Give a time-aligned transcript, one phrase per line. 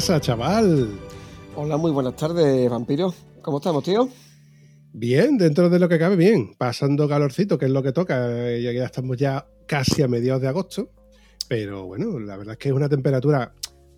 [0.00, 0.98] Pasa, chaval?
[1.56, 3.12] Hola, muy buenas tardes, vampiro.
[3.42, 4.08] ¿Cómo estamos, tío?
[4.94, 6.54] Bien, dentro de lo que cabe, bien.
[6.56, 8.16] Pasando calorcito, que es lo que toca.
[8.56, 10.88] Ya que ya estamos ya casi a mediados de agosto.
[11.48, 13.52] Pero bueno, la verdad es que es una temperatura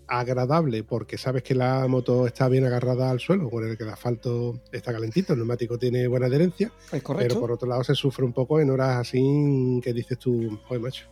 [0.09, 3.91] agradable porque sabes que la moto está bien agarrada al suelo, por el que el
[3.91, 6.73] asfalto está calentito, el neumático tiene buena adherencia.
[6.91, 7.29] Es correcto.
[7.29, 10.83] Pero por otro lado se sufre un poco en horas así que dices tú, joder,
[10.83, 11.07] macho,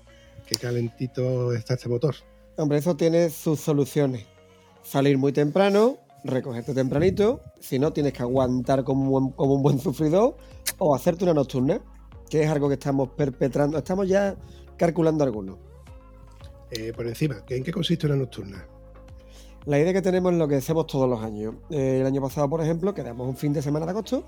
[0.49, 2.17] qué calentito está este motor.
[2.57, 4.27] Hombre, eso tiene sus soluciones.
[4.83, 9.63] Salir muy temprano, recogerte tempranito, si no tienes que aguantar como un buen, como un
[9.63, 10.37] buen sufridor,
[10.79, 11.81] o hacerte una nocturna,
[12.29, 14.37] que es algo que estamos perpetrando, estamos ya
[14.77, 15.59] calculando algunos.
[16.71, 18.67] Eh, por encima, ¿en qué consiste una nocturna?
[19.67, 21.55] La idea que tenemos es lo que hacemos todos los años.
[21.69, 24.25] Eh, el año pasado, por ejemplo, quedamos un fin de semana de agosto,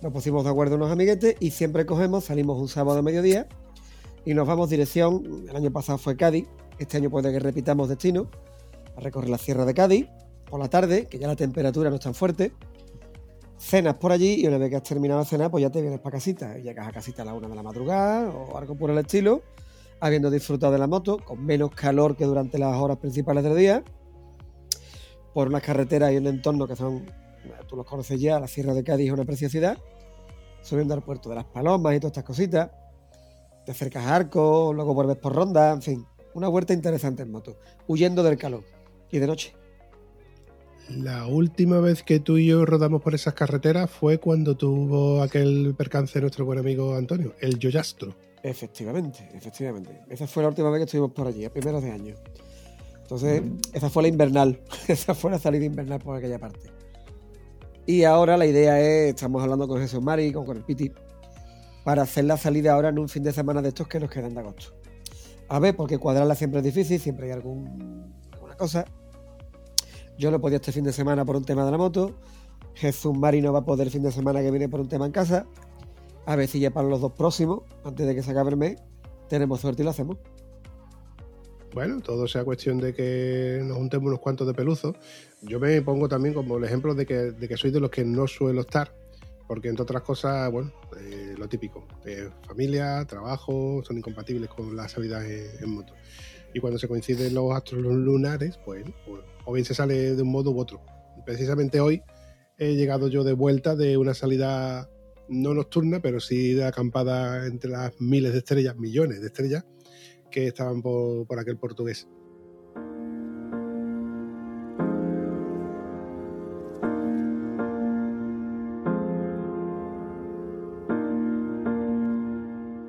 [0.00, 3.48] nos pusimos de acuerdo unos amiguetes y siempre cogemos, salimos un sábado de mediodía
[4.24, 6.46] y nos vamos dirección, el año pasado fue Cádiz,
[6.78, 8.28] este año puede que repitamos destino,
[8.98, 10.08] a recorrer la Sierra de Cádiz
[10.50, 12.52] por la tarde, que ya la temperatura no es tan fuerte.
[13.56, 16.00] Cenas por allí y una vez que has terminado de cenar, pues ya te vienes
[16.00, 16.56] para casita.
[16.58, 19.42] Llegas a casita a la una de la madrugada o algo por el estilo,
[20.00, 23.84] habiendo disfrutado de la moto, con menos calor que durante las horas principales del día,
[25.32, 27.06] por unas carreteras y un entorno que son,
[27.68, 29.78] tú los conoces ya, la Sierra de Cádiz es una preciosidad,
[30.62, 32.70] subiendo al puerto de las Palomas y todas estas cositas.
[33.64, 37.58] Te acercas a Arco, luego vuelves por Ronda, en fin, una huerta interesante en moto,
[37.86, 38.77] huyendo del calor
[39.10, 39.54] y de noche.
[40.88, 45.74] La última vez que tú y yo rodamos por esas carreteras fue cuando tuvo aquel
[45.76, 48.14] percance nuestro buen amigo Antonio, el Yoyastro.
[48.42, 50.00] Efectivamente, efectivamente.
[50.08, 52.14] Esa fue la última vez que estuvimos por allí, a primeros de año.
[53.02, 53.42] Entonces,
[53.74, 54.60] esa fue la invernal.
[54.88, 56.70] esa fue la salida invernal por aquella parte.
[57.84, 60.90] Y ahora la idea es, estamos hablando con Jesús Mari, con, con el Piti,
[61.84, 64.34] para hacer la salida ahora en un fin de semana de estos que nos quedan
[64.34, 64.74] de agosto.
[65.48, 68.84] A ver, porque cuadrarla siempre es difícil, siempre hay algún, alguna cosa.
[70.18, 72.12] Yo no podía este fin de semana por un tema de la moto.
[72.74, 75.06] Jesús Mari no va a poder el fin de semana que viene por un tema
[75.06, 75.46] en casa.
[76.26, 78.82] A ver si ya para los dos próximos, antes de que se acabe el mes,
[79.28, 80.18] tenemos suerte y lo hacemos.
[81.72, 84.96] Bueno, todo sea cuestión de que nos juntemos unos cuantos de peluzos.
[85.42, 88.04] Yo me pongo también como el ejemplo de que, de que soy de los que
[88.04, 88.92] no suelo estar,
[89.46, 94.88] porque entre otras cosas, bueno, eh, lo típico, eh, familia, trabajo, son incompatibles con la
[94.88, 95.92] salida en, moto.
[96.54, 98.84] Y cuando se coinciden los astros lunares, pues,
[99.48, 100.82] o bien se sale de un modo u otro.
[101.24, 102.02] Precisamente hoy
[102.58, 104.90] he llegado yo de vuelta de una salida
[105.30, 109.64] no nocturna, pero sí de acampada entre las miles de estrellas, millones de estrellas
[110.30, 112.06] que estaban por, por aquel portugués.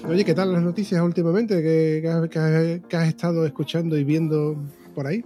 [0.10, 4.58] Oye, ¿qué tal las noticias últimamente que, has estado escuchando y viendo
[4.94, 5.24] por ahí?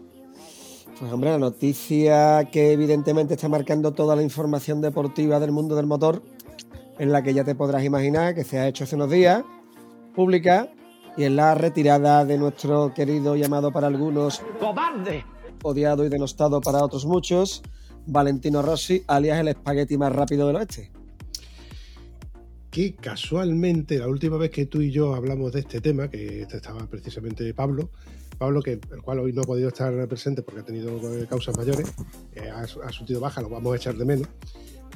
[1.00, 5.88] Pues hombre, la noticia que evidentemente está marcando toda la información deportiva del mundo del
[5.88, 6.22] motor,
[7.00, 9.44] en la que ya te podrás imaginar que se ha hecho hace unos días,
[10.16, 10.70] pública,
[11.18, 15.26] y en la retirada de nuestro querido llamado para algunos ¡Cobarde!
[15.64, 17.64] odiado y denostado para otros muchos,
[18.06, 20.92] Valentino Rossi, alias el espagueti más rápido del oeste
[22.74, 26.88] que casualmente la última vez que tú y yo hablamos de este tema, que estaba
[26.88, 27.92] precisamente Pablo,
[28.38, 31.92] Pablo, que el cual hoy no ha podido estar presente porque ha tenido causas mayores,
[32.34, 34.28] eh, ha, ha baja, lo vamos a echar de menos.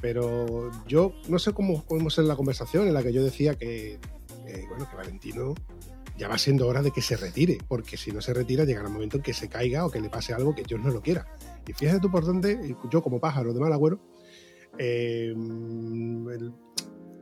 [0.01, 3.99] Pero yo no sé cómo podemos ser la conversación en la que yo decía que,
[4.45, 5.55] eh, bueno, que Valentino
[6.17, 8.93] ya va siendo hora de que se retire, porque si no se retira llegará un
[8.93, 11.27] momento en que se caiga o que le pase algo que Dios no lo quiera.
[11.67, 13.99] Y fíjate tú por dónde, yo como pájaro de mal agüero,
[14.77, 16.53] eh, el,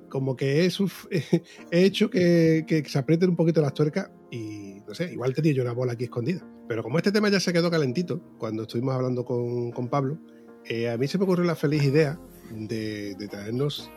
[0.09, 0.69] como que he,
[1.71, 5.53] he hecho que, que, se aprieten un poquito las tuercas y no sé, igual tenía
[5.53, 6.45] yo una bola aquí escondida.
[6.67, 10.17] Pero como este tema ya se quedó calentito, cuando estuvimos hablando con, con Pablo,
[10.65, 12.19] eh, a mí se me ocurrió la feliz idea
[12.51, 13.89] de, de traernos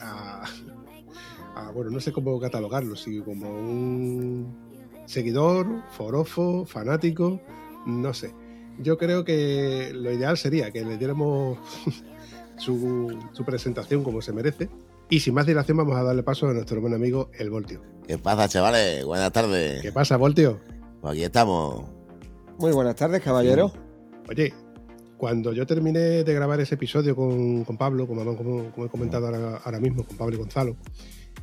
[0.00, 0.44] a,
[1.56, 4.56] a, bueno, no sé cómo catalogarlo, si como un
[5.06, 7.40] seguidor, forofo, fanático,
[7.86, 8.34] no sé.
[8.78, 11.58] Yo creo que lo ideal sería que le diéramos
[12.56, 14.68] su, su presentación como se merece.
[15.08, 17.82] Y sin más dilación vamos a darle paso a nuestro buen amigo El Voltio.
[18.06, 19.04] ¿Qué pasa, chavales?
[19.04, 19.82] Buenas tardes.
[19.82, 20.60] ¿Qué pasa, Voltio?
[21.00, 21.84] Pues aquí estamos.
[22.58, 23.72] Muy buenas tardes, caballero.
[24.28, 24.54] Oye,
[25.16, 29.26] cuando yo terminé de grabar ese episodio con, con Pablo, como, como, como, he comentado
[29.26, 30.76] ahora, ahora, mismo, con Pablo y Gonzalo,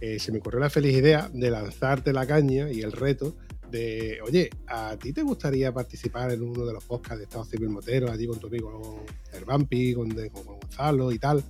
[0.01, 3.35] eh, se me ocurrió la feliz idea de lanzarte la caña y el reto
[3.71, 7.69] de, oye, ¿a ti te gustaría participar en uno de los podcasts de Estado Civil
[7.69, 11.43] Motero, allí con tu amigo el Vampi, con, con Gonzalo y tal?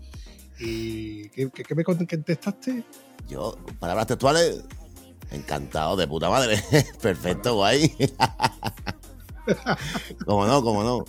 [0.60, 2.84] ¿Y qué, qué, qué me contestaste?
[3.28, 4.64] Yo, palabras textuales,
[5.32, 6.62] encantado, de puta madre.
[7.02, 7.96] Perfecto, guay.
[10.26, 11.06] como no, como no.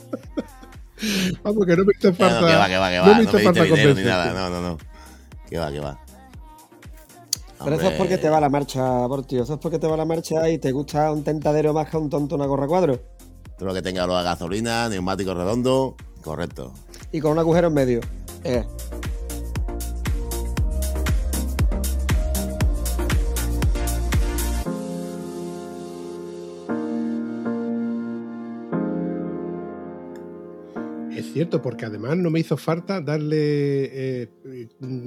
[1.42, 2.40] Vamos, que no me hizo falta.
[2.40, 3.06] No, que va, que va, que va.
[3.06, 4.32] No me No, hizo falta dinero ni nada.
[4.32, 4.78] No, no, no.
[5.48, 5.98] Que va, que va.
[7.62, 9.42] Pero eso es porque te va la marcha, Portio.
[9.42, 12.08] Eso es porque te va la marcha y te gusta un tentadero más que un
[12.08, 13.00] tonto una gorra cuadro.
[13.58, 16.72] Todo lo que tenga olor a gasolina, neumático redondo, correcto.
[17.12, 18.00] Y con un agujero en medio.
[18.44, 18.64] Eh.
[31.32, 34.28] Cierto, porque además no me hizo falta darle eh,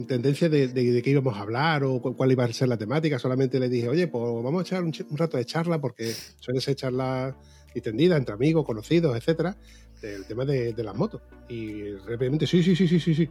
[0.07, 3.19] tendencia de, qué íbamos a hablar o cuál iba a ser la temática.
[3.19, 6.75] Solamente le dije, oye, pues vamos a echar un, rato de charla, porque suele ser
[6.75, 7.35] charla
[7.73, 9.57] distendida entre amigos, conocidos, etcétera,
[10.01, 11.21] del tema de, las motos.
[11.49, 13.29] Y rápidamente, sí, sí, sí, sí, sí, sí.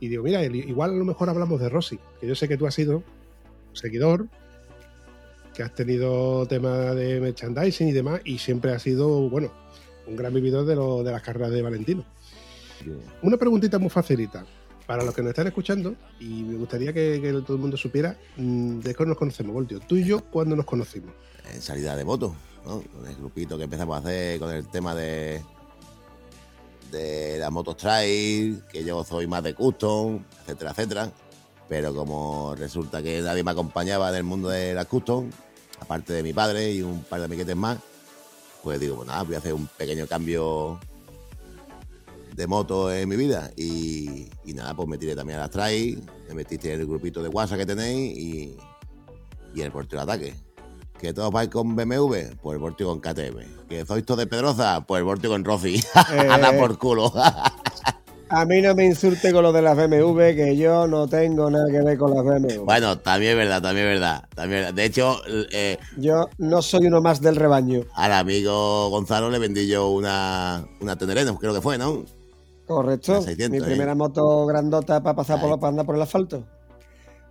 [0.00, 2.66] Y digo, mira, igual a lo mejor hablamos de Rossi, que yo sé que tú
[2.66, 3.02] has sido
[3.72, 4.28] seguidor,
[5.54, 9.52] que has tenido tema de merchandising y demás, y siempre has sido, bueno,
[10.06, 12.04] un gran vividor de, lo, de las carreras de Valentino.
[13.22, 14.44] Una preguntita muy facilita.
[14.86, 18.16] Para los que nos están escuchando, y me gustaría que, que todo el mundo supiera
[18.36, 19.80] mm, de qué nos conocemos, Voltio.
[19.80, 21.12] Tú y yo, ¿cuándo nos conocimos?
[21.52, 22.82] En salida de moto, ¿no?
[22.82, 25.42] Con el grupito que empezamos a hacer con el tema de
[26.90, 31.12] de las motos trail, que yo soy más de custom, etcétera, etcétera.
[31.68, 35.30] Pero como resulta que nadie me acompañaba en el mundo de las custom,
[35.80, 37.78] aparte de mi padre y un par de amiguetes más,
[38.62, 40.78] pues digo, pues nada, voy a hacer un pequeño cambio
[42.36, 43.50] de moto en mi vida.
[43.56, 47.22] Y, y nada, pues me tiré también a las trail, me metiste en el grupito
[47.22, 48.56] de WhatsApp que tenéis y,
[49.54, 50.34] y el portero de ataque.
[50.98, 53.68] Que todos vais con BMW, pues el Vortio con KTM.
[53.68, 55.76] Que sois todos de Pedroza, pues el Vortio con Rossi.
[55.76, 56.28] Eh.
[56.30, 57.12] Anda por culo.
[58.28, 61.70] A mí no me insulte con lo de las BMW, que yo no tengo nada
[61.70, 62.64] que ver con las BMW.
[62.64, 64.24] bueno, también es verdad, también es verdad.
[64.34, 64.74] También es verdad.
[64.74, 65.20] De hecho,
[65.52, 67.82] eh, Yo no soy uno más del rebaño.
[67.94, 72.04] al amigo Gonzalo le vendí yo una, una creo que fue, ¿no?
[72.66, 73.12] Correcto.
[73.12, 73.94] Una 600, Mi primera eh.
[73.94, 76.44] moto grandota para pasar por, para andar por el asfalto.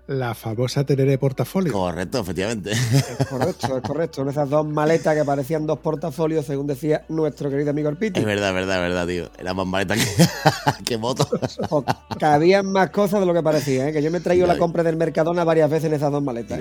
[0.07, 1.73] La famosa Teneré Portafolio.
[1.73, 2.71] Correcto, efectivamente.
[2.71, 4.21] Es correcto, es correcto.
[4.21, 8.19] Con esas dos maletas que parecían dos portafolios, según decía nuestro querido amigo el Piti.
[8.19, 9.29] es verdad, es verdad, es verdad, tío.
[9.39, 10.03] Era más maleta que,
[10.85, 11.27] que moto.
[11.71, 11.83] O
[12.19, 13.93] cabían más cosas de lo que parecía, ¿eh?
[13.93, 16.59] que yo me he traído la compra del Mercadona varias veces en esas dos maletas.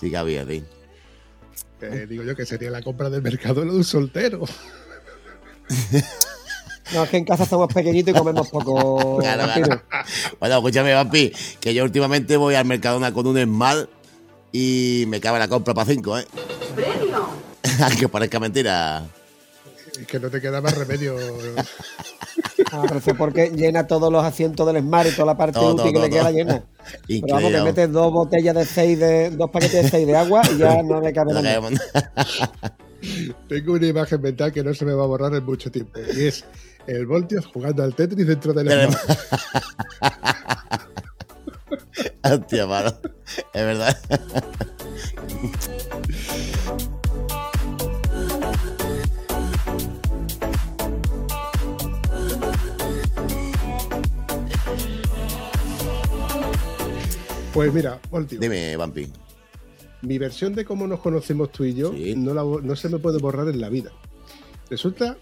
[0.00, 0.64] Sí que había, sí.
[1.82, 4.44] Eh, digo yo que sería la compra del mercado de un soltero.
[6.94, 9.18] No, es que en casa somos pequeñitos y comemos poco.
[9.18, 9.82] Claro, claro.
[10.40, 13.90] Bueno, escúchame, Vampi, que yo últimamente voy al Mercadona con un Smart
[14.52, 16.26] y me cabe la compra para cinco, ¿eh?
[16.74, 17.28] ¡Premio!
[17.84, 19.04] Aunque parezca mentira.
[20.00, 21.16] Es que no te queda más remedio.
[22.72, 25.92] Ah, pero porque llena todos los asientos del Smart y toda la parte Todo, útil
[25.92, 26.62] todo, que le queda llena.
[27.06, 29.28] Pero vamos, que metes dos botellas de seis de.
[29.28, 31.68] dos paquetes de seis de agua y ya no le cabe No nada.
[33.48, 35.98] Tengo una imagen mental que no se me va a borrar en mucho tiempo.
[36.16, 36.44] Y es
[36.86, 38.98] el Voltios jugando al Tetris dentro del Smart.
[42.24, 42.92] Hostia, mano.
[43.54, 43.98] Es verdad.
[57.52, 59.10] Pues mira, Voltio, Dime, Vampi.
[60.02, 62.14] Mi versión de cómo nos conocemos tú y yo Sí.
[62.16, 63.90] no, la bo- no se me puede borrar en la vida.
[64.70, 65.16] Resulta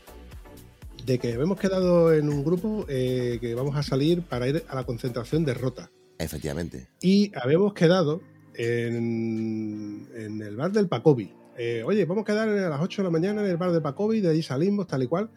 [1.05, 4.75] de que hemos quedado en un grupo eh, que vamos a salir para ir a
[4.75, 5.91] la concentración de Rota.
[6.19, 6.89] Efectivamente.
[7.01, 8.23] Y habíamos quedado
[8.55, 11.33] en, en el bar del Pacobi.
[11.59, 13.83] Eh, oye, vamos a quedar a las 8 de la mañana en el bar del
[13.83, 15.31] Pacobi, de ahí salimos, tal y cual.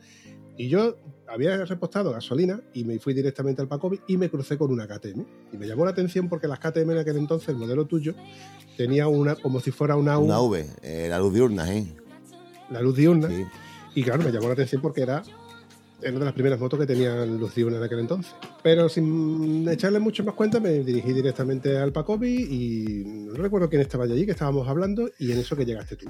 [0.58, 4.72] Y yo había repostado gasolina y me fui directamente al Pacobi y me crucé con
[4.72, 5.24] una KTM.
[5.54, 8.16] Y me llamó la atención porque las KTM en aquel entonces, el modelo tuyo,
[8.80, 11.86] tenía una como si fuera una, U, Una V, eh, la luz diurna, ¿eh?
[12.70, 13.28] la luz diurna.
[13.28, 13.46] Sí.
[13.94, 15.22] Y claro, me llamó la atención porque era
[16.02, 18.34] era una de las primeras motos que tenían luz diurna en aquel entonces.
[18.64, 23.82] Pero sin echarle mucho más cuenta, me dirigí directamente al Pacobi y no recuerdo quién
[23.82, 26.08] estaba allí, que estábamos hablando, y en eso que llegaste tú.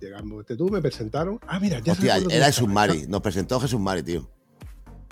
[0.00, 1.38] Llegamos tú, me presentaron.
[1.46, 2.46] Ah, mira, ya Hostia, era.
[2.46, 3.06] Jesús Mari.
[3.06, 4.28] Nos presentó Jesús Mari, tío.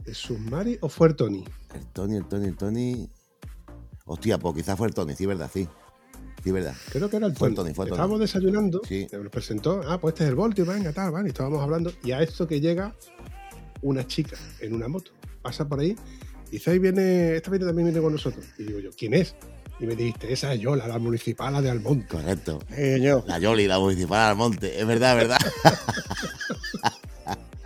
[0.04, 1.44] ¿El Submari o fue el Tony?
[1.72, 3.08] El Tony, el Tony, el Tony.
[4.06, 5.68] Hostia, pues quizás fue el Tony, sí, verdad, sí.
[6.44, 6.74] Sí, verdad.
[6.92, 7.50] Creo que era el Fue Tony.
[7.50, 7.96] el Tony, fue el Tony.
[7.96, 9.06] Estábamos desayunando, Sí.
[9.12, 12.12] nos presentó, ah, pues este es el Voltio, venga, tal, vale, y estábamos hablando, y
[12.12, 12.94] a esto que llega
[13.82, 15.10] una chica en una moto,
[15.42, 15.96] pasa por ahí,
[16.48, 18.44] y dice, ahí viene, esta viene también viene con nosotros.
[18.58, 19.34] Y digo yo, ¿quién es?
[19.78, 22.06] Y me dijiste, esa es Yola, la municipal de Almonte.
[22.08, 22.60] Correcto.
[22.70, 23.22] Eh, yo.
[23.26, 24.80] La Yoli, la municipal al monte.
[24.80, 25.38] Es verdad, es verdad.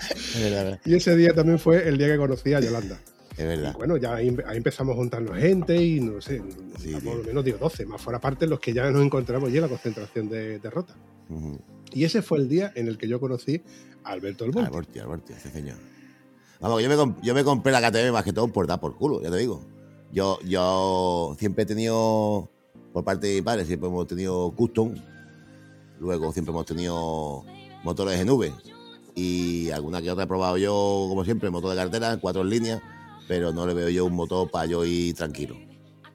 [0.01, 0.81] es verdad, es verdad.
[0.85, 2.99] Y ese día también fue el día que conocí a Yolanda.
[3.41, 3.73] Es verdad.
[3.75, 6.43] Y bueno, ya ahí, ahí empezamos a juntarnos gente y no sé,
[6.79, 9.57] Sí, por lo menos digo 12, más fuera parte los que ya nos encontramos ya
[9.57, 10.95] en la concentración de, de Rota.
[11.31, 11.59] Ujú.
[11.93, 13.63] Y ese fue el día en el que yo conocí
[14.05, 14.69] a Alberto El Monte.
[14.69, 15.77] Alberti, Alberti, sí, señor.
[16.61, 19.23] Vamos, yo me, yo me compré la KTM más que todo por dar por culo,
[19.23, 19.63] ya te digo.
[20.13, 22.51] Yo, yo siempre he tenido,
[22.93, 24.95] por parte de mi padre, siempre hemos tenido custom.
[25.99, 27.45] Luego siempre hemos tenido
[27.85, 28.53] motores en V.
[29.15, 32.83] Y alguna que otra he probado yo, como siempre, motor de cartera, cuatro líneas.
[33.31, 35.55] Pero no le veo yo un motor para yo ir tranquilo.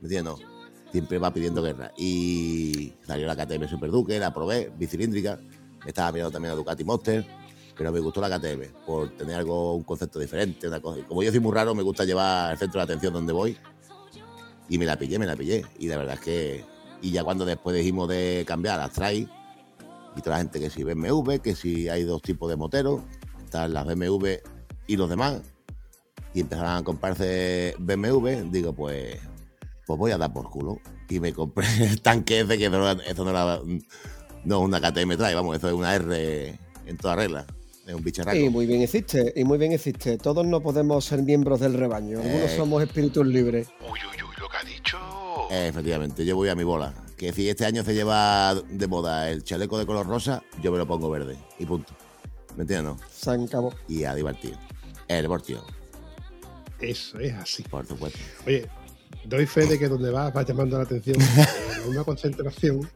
[0.01, 0.34] ¿Me entiendes?
[0.91, 1.93] Siempre va pidiendo guerra.
[1.98, 5.39] Y salió la KTM Super Duque, la probé, bicilíndrica.
[5.86, 7.25] Estaba mirando también la Ducati Monster
[7.77, 10.69] pero me gustó la KTM por tener algo, un concepto diferente.
[11.07, 13.57] Como yo soy muy raro, me gusta llevar el centro de atención donde voy.
[14.67, 15.65] Y me la pillé, me la pillé.
[15.79, 16.65] Y la verdad es que.
[17.01, 19.29] Y ya cuando después dijimos de cambiar las trail,
[20.17, 23.03] y toda la gente que si BMW, que si hay dos tipos de moteros,
[23.43, 24.36] están las BMW
[24.88, 25.41] y los demás,
[26.35, 29.17] y empezaron a comprarse BMW, digo, pues,
[29.87, 30.79] pues voy a dar por culo.
[31.09, 33.59] Y me compré el tanque ese, que no, eso no era
[34.43, 37.45] no es una KTM trail, vamos, eso es una R en toda regla.
[37.87, 38.37] Es un bicharraco.
[38.37, 40.17] Y muy bien hiciste, y muy bien hiciste.
[40.17, 42.19] Todos no podemos ser miembros del rebaño.
[42.19, 42.55] Algunos Eh.
[42.57, 43.67] somos espíritus libres.
[43.81, 44.97] Uy, uy, uy, lo que ha dicho.
[45.51, 46.93] Eh, efectivamente, yo voy a mi bola.
[47.15, 50.79] Que si este año se lleva de moda el chaleco de color rosa, yo me
[50.79, 51.37] lo pongo verde.
[51.59, 51.93] Y punto.
[52.55, 52.95] ¿Me entiendes?
[52.95, 52.99] no?
[53.09, 53.73] Se acabó.
[53.87, 54.57] Y a divertir.
[55.07, 55.63] El Bortio,
[56.85, 57.63] Eso es así.
[57.63, 58.19] por supuesto.
[58.45, 58.67] Oye,
[59.25, 61.17] doy fe de que donde vas vas llamando la atención.
[61.85, 62.89] En una concentración,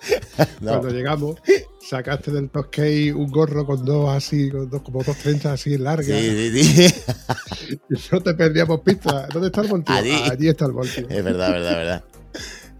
[0.60, 1.36] No, cuando llegamos,
[1.80, 6.06] sacaste del Toscay un gorro con dos así, con dos, como dos trenzas así largas.
[6.06, 6.94] sí, sí, sí.
[7.90, 9.26] Y no te perdíamos pista.
[9.32, 9.94] ¿Dónde está el Voltio?
[9.94, 10.12] Allí.
[10.30, 11.06] Allí está el Voltio.
[11.08, 12.04] es verdad, verdad, verdad.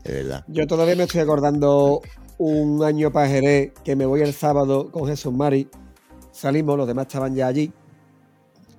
[0.04, 0.44] Es verdad.
[0.48, 2.00] Yo todavía me estoy acordando
[2.38, 5.68] un año para Jerez que me voy el sábado con Jesús Mari.
[6.32, 7.72] Salimos, los demás estaban ya allí.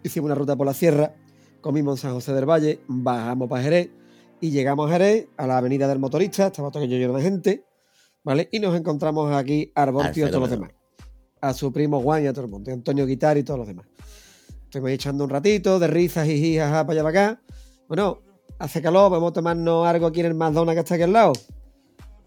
[0.02, 1.14] Hicimos una ruta por la sierra,
[1.62, 3.90] comimos en San José del Valle, bajamos para Jerez
[4.42, 7.66] y llegamos a Jerez, a la avenida del motorista, estaba todo lleno de gente,
[8.24, 8.50] ¿vale?
[8.52, 10.72] Y nos encontramos aquí a Arbortio y a todos los demás.
[11.42, 13.68] A su primo Juan y a todo el mundo, y Antonio Guitar y todos los
[13.68, 13.86] demás.
[14.64, 17.42] Estuvimos echando un ratito de risas, jaja, para allá para acá.
[17.88, 18.20] Bueno,
[18.60, 21.34] hace calor, vamos a tomarnos algo aquí en el McDonald's que está aquí al lado.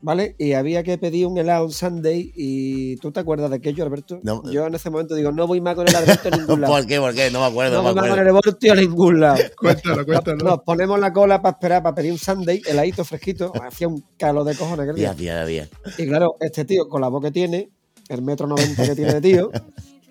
[0.05, 0.35] ¿Vale?
[0.37, 4.19] Y había que pedir un helado un Sunday y ¿tú te acuerdas de aquello, Alberto?
[4.25, 4.43] No.
[4.51, 6.75] Yo en ese momento digo, no voy más con el Alberto a ningún lado.
[6.75, 6.99] ¿Por qué?
[6.99, 7.31] ¿Por qué?
[7.31, 9.39] No me acuerdo, no no, voy más con el Voltio a ningún lado.
[9.57, 10.45] Cuéntalo, cuéntalo.
[10.45, 13.53] Nos ponemos la cola para esperar para pedir un Sunday, heladito fresquito.
[13.63, 15.15] Hacía un calor de cojones aquel día.
[15.15, 15.69] Día, día, día.
[15.99, 17.71] Y claro, este tío, con la voz que tiene,
[18.09, 19.53] el metro noventa que tiene de tío,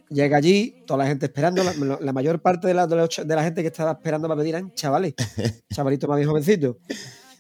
[0.10, 3.36] llega allí, toda la gente esperando, la, la mayor parte de la, de, los- de
[3.36, 5.16] la gente que estaba esperando para pedir eran chavales,
[5.74, 6.78] chavalitos más bien jovencitos.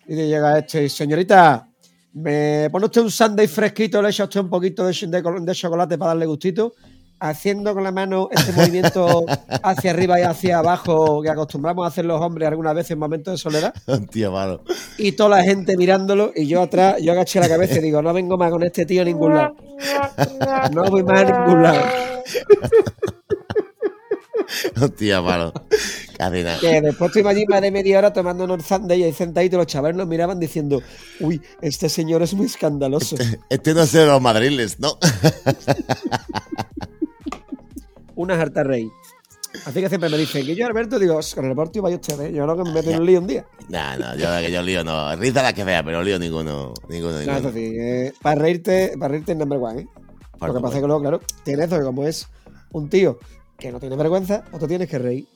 [0.05, 1.69] Y le llega este, señorita,
[2.13, 5.53] ¿me pone usted un sundae fresquito, le echa usted un poquito de, de col- de
[5.55, 6.73] chocolate para darle gustito?
[7.23, 9.25] Haciendo con la mano este movimiento
[9.63, 13.33] hacia arriba y hacia abajo que acostumbramos a hacer los hombres algunas veces en momentos
[13.33, 13.73] de soledad
[14.11, 14.63] Tío malo.
[14.97, 18.11] y toda la gente mirándolo y yo atrás, yo agaché la cabeza y digo, no
[18.11, 19.55] vengo más con este tío a ningún lado.
[20.73, 21.81] No voy más a ningún lado.
[24.81, 25.53] Hostia, malo.
[26.17, 26.59] Casi nada.
[26.59, 29.67] Que después estuvimos allí más de media hora tomando unos sundaes y ahí sentaditos los
[29.67, 30.81] chavales nos miraban diciendo,
[31.19, 33.15] uy, este señor es muy escandaloso.
[33.49, 34.97] Este no es de los madriles, ¿no?
[38.15, 38.89] Una harta rey.
[39.65, 42.33] Así que siempre me dicen que yo, Alberto, digo, con el Portio vaya usted, ¿eh?
[42.33, 43.45] yo no que me meto en un lío un día.
[43.67, 45.13] No, no, yo que yo lío no.
[45.17, 46.73] Risa la que sea, pero lío ninguno.
[46.87, 49.87] Ninguno, No, eso sí, eh, para reírte, para reírte es number one, ¿eh?
[50.39, 52.27] Por Lo que pasa es que luego, claro, tiene eso que como es
[52.71, 53.19] un tío
[53.61, 55.27] que no tiene vergüenza, o te tienes que reír.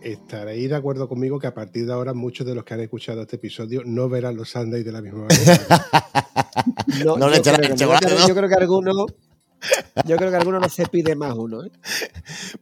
[0.00, 3.22] Estaréis de acuerdo conmigo que a partir de ahora muchos de los que han escuchado
[3.22, 5.66] este episodio no verán los Sundays de la misma manera.
[7.04, 9.06] No, No le yo echarás creo yo, creo que alguno,
[10.06, 11.70] yo creo que alguno no se pide más uno, ¿eh?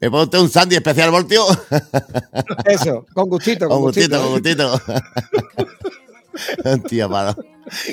[0.00, 1.44] ¿Me pone usted un sandy especial, Voltio?
[2.64, 4.70] Eso, con gustito, con, Con gustito, con gustito.
[5.56, 6.88] gustito.
[6.88, 7.34] Tío, malo.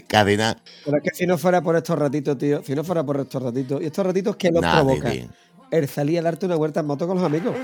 [0.08, 0.58] Casi nada.
[0.86, 3.42] Pero es que si no fuera por estos ratitos, tío, si no fuera por estos
[3.42, 5.28] ratitos, y estos ratitos que los Nada, provocan, tío.
[5.72, 7.56] el salir a darte una vuelta en moto con los amigos.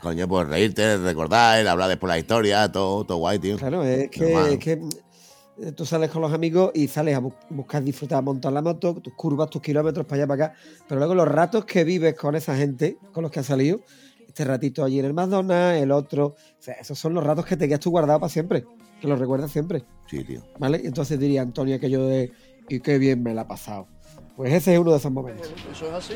[0.00, 3.58] Coño, pues reírte, recordar, hablar después la historia, todo, todo guay, tío.
[3.58, 4.52] Claro, es que, Normal.
[4.54, 4.80] es que
[5.76, 9.12] tú sales con los amigos y sales a bu- buscar disfrutar, montar la moto, tus
[9.14, 10.54] curvas, tus kilómetros para allá, para acá.
[10.88, 13.80] Pero luego los ratos que vives con esa gente, con los que has salido,
[14.26, 17.56] este ratito allí en el McDonald's, el otro, o sea, esos son los ratos que
[17.56, 18.64] te quedas tú guardado para siempre,
[19.00, 20.42] que los recuerdas siempre, Sí, tío.
[20.58, 20.80] ¿vale?
[20.82, 22.32] Y entonces diría Antonio aquello de,
[22.68, 23.86] y qué bien me la ha pasado.
[24.36, 25.52] Pues ese es uno de esos momentos.
[25.72, 26.14] Eso es así.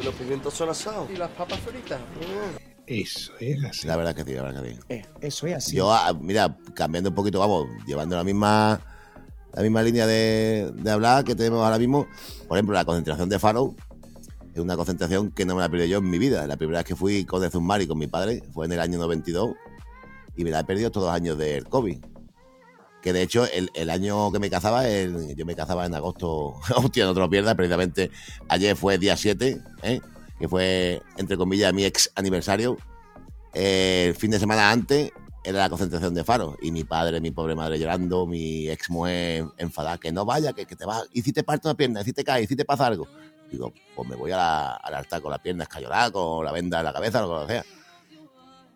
[0.00, 1.08] Y los pimientos son asados.
[1.10, 2.00] Y las papas fritas.
[2.88, 3.86] Eso es así.
[3.86, 4.78] La verdad que sí, la verdad que sí.
[4.88, 5.76] Eh, eso es así.
[5.76, 8.80] Yo, ah, mira, cambiando un poquito, vamos, llevando la misma
[9.54, 12.06] la misma línea de, de hablar que tenemos ahora mismo.
[12.46, 13.74] Por ejemplo, la concentración de Faro
[14.54, 16.46] es una concentración que no me la perdí yo en mi vida.
[16.46, 18.98] La primera vez que fui con de Zumari con mi padre fue en el año
[18.98, 19.50] 92
[20.36, 21.98] y me la he perdido todos los años del COVID.
[23.02, 26.54] Que de hecho, el, el año que me cazaba, el- yo me cazaba en agosto.
[26.76, 28.10] Hostia, no te lo pierdas, precisamente
[28.48, 30.00] ayer fue día 7, ¿eh?
[30.38, 32.76] Que fue, entre comillas, mi ex aniversario.
[33.52, 35.10] El fin de semana antes
[35.44, 36.56] era la concentración de Faro.
[36.60, 40.66] Y mi padre, mi pobre madre llorando, mi ex mujer enfadada, que no vaya, que,
[40.66, 41.02] que te va.
[41.12, 43.08] Y si te parte una pierna, y si te cae, y si te pasa algo.
[43.50, 46.84] Digo, pues me voy a al altar con la pierna escayolada, con la venda en
[46.84, 47.64] la cabeza, lo que sea.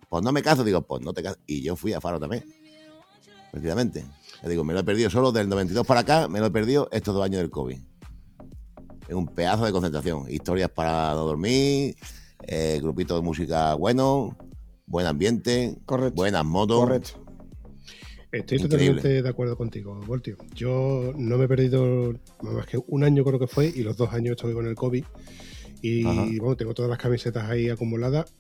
[0.09, 1.39] Pues no me caso, digo, pues no te caso.
[1.47, 2.45] Y yo fui a Faro también.
[3.51, 4.05] Precisamente.
[4.43, 6.89] Le digo, me lo he perdido solo del 92 para acá, me lo he perdido
[6.91, 7.79] estos dos años del COVID.
[9.09, 10.31] Es un pedazo de concentración.
[10.31, 11.97] Historias para no dormir,
[12.47, 14.37] eh, grupito de música bueno,
[14.87, 16.15] buen ambiente, Correcto.
[16.15, 16.81] buenas motos.
[16.81, 17.11] Correcto.
[18.31, 18.95] Estoy Increíble.
[18.95, 20.39] totalmente de acuerdo contigo, Voltio.
[20.55, 24.11] Yo no me he perdido más que un año creo que fue y los dos
[24.15, 25.05] años estoy con el COVID.
[25.83, 26.25] Y Ajá.
[26.41, 28.33] bueno, tengo todas las camisetas ahí acumuladas.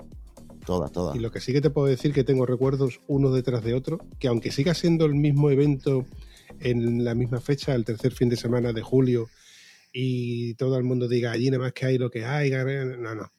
[0.64, 1.16] Todas, todas.
[1.16, 3.98] Y lo que sí que te puedo decir que tengo recuerdos uno detrás de otro,
[4.18, 6.06] que aunque siga siendo el mismo evento
[6.60, 9.28] en la misma fecha, el tercer fin de semana de julio,
[9.92, 13.32] y todo el mundo diga allí nada más que hay lo que hay, no, no.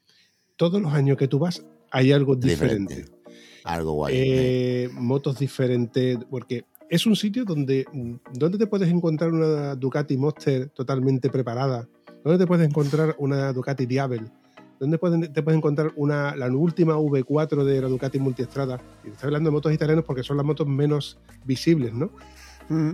[0.56, 2.94] Todos los años que tú vas hay algo diferente.
[2.96, 3.24] Diferente.
[3.64, 4.14] Algo guay.
[4.16, 7.86] Eh, motos diferentes, porque es un sitio donde,
[8.32, 11.88] donde te puedes encontrar una Ducati Monster totalmente preparada,
[12.22, 14.30] donde te puedes encontrar una Ducati Diabel,
[14.78, 18.80] donde pueden- te puedes encontrar una, la última V4 de la Ducati Multiestrada.
[19.04, 22.10] Y estoy hablando de motos italianas porque son las motos menos visibles, ¿no?
[22.68, 22.90] Mm.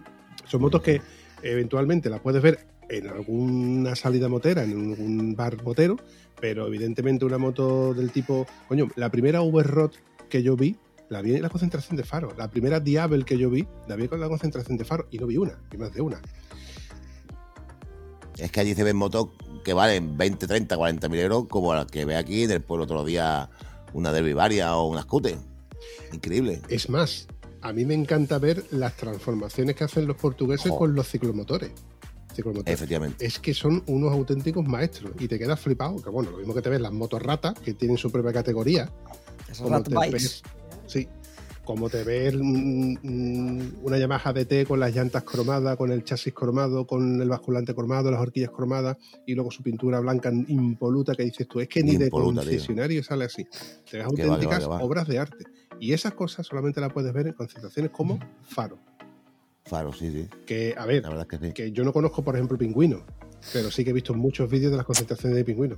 [0.46, 1.00] Son motos que
[1.42, 5.96] eventualmente las puedes ver en alguna salida motera, en algún bar motero,
[6.40, 9.92] pero evidentemente una moto del tipo, coño, la primera V-Rod
[10.28, 10.76] que yo vi,
[11.08, 12.32] la vi en la concentración de Faro.
[12.36, 15.26] La primera Diabel que yo vi, la vi con la concentración de Faro y no
[15.26, 16.20] vi una, vi más de una.
[18.38, 19.28] Es que allí se ven motos
[19.64, 22.84] que valen 20, 30, 40 mil euros, como las que ve aquí en el pueblo
[22.84, 23.50] otro día
[23.92, 25.36] una Derby Varia o una Scooter.
[26.12, 26.62] Increíble.
[26.68, 27.26] Es más,
[27.60, 30.78] a mí me encanta ver las transformaciones que hacen los portugueses Jo.
[30.78, 31.72] con los ciclomotores.
[32.70, 33.24] Efectivamente.
[33.26, 36.02] es que son unos auténticos maestros y te quedas flipado.
[36.02, 38.90] Que bueno, lo mismo que te ves las motos ratas, que tienen su propia categoría.
[39.68, 40.12] Rat te bikes.
[40.12, 40.42] ves-
[40.86, 41.08] sí,
[41.64, 46.32] como te ves mm, mm, una Yamaha DT con las llantas cromadas, con el chasis
[46.32, 51.24] cromado, con el basculante cromado, las horquillas cromadas y luego su pintura blanca impoluta que
[51.24, 52.50] dices tú, es que ni Impoluta, de tío.
[52.58, 53.44] concesionario sale así.
[53.44, 54.78] Te ves Que va, que va, auténticas que va.
[54.82, 55.44] obras de arte.
[55.78, 58.78] Y esas cosas solamente las puedes ver en concentraciones como Faro.
[59.64, 60.28] Faro, sí, sí.
[60.46, 61.52] Que, a ver, La verdad es que sí.
[61.52, 63.04] que yo no conozco, por ejemplo, Pingüino,
[63.52, 65.76] pero sí que he visto muchos vídeos de las concentraciones de Pingüino.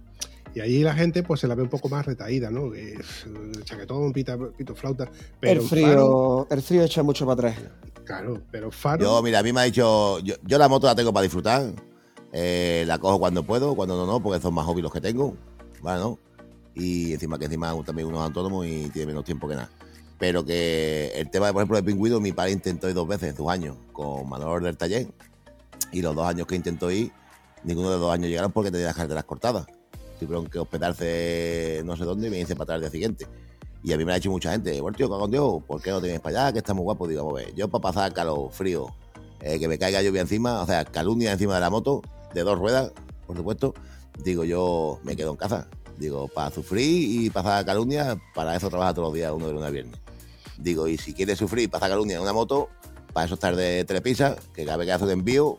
[0.54, 2.70] Y ahí la gente pues se la ve un poco más retaída, ¿no?
[2.70, 2.98] Que, eh,
[3.64, 5.10] chaquetón, pita, pito flauta.
[5.40, 7.70] Pero el frío, Faro, el frío echa mucho para atrás.
[8.04, 10.94] claro, pero Faro, Yo, mira, a mí me ha dicho, yo, yo la moto la
[10.94, 11.72] tengo para disfrutar,
[12.32, 15.36] eh, la cojo cuando puedo, cuando no, no, porque son más hobbies los que tengo,
[15.80, 16.00] ¿vale?
[16.00, 16.18] ¿no?
[16.74, 19.70] Y encima que encima también uno es autónomo y tiene menos tiempo que nada.
[20.22, 23.30] Pero que el tema, de, por ejemplo, de Pingüino, mi padre intentó ir dos veces
[23.30, 25.08] en sus años con Manolo del taller
[25.90, 27.10] y los dos años que intentó ir,
[27.64, 29.66] ninguno de los dos años llegaron porque tenía las carreteras cortadas.
[30.20, 33.26] Tuvieron que hospedarse no sé dónde y me hice para atrás al día siguiente.
[33.82, 36.00] Y a mí me ha dicho mucha gente, bueno, tío, con Dios, ¿por qué no
[36.00, 36.52] te vienes para allá?
[36.52, 37.08] Que está muy guapo.
[37.08, 38.94] Digo, yo para pasar calor, frío,
[39.40, 42.00] eh, que me caiga lluvia encima, o sea, calumnia encima de la moto,
[42.32, 42.92] de dos ruedas,
[43.26, 43.74] por supuesto,
[44.22, 45.66] digo, yo me quedo en casa.
[45.98, 49.68] Digo, para sufrir y pasar calumnia, para eso trabaja todos los días, uno de lunes
[49.68, 50.00] a viernes.
[50.58, 52.68] Digo, y si quieres sufrir y pasar calumnia en una moto,
[53.12, 55.56] para eso estar de telepisa, que cada vez que hace un envío,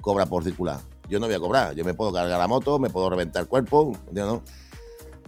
[0.00, 0.80] cobra por circular.
[1.08, 3.48] Yo no voy a cobrar, yo me puedo cargar la moto, me puedo reventar el
[3.48, 4.42] cuerpo, no?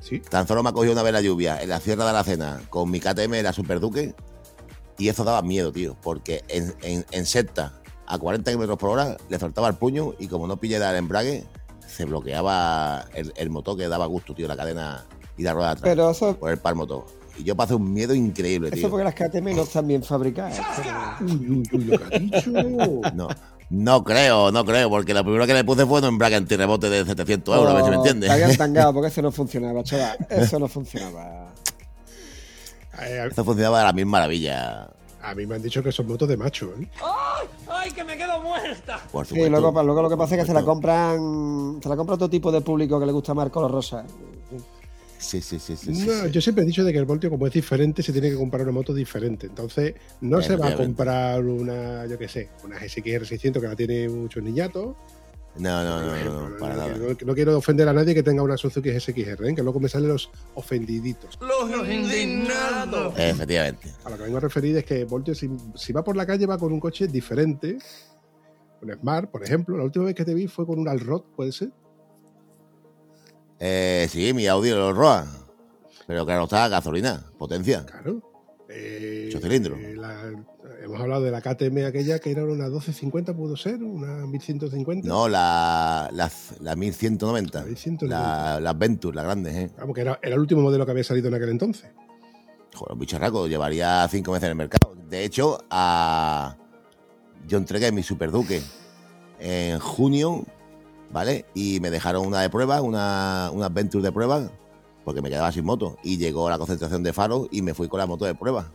[0.00, 2.24] sí, Tan solo me ha cogido una vez la lluvia en la Sierra de la
[2.24, 4.14] Cena con mi KTM, la Super Duque,
[4.98, 9.16] y eso daba miedo, tío, porque en, en, en secta a 40 km por hora
[9.28, 11.46] le soltaba el puño y como no pillara el embrague,
[11.87, 15.06] se bloqueaba el, el motor que daba gusto, tío, la cadena
[15.37, 17.04] y la rueda de atrás Pero eso, por el par motor.
[17.38, 18.90] Y yo pasé un miedo increíble, eso tío.
[18.90, 20.59] porque las KTM no están bien fabricadas.
[21.20, 22.51] uy, uy, uy, lo que ha dicho.
[23.14, 23.29] No,
[23.70, 27.05] no creo, no creo, porque lo primero que le puse fue un embrague antirrebote de
[27.05, 28.31] 700 euros, a ver si me Oh, entiendes.
[28.31, 30.16] Habían tangado porque eso no funcionaba, chaval.
[30.31, 31.53] Eso no funcionaba.
[33.03, 34.88] Eh, Esto funcionaba de la misma maravilla.
[35.22, 36.88] a mí me han dicho que son motos de macho, ¿eh?
[37.70, 38.98] ¡Ay, que me quedo muerta!
[39.12, 41.79] Por Sí, luego, luego lo que pasa es que se la compran.
[41.81, 44.05] Se la compra otro tipo de público que le gusta más color rosa.
[45.18, 45.94] Sí, sí, sí, sí.
[45.94, 46.31] sí, No, sí.
[46.31, 48.62] Yo siempre he dicho de que el Voltio, como es diferente, se tiene que comprar
[48.62, 49.46] una moto diferente.
[49.48, 53.76] Entonces, no se va a comprar una, yo qué sé, una GSXR 600 que la
[53.76, 54.94] tiene muchos niñatos.
[55.57, 56.96] No, no, no, no, para nada.
[56.96, 59.54] no- no quiero ofender a nadie que tenga una Suzuki GSXR, ¿eh?
[59.57, 61.37] que luego me salen los ofendiditos.
[61.40, 63.14] Los indignados.
[63.18, 63.92] Efectivamente.
[64.04, 66.46] A lo que vengo a referir es que Voltio, si, si va por la calle,
[66.46, 67.76] va con un coche diferente.
[68.83, 69.76] Un Smart, por ejemplo.
[69.76, 71.70] La última vez que te vi fue con un Alrod, ¿puede ser?
[73.60, 75.26] Eh, sí, mi audio lo roa.
[76.06, 77.84] Pero claro, está gasolina, potencia.
[77.84, 78.22] Claro.
[78.70, 79.78] Eh, Ocho cilindros.
[79.78, 80.30] eh, la-
[80.82, 85.06] hemos hablado de la KTM aquella que era una 1250, pudo ser, una 1150.
[85.08, 87.58] No, la, la, la 1190.
[87.60, 88.06] La 1190.
[88.08, 89.70] La, la Venture, la grande, ¿eh?
[89.78, 91.90] Vamos, que era, era el último modelo que había salido en aquel entonces.
[92.74, 94.94] Joder, un bicharraco, llevaría cinco meses en el mercado.
[95.08, 96.56] De hecho, a...
[97.46, 98.62] yo entregué mi Super Duque
[99.40, 100.44] en junio,
[101.10, 101.46] ¿vale?
[101.54, 104.50] Y me dejaron una de prueba, una, una Adventure de prueba,
[105.04, 105.96] porque me quedaba sin moto.
[106.02, 108.70] Y llegó la concentración de faro y me fui con la moto de prueba.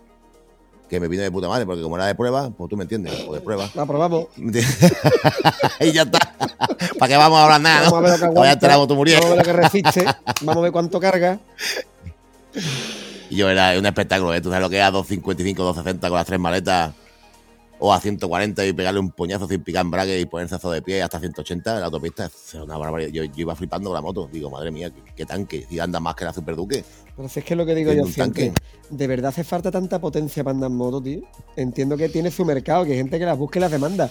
[0.90, 3.26] Que me vino de puta madre, porque como era de prueba, pues tú me entiendes,
[3.28, 3.70] o de prueba.
[3.74, 4.28] La probamos.
[5.80, 6.20] y ya está.
[7.00, 7.90] ¿Para qué vamos a hablar nada?
[7.90, 8.34] Vamos a ver lo que ¿no?
[8.34, 8.68] Voy a aguanta.
[8.68, 9.28] la moto muriendo.
[9.28, 10.06] Vamos a ver lo que resiste.
[10.42, 11.40] Vamos a ver cuánto carga.
[13.30, 14.42] Y yo era un espectáculo, ¿eh?
[14.42, 16.94] Tú sabes lo que es a 255, 260 con las tres maletas
[17.80, 21.20] o a 140 y pegarle un puñazo sin picar embrague y ponerse de pie hasta
[21.20, 22.26] 180 en la autopista.
[22.26, 23.10] Es una barbaridad.
[23.10, 24.30] Yo, yo iba flipando con la moto.
[24.32, 25.66] Digo, madre mía, qué, qué tanque.
[25.70, 26.84] Si anda más que la Super Duque.
[27.16, 28.48] Pero si es que es lo que digo yo siempre.
[28.48, 28.62] tanque.
[28.90, 31.22] ¿De verdad hace falta tanta potencia para andar en moto, tío?
[31.56, 34.10] Entiendo que tiene su mercado, que hay gente que las busca y las demanda.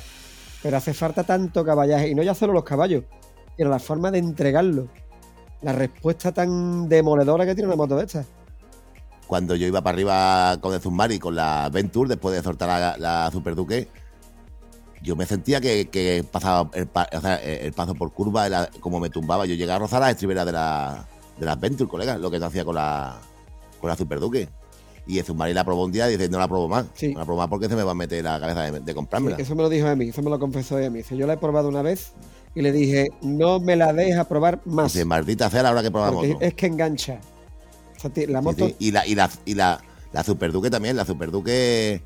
[0.63, 2.09] Pero hace falta tanto caballaje.
[2.09, 3.05] Y no ya solo los caballos,
[3.57, 4.89] sino la forma de entregarlo.
[5.63, 8.27] La respuesta tan demoledora que tiene una moto de estas.
[9.33, 12.99] Cuando yo iba para arriba con el Zumari, con la Venture, después de soltar la,
[12.99, 13.89] la Super Duque,
[15.01, 19.01] yo me sentía que, que pasaba el, pa- o sea, el paso por curva, como
[19.01, 19.47] me tumbaba.
[19.47, 21.09] Yo llegaba a rozar las estriberas de la,
[21.41, 23.17] de la Venture, colega, lo que no hacía con la,
[23.81, 24.51] con la Super Duque.
[25.07, 26.85] Y el Zumari la probó un día y dice, no la probó más.
[26.93, 27.15] Sí.
[27.15, 29.39] No la probó más porque se me va a meter la cabeza de, de comprármela.
[29.39, 30.99] Eso me lo dijo a mí, eso me lo confesó a mí.
[30.99, 32.13] Dice, yo la he probado una vez
[32.55, 34.93] y le dije, no me la deja probar más.
[34.93, 36.37] Dice, maldita sea la hora que moto.
[36.39, 37.19] es que engancha.
[38.29, 38.77] La moto sí.
[38.79, 39.81] Y la, y la, y la,
[40.13, 42.03] la Super Duque también, la Super Duque,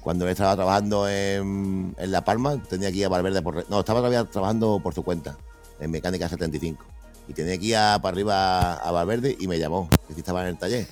[0.00, 3.68] cuando estaba trabajando en, en La Palma, tenía que ir a Valverde por.
[3.70, 5.36] No, estaba todavía trabajando por su cuenta,
[5.80, 6.84] en Mecánica 75.
[7.28, 10.48] Y tenía que ir a- para arriba a Valverde y me llamó, que estaba en
[10.48, 10.86] el taller.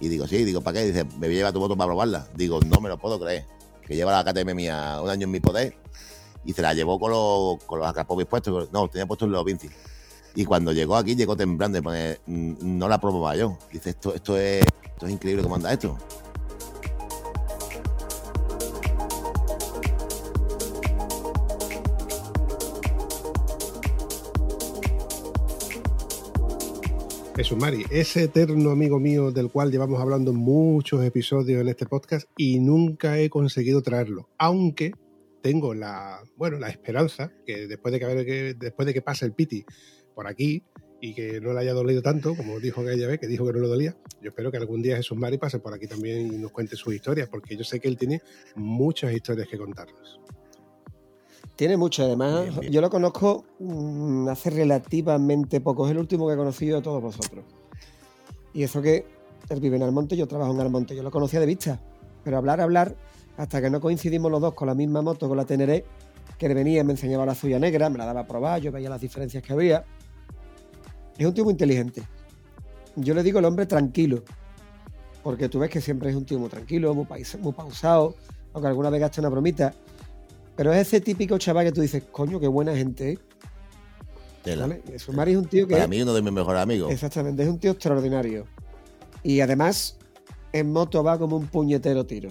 [0.00, 0.86] Y digo, sí, digo, ¿para qué?
[0.86, 2.26] Dice, me voy a llevar tu moto para probarla.
[2.34, 3.44] Digo, no me lo puedo creer.
[3.86, 5.76] Que lleva la KTM mía un año en mi poder
[6.44, 8.72] y se la llevó con los, con los acapovis puestos.
[8.72, 9.68] No, tenía puestos los Vinci.
[10.34, 13.58] Y cuando llegó aquí, llegó temblando y pone, "Mm, no la probo más yo.
[13.72, 14.64] Dice, esto, esto, es,
[15.08, 15.96] increíble cómo anda esto.
[27.36, 32.28] Jesús Mari, ese eterno amigo mío del cual llevamos hablando muchos episodios en este podcast
[32.36, 34.28] y nunca he conseguido traerlo.
[34.36, 34.92] Aunque
[35.40, 39.64] tengo la, bueno, la esperanza que después de que- después de que pase el Piti
[40.14, 40.62] por aquí
[41.00, 43.60] y que no le haya dolido tanto, como dijo aquella vez, que dijo que no
[43.60, 46.50] le dolía, yo espero que algún día Jesús Mari pase por aquí también y nos
[46.52, 48.20] cuente sus historias, porque yo sé que él tiene
[48.54, 50.20] muchas historias que contarnos.
[51.56, 52.04] tiene mucho.
[52.04, 52.72] Además, Bien, bien.
[52.72, 55.86] yo lo conozco mm, hace relativamente poco.
[55.86, 57.44] Es el último que he conocido de todos vosotros.
[58.52, 59.06] Y eso que
[59.48, 60.94] él vive en Almonte, yo trabajo en Almonte.
[60.96, 61.80] Yo lo conocía de vista.
[62.24, 62.94] Pero hablar, hablar,
[63.36, 65.84] hasta que no coincidimos los dos con la misma moto, con la Teneré,
[66.38, 68.90] que él venía, me enseñaba la suya negra, me la daba a probar, yo veía
[68.90, 69.84] las diferencias que había.
[71.20, 72.02] Es un tío muy inteligente.
[72.96, 74.22] Yo le digo el hombre tranquilo.
[75.22, 78.16] Porque tú ves que siempre es un tío muy tranquilo, muy, pais- muy pausado,
[78.54, 79.74] aunque alguna vez gaste una bromita.
[80.56, 83.18] Pero es ese típico chaval que tú dices, coño, qué buena gente, ¿eh?
[84.94, 85.06] Es
[85.36, 85.74] un tío que.
[85.74, 86.90] Para mí, uno de mis mejores amigos.
[86.90, 88.46] Exactamente, es un tío extraordinario.
[89.22, 89.98] Y además,
[90.54, 92.30] en moto va como un puñetero tiro.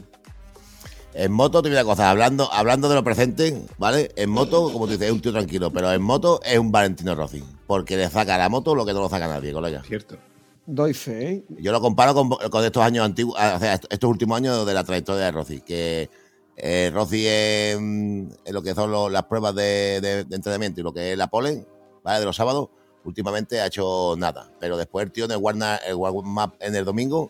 [1.14, 4.12] En moto, te voy a cosa, hablando, hablando de lo presente, ¿vale?
[4.16, 7.14] En moto, como tú dices, es un tío tranquilo, pero en moto es un Valentino
[7.14, 7.44] Rossi.
[7.70, 9.84] Porque le saca la moto lo que no lo saca nadie, colega.
[9.84, 10.18] Cierto.
[10.66, 11.44] Doy fe, ¿eh?
[11.60, 14.74] Yo lo comparo con, con estos años antiguos, o sea, est- estos últimos años de
[14.74, 16.10] la trayectoria de Rossi, que
[16.58, 20.84] eh, Rossi en, en lo que son lo- las pruebas de, de- de entrenamiento y
[20.84, 21.64] lo que es la pole,
[22.04, 22.20] ¿vale?
[22.22, 22.70] De los sábados,
[23.04, 24.50] últimamente ha hecho nada.
[24.60, 27.30] Pero después el tío en el warm el warm up en el domingo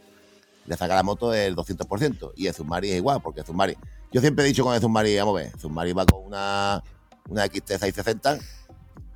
[0.68, 2.32] le saca la moto el 200%.
[2.38, 3.76] Y el Zumari es igual, porque el Zumari,
[4.10, 6.82] yo siempre he dicho con el Zumari, vamos a ver, el Zumari va con una,
[7.28, 8.40] una XT660,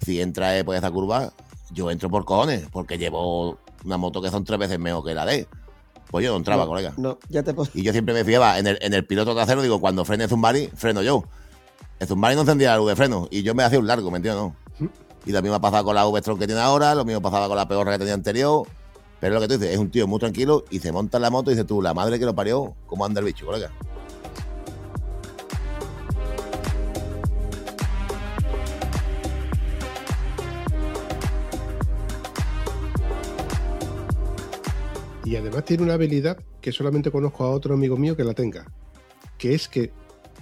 [0.02, 1.34] si entra eh, por esa curva,
[1.72, 5.26] yo entro por cojones, porque llevo una moto que son tres veces mejor que la
[5.26, 5.48] de.
[6.10, 6.94] Pues yo no entraba, colega.
[6.98, 9.82] No, ya te Y yo siempre me fiaba en el, en el piloto trasero, digo,
[9.82, 11.24] cuando frene Zumbari, freno yo.
[12.00, 14.18] El Zumbari no encendía la luz de freno y yo me hacía un largo, ¿me
[14.18, 14.44] entiendes?
[14.44, 14.56] No?
[15.26, 17.56] Y lo mismo ha pasado con la V-Strom que tiene ahora, lo mismo pasaba con
[17.56, 18.68] la peorra que tenía anterior.
[19.20, 21.30] Pero lo que tú dices, es un tío muy tranquilo y se monta en la
[21.30, 23.72] moto y dices tú, la madre que lo parió, ¿cómo anda el bicho, colega?
[35.26, 38.66] Y además tiene una habilidad que solamente conozco a otro amigo mío que la tenga,
[39.38, 39.92] que es que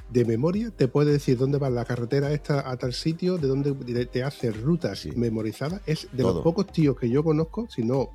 [0.10, 4.06] de memoria te puede decir dónde va la carretera esta a tal sitio, de dónde
[4.06, 5.82] te hace rutas memorizadas.
[5.86, 8.10] Es de los pocos tíos que yo conozco, si no,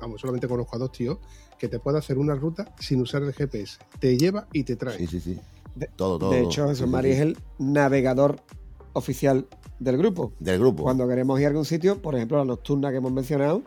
[0.00, 1.18] vamos, solamente conozco a dos tíos,
[1.58, 3.78] que te puede hacer una ruta sin usar el GPS.
[3.98, 4.96] Te lleva y te trae.
[4.96, 5.38] Sí, sí, sí.
[5.96, 6.30] todo, todo.
[6.30, 8.40] De hecho, Jesús Mari es el navegador
[8.94, 9.46] oficial
[9.78, 10.32] del grupo.
[10.40, 10.84] Del grupo.
[10.84, 13.62] Cuando queremos ir a algún sitio, por ejemplo, la nocturna que hemos mencionado,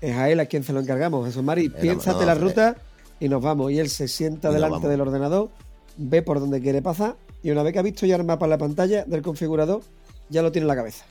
[0.00, 1.26] es a él a quien se lo encargamos.
[1.26, 2.76] Jesús Mari, piénsate la ruta
[3.18, 3.72] y nos vamos.
[3.72, 5.50] Y él se sienta delante del ordenador,
[5.96, 8.50] ve por dónde quiere pasar y una vez que ha visto ya el mapa en
[8.50, 9.82] la pantalla del configurador,
[10.28, 11.04] ya lo tiene en la cabeza.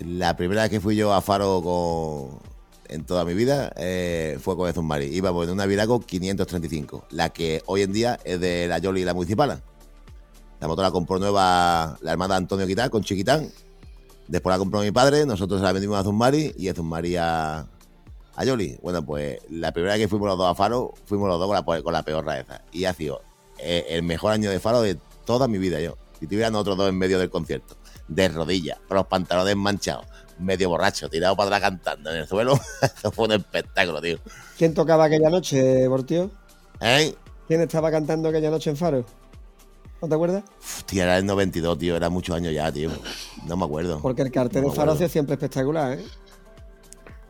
[0.00, 2.40] La primera vez que fui yo a Faro con,
[2.88, 5.06] en toda mi vida eh, fue con Jesús Mari.
[5.06, 9.04] Íbamos en una Virago 535, la que hoy en día es de la Yoli y
[9.04, 9.62] la Municipal.
[10.60, 13.48] La moto la compró nueva la hermana Antonio Quitán con Chiquitán.
[14.28, 17.66] Después la compró mi padre, nosotros la vendimos a Zumari y a Zumari a,
[18.36, 18.78] a Yoli.
[18.82, 21.74] Bueno, pues la primera vez que fuimos los dos a Faro, fuimos los dos con
[21.74, 22.62] la, con la peor raeza.
[22.72, 23.22] Y ha sido
[23.58, 25.96] eh, el mejor año de Faro de toda mi vida yo.
[26.18, 27.76] Si tuvieran otros dos en medio del concierto,
[28.08, 30.06] de rodillas, con los pantalones manchados,
[30.38, 34.18] medio borracho, tirado para atrás cantando en el suelo, eso fue un espectáculo, tío.
[34.56, 36.30] ¿Quién tocaba aquella noche, Bortío?
[36.80, 37.14] ¿Eh?
[37.48, 39.04] ¿Quién estaba cantando aquella noche en Faro?
[40.02, 40.42] ¿No te acuerdas?
[40.86, 42.90] Tío, era el 92, tío, era muchos años ya, tío.
[43.46, 44.00] No me acuerdo.
[44.02, 46.04] Porque el cartel de Faro es siempre espectacular, ¿eh?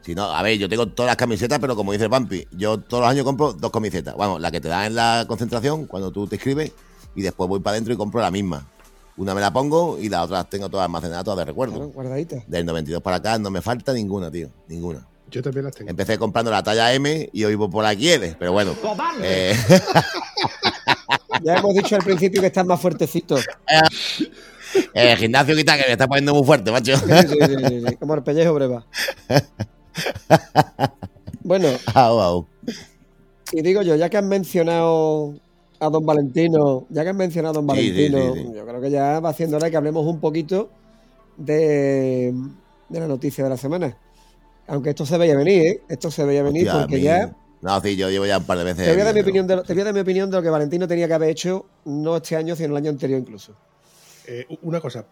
[0.00, 2.78] Si no, a ver, yo tengo todas las camisetas, pero como dice el Pampi, yo
[2.78, 4.16] todos los años compro dos camisetas.
[4.16, 6.72] Vamos, la que te dan en la concentración, cuando tú te escribes,
[7.14, 8.66] y después voy para adentro y compro la misma.
[9.18, 11.88] Una me la pongo y las otras tengo todas almacenadas, todas de recuerdo.
[11.88, 12.48] guardaditas.
[12.48, 14.48] Del 92 para acá no me falta ninguna, tío.
[14.66, 15.06] Ninguna.
[15.30, 15.90] Yo también las tengo.
[15.90, 18.74] Empecé comprando la talla M y hoy voy por la XL, pero bueno.
[19.22, 19.54] Eh...
[21.44, 23.36] ya hemos dicho al principio que estás más fuertecito.
[24.94, 26.96] El gimnasio quita que me está poniendo muy fuerte, macho.
[26.96, 28.86] Sí, sí, sí, Como el pellejo breva.
[31.42, 31.68] Bueno.
[33.52, 35.34] Y digo yo, ya que has mencionado
[35.78, 39.32] a don Valentino, ya que has mencionado a don Valentino, yo creo que ya va
[39.34, 40.70] siendo hora que hablemos un poquito
[41.36, 42.32] de,
[42.88, 43.96] la noticia de la semana.
[44.68, 45.82] Aunque esto se veía venir, ¿eh?
[45.88, 47.34] Esto se veía venir porque ya...
[47.62, 48.84] No, sí, yo llevo ya un par de veces.
[48.84, 50.42] Te voy, a dar mi opinión de, te voy a dar mi opinión de lo
[50.42, 53.54] que Valentino tenía que haber hecho, no este año, sino el año anterior incluso.
[54.26, 55.04] Eh, una cosa,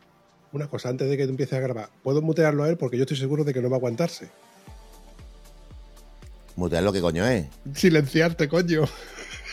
[0.53, 2.77] una cosa, antes de que empieces a grabar, ¿puedo mutearlo a él?
[2.77, 4.31] Porque yo estoy seguro de que no va a aguantarse.
[6.57, 7.47] ¿Mutear lo que coño es?
[7.73, 8.83] Silenciarte, coño.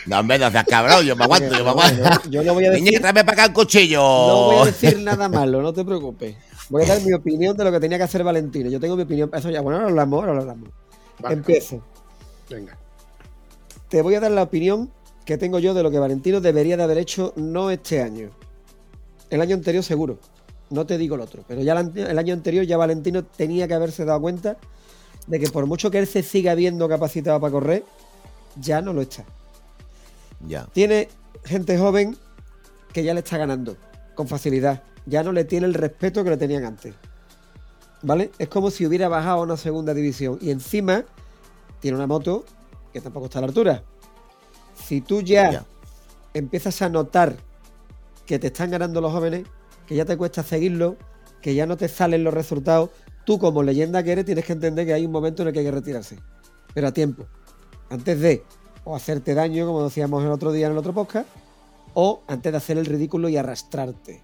[0.07, 2.29] No, hombre, no seas cabrón, yo me aguanto, yo me aguanto.
[2.31, 2.83] yo no voy a decir.
[2.83, 3.99] Niña, tráeme para acá el cuchillo.
[3.99, 6.35] No voy a decir nada malo, no te preocupes.
[6.69, 8.71] Voy a dar mi opinión de lo que tenía que hacer Valentino.
[8.71, 9.29] Yo tengo mi opinión.
[9.33, 10.69] Eso ya, bueno, ahora hablamos, ahora hablamos.
[11.29, 11.83] Empiezo.
[12.49, 12.77] Venga.
[13.89, 14.91] Te voy a dar la opinión
[15.25, 18.31] que tengo yo de lo que Valentino debería de haber hecho no este año.
[19.29, 20.19] El año anterior seguro.
[20.69, 21.43] No te digo el otro.
[21.47, 24.57] Pero ya el año anterior ya Valentino tenía que haberse dado cuenta
[25.27, 27.83] de que por mucho que él se siga viendo capacitado para correr,
[28.59, 29.25] ya no lo está.
[30.45, 30.67] Ya.
[30.73, 31.09] Tiene
[31.43, 32.17] gente joven
[32.93, 33.77] que ya le está ganando
[34.15, 34.83] con facilidad.
[35.05, 36.93] Ya no le tiene el respeto que le tenían antes.
[38.01, 38.31] ¿Vale?
[38.37, 40.37] Es como si hubiera bajado a una segunda división.
[40.41, 41.05] Y encima
[41.79, 42.45] tiene una moto
[42.97, 43.83] que tampoco está a la altura.
[44.75, 45.65] Si tú ya,
[46.33, 47.35] empiezas a notar
[48.25, 49.45] que te están ganando los jóvenes,
[49.85, 50.97] que ya te cuesta seguirlo,
[51.41, 52.89] que ya no te salen los resultados,
[53.23, 55.59] tú como leyenda que eres tienes que entender que hay un momento en el que
[55.59, 56.17] hay que retirarse.
[56.73, 57.27] Pero a tiempo.
[57.89, 58.43] Antes de
[58.83, 61.27] o hacerte daño, como decíamos el otro día en el otro podcast,
[61.93, 64.23] o antes de hacer el ridículo y arrastrarte.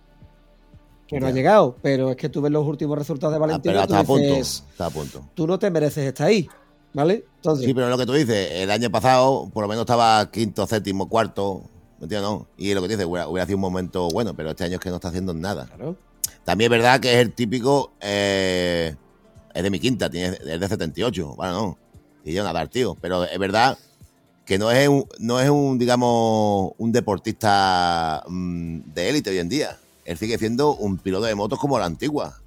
[1.08, 3.76] Que no ha llegado, pero es que tú ves los últimos resultados de ah, Valentín
[3.76, 5.30] está, a punto, está a punto.
[5.36, 6.48] Tú no te mereces estar ahí,
[6.94, 7.26] ¿vale?
[7.38, 10.66] Entonces, sí, pero lo que tú dices, el año pasado por lo menos estaba quinto,
[10.68, 11.64] séptimo, cuarto,
[12.00, 12.30] ¿me entiendes?
[12.30, 12.48] No?
[12.58, 14.90] Y lo que dices, hubiera, hubiera sido un momento bueno, pero este año es que
[14.90, 15.68] no está haciendo nada.
[15.68, 15.98] Claro.
[16.44, 18.96] También es verdad que es el típico, eh,
[19.54, 21.78] es de mi quinta, tiene, es de 78, bueno, no,
[22.24, 23.78] y yo nada, tío, pero es verdad
[24.46, 29.50] que no es un, no es un digamos, un deportista mm, de élite hoy en
[29.50, 29.78] día.
[30.06, 32.42] Él sigue siendo un piloto de motos como la antigua.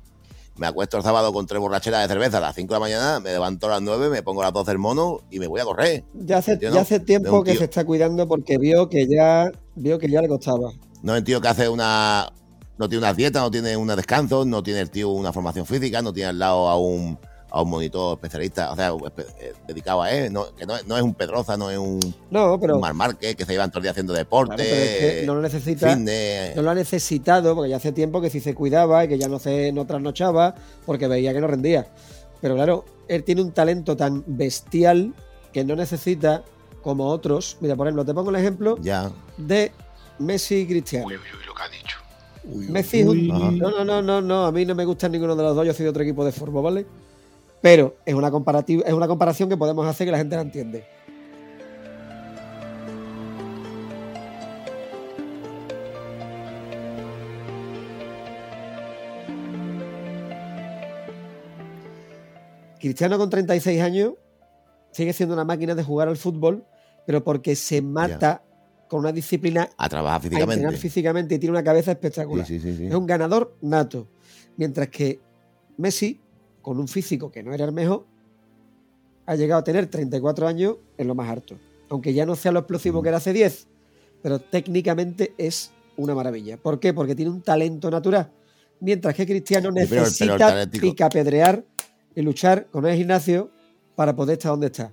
[0.59, 3.21] Me acuesto el sábado con tres borracheras de cerveza a las 5 de la mañana,
[3.21, 5.61] me levanto a las 9, me pongo a las 12 del mono y me voy
[5.61, 6.05] a correr.
[6.15, 10.09] Ya hace, ya hace tiempo que se está cuidando porque vio que ya vio que
[10.09, 10.73] ya le costaba.
[11.03, 12.33] No es el tío que hace una.
[12.79, 16.03] No tiene una dieta, no tiene un descanso, no tiene el tío una formación física,
[16.03, 17.19] no tiene al lado a un
[17.51, 18.93] a un monitor especialista, o sea,
[19.41, 22.59] eh, dedicado a él, no, que no, no es un Pedroza, no es un, No,
[22.61, 25.15] pero, un Mar Márquez, que se llevan todo el día haciendo claro, deporte, pero es
[25.21, 25.89] que no lo necesita.
[25.91, 26.57] fitness.
[26.57, 29.29] No lo ha necesitado porque ya hace tiempo que sí se cuidaba y que ya
[29.29, 30.55] no se no trasnochaba
[30.85, 31.87] porque veía que no rendía.
[32.41, 35.15] Pero claro, él tiene un talento tan bestial
[35.53, 36.43] que no necesita
[36.83, 37.57] como otros.
[37.61, 39.11] Mira, por ejemplo, te pongo el ejemplo Ya.
[39.39, 39.73] de
[40.19, 41.07] Messi y Cristiano.
[41.07, 41.97] Uy, uy, uy, lo que ha dicho.
[42.73, 43.31] Messi es un- Uy.
[43.31, 43.51] Ajá.
[43.53, 45.73] No, no, no, no, no, a mí no me gusta ninguno de los dos, yo
[45.73, 46.87] soy de otro equipo de fútbol, ¿vale?
[47.67, 50.85] Pero es una comparativa, es una comparación que podemos hacer que la gente la entiende.
[62.79, 64.13] Cristiano con 36 años
[64.93, 66.65] sigue siendo una máquina de jugar al fútbol,
[67.05, 68.45] pero porque se mata
[68.87, 70.55] con una disciplina A trabajar a físicamente.
[70.55, 72.47] entrenar físicamente y tiene una cabeza espectacular.
[72.47, 72.87] Sí, sí, sí, sí.
[72.87, 74.07] Es un ganador nato.
[74.57, 75.19] Mientras que
[75.79, 76.21] Messi,
[76.67, 78.05] con un físico que no era el mejor,
[79.25, 81.57] ha llegado a tener 34 años en lo más alto.
[81.91, 83.03] Aunque ya no sea lo explosivo Mm.
[83.05, 83.69] que era hace 10,
[84.21, 86.57] pero técnicamente es una maravilla.
[86.57, 86.93] ¿Por qué?
[86.93, 88.33] Porque tiene un talento natural.
[88.81, 91.65] Mientras que Cristiano pero el- pero el necesita taléntico- picapedrear
[92.17, 93.49] y luchar con el gimnasio
[93.95, 94.93] para poder estar donde está.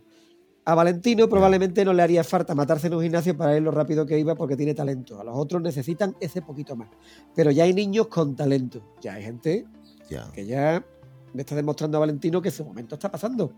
[0.65, 4.05] A Valentino probablemente no le haría falta matarse en un gimnasio para ir lo rápido
[4.05, 5.19] que iba porque tiene talento.
[5.19, 6.89] A los otros necesitan ese poquito más.
[7.35, 8.79] Pero ya hay niños con talento.
[9.01, 9.65] Ya hay gente
[10.07, 10.31] Ya.
[10.31, 10.85] que ya
[11.33, 13.51] le está demostrando a Valentino que su momento está pasando.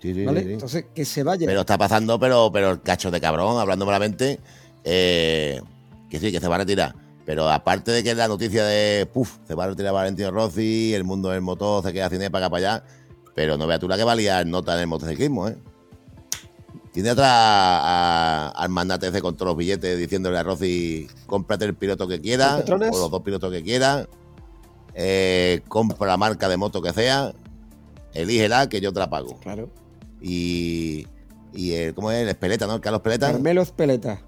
[0.00, 0.44] Sí, sí, ¿vale?
[0.44, 0.52] sí.
[0.52, 1.46] Entonces, que se vaya.
[1.46, 4.38] Pero está pasando, pero, pero el cacho de cabrón, hablando malamente,
[4.84, 5.60] eh,
[6.08, 6.94] que sí, que se va a retirar.
[7.26, 11.04] Pero aparte de que la noticia de, puf, se va a retirar Valentino Rossi, el
[11.04, 12.84] mundo del motor se queda cine para acá para allá,
[13.34, 15.56] pero no veas tú la que valía nota en el motociclismo, ¿eh?
[16.90, 22.08] Tiene atrás al mandate ese con todos los billetes diciéndole a Rossi, cómprate el piloto
[22.08, 24.08] que quiera, o los dos pilotos que quiera,
[25.00, 27.32] eh, compra la marca de moto que sea,
[28.14, 29.70] elígela que yo te la pago Claro.
[30.20, 31.06] y,
[31.54, 32.22] y el, ¿cómo es?
[32.22, 32.74] El Espeleta, ¿no?
[32.74, 33.30] El Carlos Peleta.
[33.30, 34.20] Carmelo Espeleta.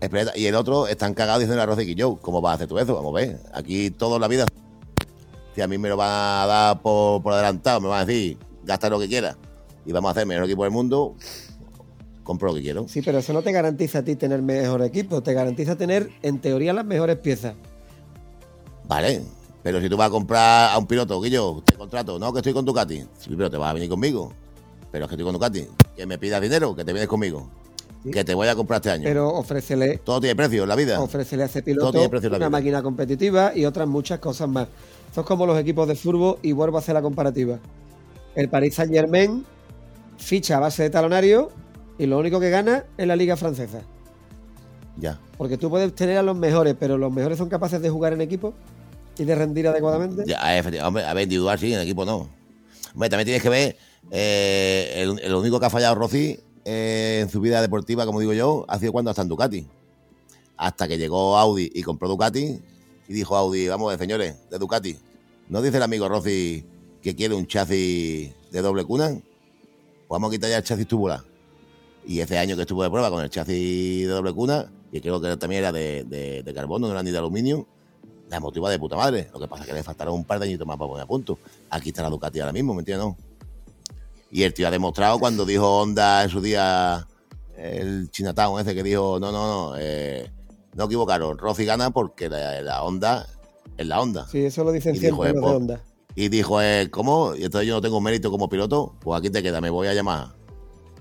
[0.00, 0.36] Espeleta.
[0.36, 2.78] Y el otro están cagados diciendo a Rosy que yo, ¿cómo vas a hacer tú
[2.78, 2.94] eso?
[2.94, 3.40] Vamos a ver.
[3.54, 4.44] Aquí toda la vida.
[5.54, 8.36] Si a mí me lo van a dar por, por adelantado, me van a decir,
[8.64, 9.36] gasta lo que quieras.
[9.86, 11.14] Y vamos a hacer el mejor equipo del mundo,
[12.24, 12.86] compro lo que quiero.
[12.88, 15.22] Sí, pero eso no te garantiza a ti tener mejor equipo.
[15.22, 17.54] Te garantiza tener, en teoría, las mejores piezas.
[18.86, 19.22] Vale.
[19.64, 22.52] Pero si tú vas a comprar a un piloto, yo te contrato, no, que estoy
[22.52, 22.98] con Ducati.
[23.18, 24.30] Sí, pero te vas a venir conmigo.
[24.92, 25.66] Pero es que estoy con Ducati.
[25.96, 27.48] Que me pidas dinero, que te vienes conmigo.
[28.04, 28.10] Sí.
[28.10, 29.04] Que te voy a comprar este año.
[29.04, 31.00] Pero ofrécele, Todo tiene precio en la vida.
[31.00, 32.50] ofrécele a ese piloto una vida.
[32.50, 34.68] máquina competitiva y otras muchas cosas más.
[35.08, 37.58] Esto es como los equipos de fútbol y vuelvo a hacer la comparativa.
[38.34, 39.46] El Paris Saint Germain
[40.18, 41.50] ficha a base de talonario
[41.98, 43.80] y lo único que gana es la liga francesa.
[44.98, 45.18] Ya.
[45.38, 48.20] Porque tú puedes tener a los mejores, pero los mejores son capaces de jugar en
[48.20, 48.52] equipo
[49.18, 50.24] y de rendir adecuadamente.
[50.26, 51.08] Ya, efectivamente.
[51.08, 52.28] A ver, individual sí, en equipo no.
[52.94, 53.76] Hombre, también tienes que ver,
[54.10, 58.64] eh, el, único que ha fallado Rossi eh, en su vida deportiva, como digo yo,
[58.68, 59.66] ha sido cuando hasta en Ducati.
[60.56, 62.60] Hasta que llegó Audi y compró Ducati
[63.08, 64.96] y dijo Audi, vamos ver, señores, de Ducati.
[65.48, 66.64] ¿No dice el amigo Rossi
[67.02, 69.08] que quiere un chasis de doble cuna?
[69.08, 69.22] Pues
[70.08, 71.20] vamos a quitar ya el chasis tubular.
[72.06, 75.20] Y ese año que estuvo de prueba con el chasis de doble cuna, que creo
[75.20, 77.66] que también era de, de- de carbono, no era ni de aluminio,
[78.34, 79.28] la moto iba de puta madre.
[79.32, 81.06] Lo que pasa es que le faltaron un par de añitos más para poner a
[81.06, 81.38] punto.
[81.70, 83.06] Aquí está la Ducati ahora mismo, ¿me entiendes?
[83.06, 83.16] no?
[84.30, 87.06] Y el tío ha demostrado cuando dijo Honda en su día,
[87.56, 90.28] el Chinatown ese que dijo, no, no, no, eh,
[90.74, 93.28] no equivocaron, Rossi gana porque la, la Honda
[93.76, 94.26] es la Honda.
[94.26, 95.80] Sí, eso lo dicen Y siempre dijo, los de Honda.
[96.16, 97.34] Y dijo, eh, ¿cómo?
[97.36, 99.94] Y entonces yo no tengo mérito como piloto, pues aquí te queda, me voy a
[99.94, 100.34] llamar.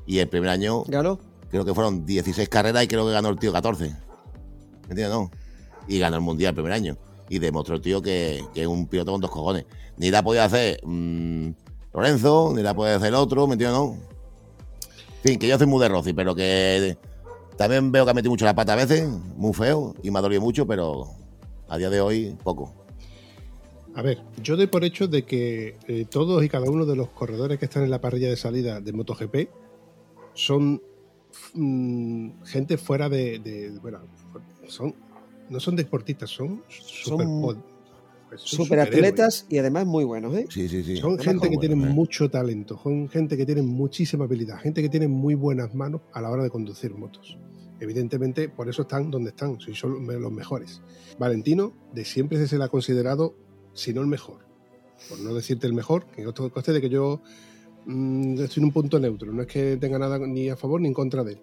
[0.05, 1.17] Y el primer año ¿Ganó?
[1.49, 3.85] creo que fueron 16 carreras y creo que ganó el tío 14.
[3.85, 3.95] ¿Me
[4.89, 5.09] entiendes?
[5.09, 5.31] No.
[5.87, 6.97] Y ganó el mundial el primer año.
[7.29, 9.65] Y demostró el tío que, es un piloto con dos cojones.
[9.97, 11.49] Ni la podía hacer mm,
[11.93, 13.77] Lorenzo, ni la puede hacer el otro, ¿me entiendes?
[13.79, 13.93] No.
[15.23, 16.97] En fin, que yo soy muy de Rossi, pero que
[17.57, 19.07] también veo que ha metido mucho la pata a veces,
[19.37, 21.07] muy feo, y me ha dolido mucho, pero
[21.69, 22.73] a día de hoy, poco.
[23.95, 27.09] A ver, yo doy por hecho de que eh, todos y cada uno de los
[27.09, 29.49] corredores que están en la parrilla de salida de MotoGP
[30.33, 30.81] son
[31.53, 33.99] mm, gente fuera de- bueno,
[34.67, 34.95] son
[35.53, 37.63] no son deportistas, son super, Son
[38.27, 40.47] pues, Superatletas y además muy buenos, ¿eh?
[40.49, 40.97] Sí, sí, sí.
[40.97, 41.89] Son Además, gente que tiene ¿eh?
[41.89, 46.21] mucho talento, son gente que tiene muchísima habilidad, gente que tiene muy buenas manos a
[46.21, 47.37] la hora de conducir motos.
[47.79, 50.81] Evidentemente, por eso están donde están, si son los mejores.
[51.19, 53.35] Valentino, de siempre se le ha considerado,
[53.73, 54.39] si no el mejor,
[55.07, 57.21] por no decirte el mejor, que esto coste de que yo
[57.85, 60.87] mm, estoy en un punto neutro, no es que tenga nada ni a favor ni
[60.87, 61.41] en contra de él.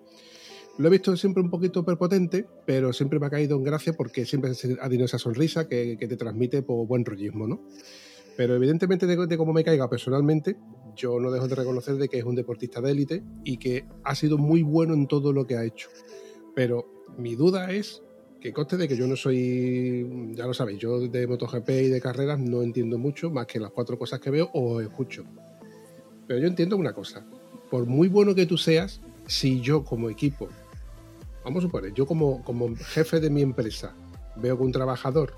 [0.78, 4.24] Lo he visto siempre un poquito perpotente, pero siempre me ha caído en gracia porque
[4.24, 7.60] siempre ha tenido esa sonrisa que, que te transmite por buen rollismo, ¿no?
[8.36, 10.56] Pero evidentemente de, de cómo me caiga personalmente,
[10.96, 14.14] yo no dejo de reconocer de que es un deportista de élite y que ha
[14.14, 15.90] sido muy bueno en todo lo que ha hecho.
[16.54, 16.86] Pero
[17.18, 18.02] mi duda es
[18.40, 22.00] que conste de que yo no soy, ya lo sabéis, yo de MotoGP y de
[22.00, 25.24] carreras no entiendo mucho más que las cuatro cosas que veo o escucho.
[26.26, 27.26] Pero yo entiendo una cosa,
[27.70, 30.48] por muy bueno que tú seas, si yo como equipo,
[31.44, 33.94] vamos a suponer, yo como, como jefe de mi empresa,
[34.36, 35.34] veo que un trabajador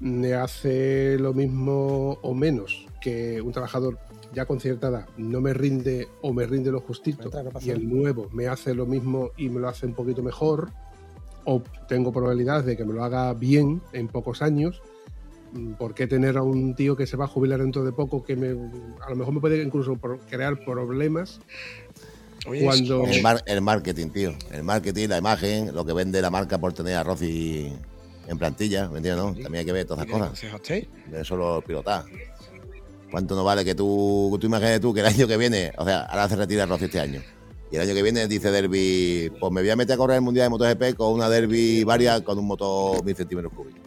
[0.00, 3.98] me hace lo mismo o menos que un trabajador
[4.32, 8.28] ya con cierta edad no me rinde o me rinde lo justito y el nuevo
[8.32, 10.70] me hace lo mismo y me lo hace un poquito mejor
[11.44, 14.82] o tengo probabilidades de que me lo haga bien en pocos años
[15.52, 18.22] mm, ¿por qué tener a un tío que se va a jubilar dentro de poco
[18.22, 19.98] que me, a lo mejor me puede incluso
[20.28, 21.40] crear problemas
[22.62, 23.04] cuando...
[23.04, 24.34] El, el, marketing, tío.
[24.50, 27.72] El marketing, la imagen, lo que vende la marca por tener a Rossi
[28.26, 29.24] en plantilla, ¿me entiendes?
[29.24, 29.32] No?
[29.32, 30.40] También hay que ver todas esas cosas.
[31.10, 32.04] De solo pilotar.
[33.10, 36.02] ¿Cuánto no vale que tú, tú imagines tú que el año que viene, o sea,
[36.02, 37.22] ahora se retira Rossi este año,
[37.70, 40.22] y el año que viene dice Derby, pues me voy a meter a correr el
[40.22, 43.80] Mundial de MotoGP con una Derby varia con un motor 1000 centímetros cúbicos.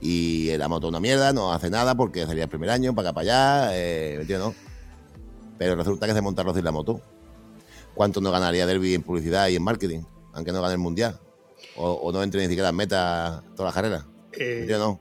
[0.00, 3.14] Y la moto una mierda, no hace nada porque sería el primer año, para acá,
[3.14, 4.48] para allá, eh, ¿me entiendes?
[4.48, 4.54] No?
[5.58, 7.00] Pero resulta que se monta Rossi la moto.
[7.94, 10.00] ¿Cuánto no ganaría Derby en publicidad y en marketing?
[10.32, 11.18] Aunque no gane el Mundial.
[11.76, 14.06] O, no entre ni siquiera en meta toda la carrera.
[14.32, 15.00] Eh, Yo no.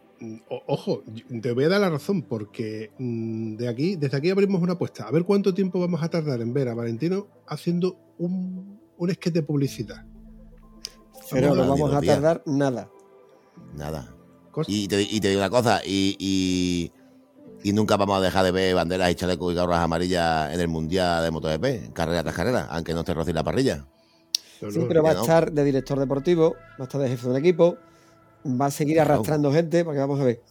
[0.68, 1.04] Ojo,
[1.42, 5.06] te voy a dar la razón porque mm, de aquí, desde aquí abrimos una apuesta.
[5.06, 9.34] A ver cuánto tiempo vamos a tardar en ver a Valentino haciendo un, un sketch
[9.34, 10.06] de publicidad.
[11.32, 12.90] Pero no vamos a tardar nada.
[13.76, 14.16] Nada.
[14.68, 16.92] Y te, y te, digo una cosa, y, y,
[17.72, 21.24] nunca vamos a dejar de ver banderas y chalecos y garras amarillas en el Mundial
[21.24, 23.86] de MotoGP, carrera tras carrera, aunque no esté rociendo la parrilla.
[24.60, 27.78] sí, pero va a estar de director deportivo, va a estar de jefe del equipo,
[28.46, 30.42] va a seguir arrastrando gente, porque vamos a ver.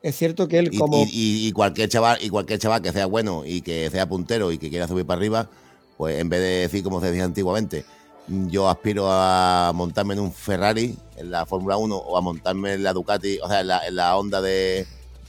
[0.00, 1.04] Es cierto que él como...
[1.06, 4.70] Y, cualquier chaval, y cualquier chaval que sea bueno y que sea puntero y que
[4.70, 5.48] quiera subir para arriba,
[5.96, 7.84] pues en vez de decir como se decía antiguamente,
[8.28, 12.82] yo aspiro a montarme en un Ferrari en la Fórmula 1 o a montarme en
[12.82, 14.86] la Ducati, o sea, en la, en la Honda de,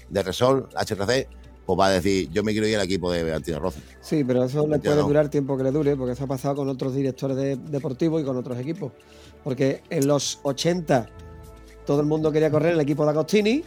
[0.10, 1.28] de Resol, HRC,
[1.66, 3.82] pues va a decir, yo me quiero ir al equipo de Valentino Rossi.
[4.00, 6.70] Sí, pero eso le puede durar tiempo que le dure, porque eso ha pasado con
[6.70, 8.92] otros directores de, deportivos y con otros equipos.
[9.44, 11.08] Porque en los 80
[11.86, 13.64] todo el mundo quería correr en el equipo de Agostini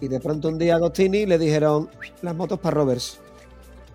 [0.00, 1.88] y de pronto un día a Agostini le dijeron
[2.22, 3.18] las motos para Roberts.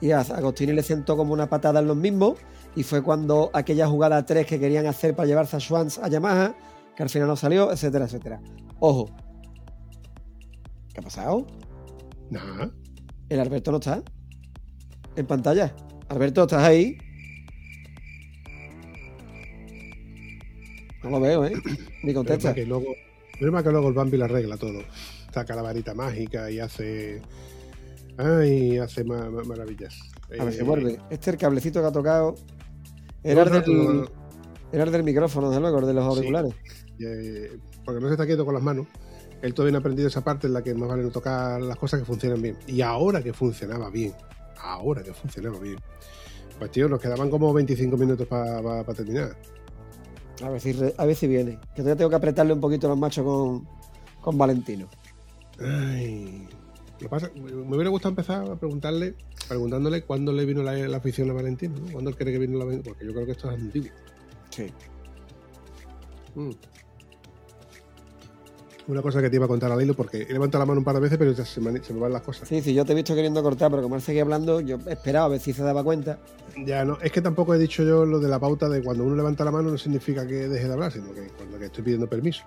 [0.02, 2.38] Y a Agostini le sentó como una patada en los mismos
[2.76, 6.56] y fue cuando aquella jugada 3 que querían hacer para llevarse a Schwanz a Yamaha,
[6.96, 8.42] que al final no salió, etcétera, etcétera.
[8.80, 9.10] Ojo.
[10.94, 11.46] ¿Qué ha pasado?
[12.30, 12.72] Nada.
[13.30, 14.04] El Alberto no está.
[15.16, 15.76] En pantalla.
[16.10, 16.98] Alberto, ¿estás ahí?
[21.04, 21.54] No lo veo, ¿eh?
[22.04, 22.54] Ni contesta.
[22.54, 22.94] Que luego,
[23.40, 24.82] que luego el Bambi la arregla todo.
[25.34, 27.22] Saca la varita mágica y hace.
[28.18, 30.00] Ay, hace maravillas.
[30.40, 31.00] A ver si eh, vuelve.
[31.10, 32.36] Este es el cablecito que ha tocado.
[33.24, 34.10] Era el del,
[34.72, 36.54] era del micrófono, desde luego, de los auriculares.
[37.00, 38.88] Eh, porque no se está quieto con las manos.
[39.42, 41.78] Él todavía no ha aprendido esa parte en la que más vale no tocar las
[41.78, 42.58] cosas que funcionan bien.
[42.68, 44.14] Y ahora que funcionaba bien,
[44.60, 45.78] ahora que funcionaba bien,
[46.58, 49.36] pues tío, nos quedaban como 25 minutos para terminar.
[50.44, 51.60] A ver si, a ver si viene.
[51.74, 53.68] Que todavía tengo que apretarle un poquito los machos con,
[54.22, 54.88] con Valentino.
[55.60, 56.48] Ay.
[57.00, 59.16] Lo pasa, me hubiera gustado empezar a preguntarle,
[59.50, 61.92] preguntándole cuándo le vino la, afición a Valentino, ¿no?
[61.92, 63.92] ¿Cuándo cree que vino la Porque yo creo que esto es antiguo.
[64.50, 64.68] Sí.
[66.36, 66.52] Mm.
[68.88, 70.84] Una cosa que te iba a contar a Lilo, porque he levantado la mano un
[70.84, 72.48] par de veces, pero ya se me, van las cosas.
[72.48, 75.26] Sí, sí, yo te he visto queriendo cortar, pero como él seguía hablando, yo esperaba
[75.26, 76.20] a ver si se daba cuenta.
[76.66, 79.16] Ya, no, es que tampoco he dicho yo lo de la pauta de cuando uno
[79.16, 82.44] levanta la mano no significa que deje de hablar, sino que cuando estoy pidiendo permiso.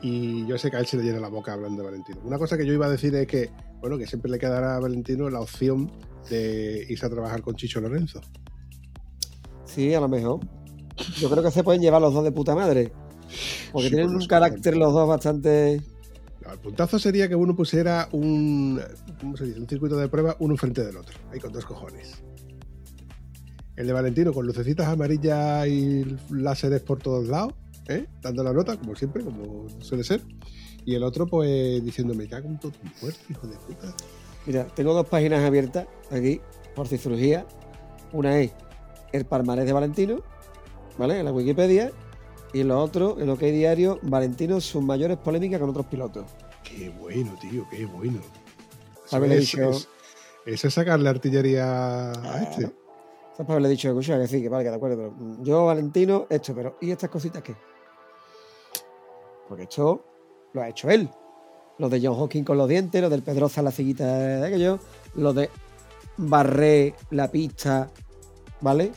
[0.00, 2.20] Y yo sé que a él se le llena la boca hablando de Valentino.
[2.24, 3.50] Una cosa que yo iba a decir es que,
[3.80, 5.92] bueno, que siempre le quedará a Valentino la opción
[6.30, 8.22] de irse a trabajar con Chicho Lorenzo.
[9.66, 10.40] Sí, a lo mejor.
[11.18, 12.92] Yo creo que se pueden llevar los dos de puta madre.
[13.72, 15.74] Porque tienen un carácter los dos bastante.
[15.74, 18.80] el puntazo sería que uno pusiera un.
[19.20, 19.60] ¿Cómo se dice?
[19.60, 21.16] Un circuito de prueba uno frente del otro.
[21.32, 22.22] Ahí con dos cojones.
[23.76, 27.54] El de Valentino con lucecitas amarillas y láseres por todos lados,
[27.88, 28.06] ¿eh?
[28.20, 30.20] dando la nota, como siempre, como suele ser.
[30.84, 33.94] Y el otro, pues, diciéndome, cago en todo tu muerto, hijo de puta.
[34.46, 36.40] Mira, tengo dos páginas abiertas aquí,
[36.74, 37.46] por cirugía.
[38.12, 38.52] Una es
[39.12, 40.22] el palmarés de Valentino,
[40.98, 41.18] ¿vale?
[41.20, 41.92] En la Wikipedia.
[42.52, 46.24] Y lo otro, en lo que hay diario, Valentino, sus mayores polémicas con otros pilotos.
[46.64, 48.20] Qué bueno, tío, qué bueno.
[49.06, 49.88] Eso es,
[50.46, 52.64] eso es sacarle artillería a este.
[52.64, 52.72] Eso
[53.32, 55.14] es para haberle dicho, escucha, que sí, que vale, que de acuerdo.
[55.42, 57.54] yo, Valentino, esto, pero ¿y estas cositas qué?
[59.48, 60.04] Porque esto
[60.52, 61.08] lo ha hecho él.
[61.78, 64.78] Los de John Hawking con los dientes, los del Pedroza la ciguita de aquello,
[65.14, 65.50] los de
[66.16, 67.90] Barré la pista,
[68.60, 68.92] ¿vale?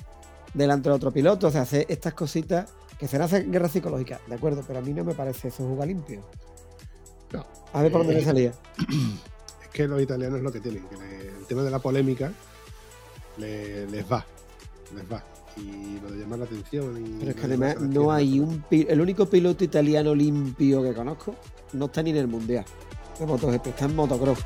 [0.53, 2.73] Delante de otro piloto, o sea, hace estas cositas
[3.03, 5.89] que se hace guerra psicológica, de acuerdo, pero a mí no me parece eso jugar
[5.89, 6.21] limpio.
[7.33, 7.45] No.
[7.73, 8.53] A ver por dónde me Eh, salía.
[9.61, 12.31] Es que los italianos lo que tienen, que le- el tema de la polémica
[13.37, 14.25] le- les va,
[14.95, 15.21] les va.
[15.57, 16.97] Y lo de llamar la atención.
[17.05, 21.35] Y Pero es que además no hay un el único piloto italiano limpio que conozco
[21.73, 22.63] no está ni en el mundial
[23.19, 24.39] de MotoGP, está en motocross.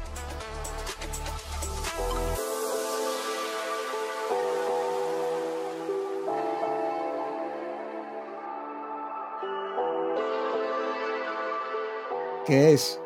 [12.47, 12.97] Que es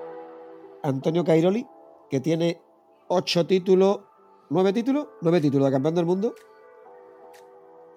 [0.84, 1.66] Antonio Cairoli,
[2.12, 2.62] que tiene
[3.08, 4.02] ocho títulos,
[4.52, 6.36] nueve títulos, nueve títulos de campeón del mundo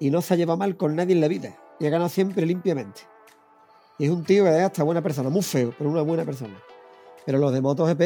[0.00, 1.54] y no se lleva mal con nadie en la vida.
[1.78, 3.02] Y ha ganado siempre limpiamente.
[3.98, 6.54] Y es un tío que es hasta buena persona, muy feo, pero una buena persona.
[7.26, 8.00] Pero los de MotoGP,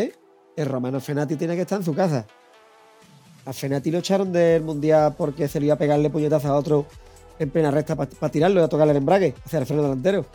[0.57, 2.27] el Romano Fenati tiene que estar en su casa.
[3.47, 6.87] A Fenati lo echaron del mundial porque se le iba a pegarle puñetazos a otro
[7.39, 10.27] en plena recta para tirarlo y a tocarle el embrague, hacia el freno delantero.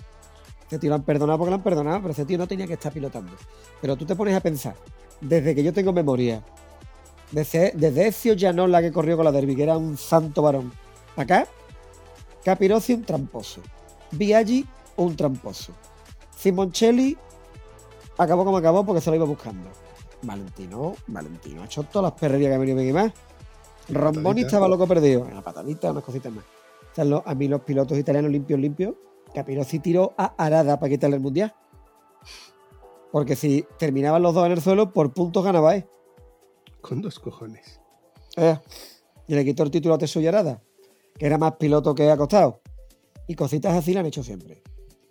[0.74, 2.74] Ese tío lo han perdonado porque lo han perdonado, pero ese tío no tenía que
[2.74, 3.32] estar pilotando.
[3.80, 4.74] Pero tú te pones a pensar,
[5.22, 6.44] desde que yo tengo memoria,
[7.32, 10.74] desde, desde Ezio Gianola que corrió con la Derby, que era un santo varón,
[11.16, 11.46] acá,
[12.44, 13.62] Capirozzi un tramposo,
[14.14, 14.66] Biaggi
[14.96, 15.74] un tramposo,
[16.36, 17.16] Simoncelli
[18.18, 19.70] acabó como acabó porque se lo iba buscando.
[20.24, 23.14] Valentino, Valentino ha hecho todas las perrerías que ha venido bien y más.
[23.90, 24.48] Romboni patadita.
[24.48, 25.22] estaba loco perdido.
[25.22, 26.44] Una patadita, unas cositas más.
[26.44, 28.96] O sea, a mí los pilotos italianos limpios, limpios,
[29.34, 31.54] Capirozzi tiró a Arada para quitarle el mundial.
[33.12, 35.86] Porque si terminaban los dos en el suelo, por puntos ganaba él.
[36.82, 37.80] Con dos cojones.
[38.38, 38.58] Eh,
[39.28, 40.62] y le quitó el título a Teso y Arada,
[41.18, 42.62] que era más piloto que acostado.
[43.28, 44.64] Y cositas así le han hecho siempre.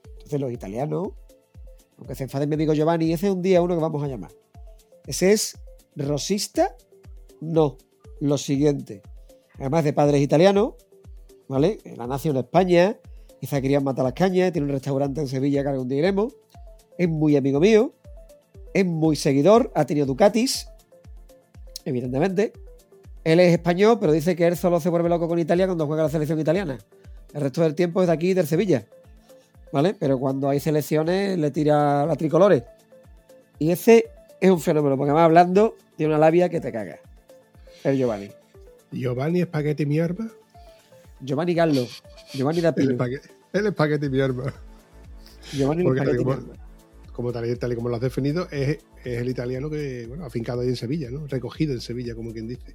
[0.05, 1.11] Entonces los italianos,
[1.97, 4.33] aunque se enfade mi amigo Giovanni, ese es un día uno que vamos a llamar.
[5.07, 5.59] Ese es
[5.97, 6.77] rosista,
[7.41, 7.79] no,
[8.21, 9.03] lo siguiente.
[9.59, 10.75] Además de padres italianos,
[11.49, 11.79] ¿vale?
[11.97, 12.99] La nació en España,
[13.49, 16.35] querían matar las cañas, tiene un restaurante en Sevilla que algún día iremos.
[16.97, 17.93] Es muy amigo mío,
[18.75, 20.69] es muy seguidor, ha tenido Ducatis,
[21.85, 22.53] evidentemente.
[23.25, 26.05] Él es español, pero dice que él solo se vuelve loco con Italia cuando juega
[26.05, 26.79] la selección italiana.
[27.33, 28.85] El resto del tiempo es de aquí, del Sevilla.
[29.73, 29.95] ¿Vale?
[29.99, 32.63] Pero cuando hay selecciones le tira la tricolores.
[33.59, 34.07] Y ese
[34.41, 36.99] es un fenómeno, porque además hablando tiene una labia que te caga.
[37.85, 38.31] El Giovanni.
[38.91, 40.31] Giovanni Espagueti mi arma.
[41.23, 41.87] Giovanni Gallo.
[42.33, 44.53] Giovanni da El, espagueti, mi arma.
[45.53, 46.25] Giovanni Porque tal y
[47.13, 50.25] como, tal, y- tal y como lo has definido, es, es el italiano que, bueno,
[50.25, 51.27] afincado ahí en Sevilla, ¿no?
[51.27, 52.75] Recogido en Sevilla, como quien dice.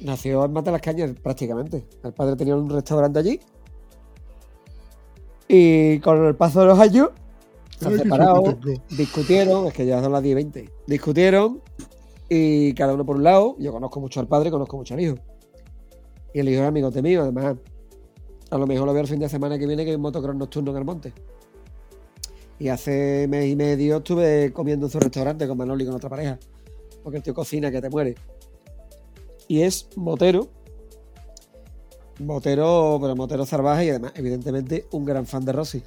[0.00, 1.84] Nació en Mata las Cañas prácticamente.
[2.02, 3.40] El padre tenía un restaurante allí.
[5.48, 7.10] Y con el paso de los años
[7.78, 8.58] se han separado,
[8.90, 10.70] discutieron, es que ya son las 10 y 20.
[10.86, 11.60] Discutieron
[12.28, 13.56] y cada uno por un lado.
[13.58, 15.16] Yo conozco mucho al padre, conozco mucho al hijo.
[16.32, 17.56] Y el hijo es amigo de mío, además.
[18.54, 20.36] A lo mejor lo veo el fin de semana que viene que hay un motocross
[20.36, 21.12] nocturno en el monte.
[22.60, 26.08] Y hace mes y medio estuve comiendo en su restaurante con Manoli y con otra
[26.08, 26.38] pareja.
[27.02, 28.14] Porque el tío cocina que te muere.
[29.48, 30.48] Y es motero.
[32.20, 35.82] Motero, pero motero salvaje y además, evidentemente, un gran fan de Rossi.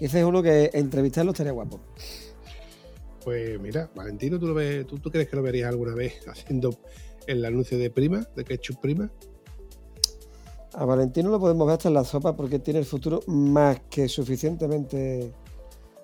[0.00, 1.80] Y ese es uno que entrevistarlo estaría guapo.
[3.22, 6.78] Pues mira, Valentino, ¿tú, lo ves, tú, tú crees que lo verías alguna vez haciendo
[7.26, 9.10] el anuncio de prima, de ketchup prima?
[10.76, 14.08] A Valentino lo podemos ver hasta en la sopa porque tiene el futuro más que
[14.08, 15.32] suficientemente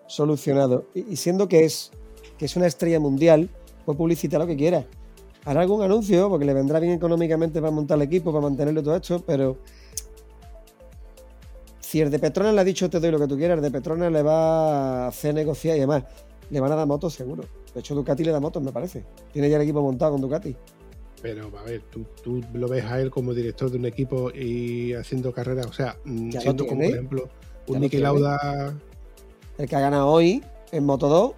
[0.06, 0.84] solucionado.
[0.94, 1.90] Y, siendo que es,
[2.38, 3.50] que es una estrella mundial,
[3.84, 4.86] puede publicitar lo que quiera.
[5.44, 8.94] Hará algún anuncio porque le vendrá bien económicamente para montar el equipo, para mantenerlo todo
[8.94, 9.56] esto, pero
[11.80, 13.70] si el de Petronas le ha dicho te doy lo que tú quieras, el de
[13.72, 16.04] Petronas le va a hacer negociar y además
[16.48, 17.42] le van a dar motos seguro.
[17.74, 19.04] De hecho, Ducati le da motos, me parece.
[19.32, 20.54] Tiene ya el equipo montado con Ducati.
[21.22, 24.94] Pero, a ver, tú, tú lo ves a él como director de un equipo y
[24.94, 27.28] haciendo carreras, o sea, mm, Ya siendo como, por ejemplo,
[27.66, 27.98] un Niki.
[27.98, 28.74] Lauda.
[29.58, 30.42] El que ha ganado hoy
[30.72, 31.32] en Moto 2,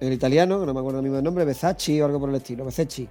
[0.00, 2.34] el italiano, que no me acuerdo el mismo del nombre, Bezacci o algo por el
[2.34, 3.08] estilo, Bezacci.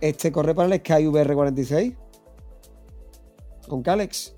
[0.00, 1.94] Este corre para el Sky VR46
[3.68, 4.34] con Calex.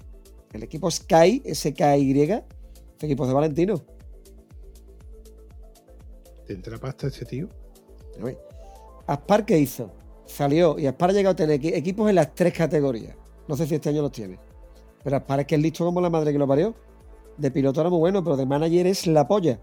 [0.52, 3.82] El equipo Sky, SKY, este equipo de Valentino.
[6.46, 7.48] ¿Tendrá pasta ese tío?
[8.20, 8.38] A ver,
[9.06, 9.90] Aspar, ¿qué hizo?
[10.28, 13.16] Salió y Aspar ha llegado a tener equi- equipos en las tres categorías.
[13.48, 14.38] No sé si este año los tiene.
[15.02, 16.74] Pero Aspar es que es listo como la madre que lo parió.
[17.38, 19.58] De piloto era muy bueno, pero de manager es la polla.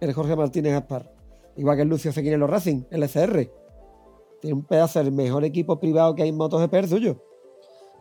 [0.00, 1.12] El Jorge Martínez Aspar.
[1.56, 3.50] Igual que el Lucio Fequín en los Racing, el ECR.
[4.40, 7.22] Tiene un pedazo del mejor equipo privado que hay en motos de el suyo.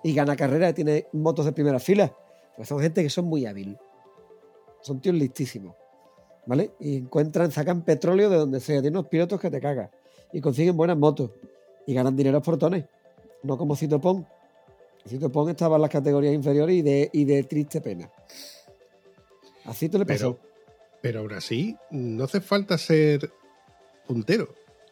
[0.03, 2.13] Y gana carrera tiene motos de primera fila.
[2.55, 3.77] Pues son gente que son muy hábil.
[4.81, 5.75] Son tíos listísimos.
[6.47, 6.71] ¿vale?
[6.79, 9.89] Y encuentran, sacan petróleo de donde sea, tienen unos pilotos que te cagas
[10.35, 11.31] y consiguen buenas motos
[11.87, 12.83] y ganan dinero a portones,
[13.41, 14.25] no como Cito Pong.
[15.07, 18.11] Cito Pong estaba en las categorías inferiores y de, y de triste pena.
[19.63, 20.37] Así te le pasó.
[20.37, 23.31] Pero, pero aún así, no hace falta ser
[24.05, 24.49] puntero.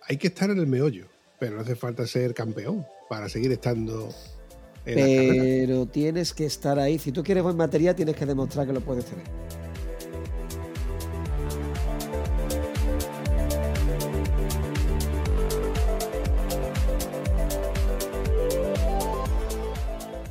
[0.08, 1.08] Hay que estar en el meollo,
[1.40, 4.08] pero no hace falta ser campeón para seguir estando
[4.86, 4.96] en.
[4.96, 7.00] Pero tienes que estar ahí.
[7.00, 9.26] Si tú quieres buen material, tienes que demostrar que lo puedes tener.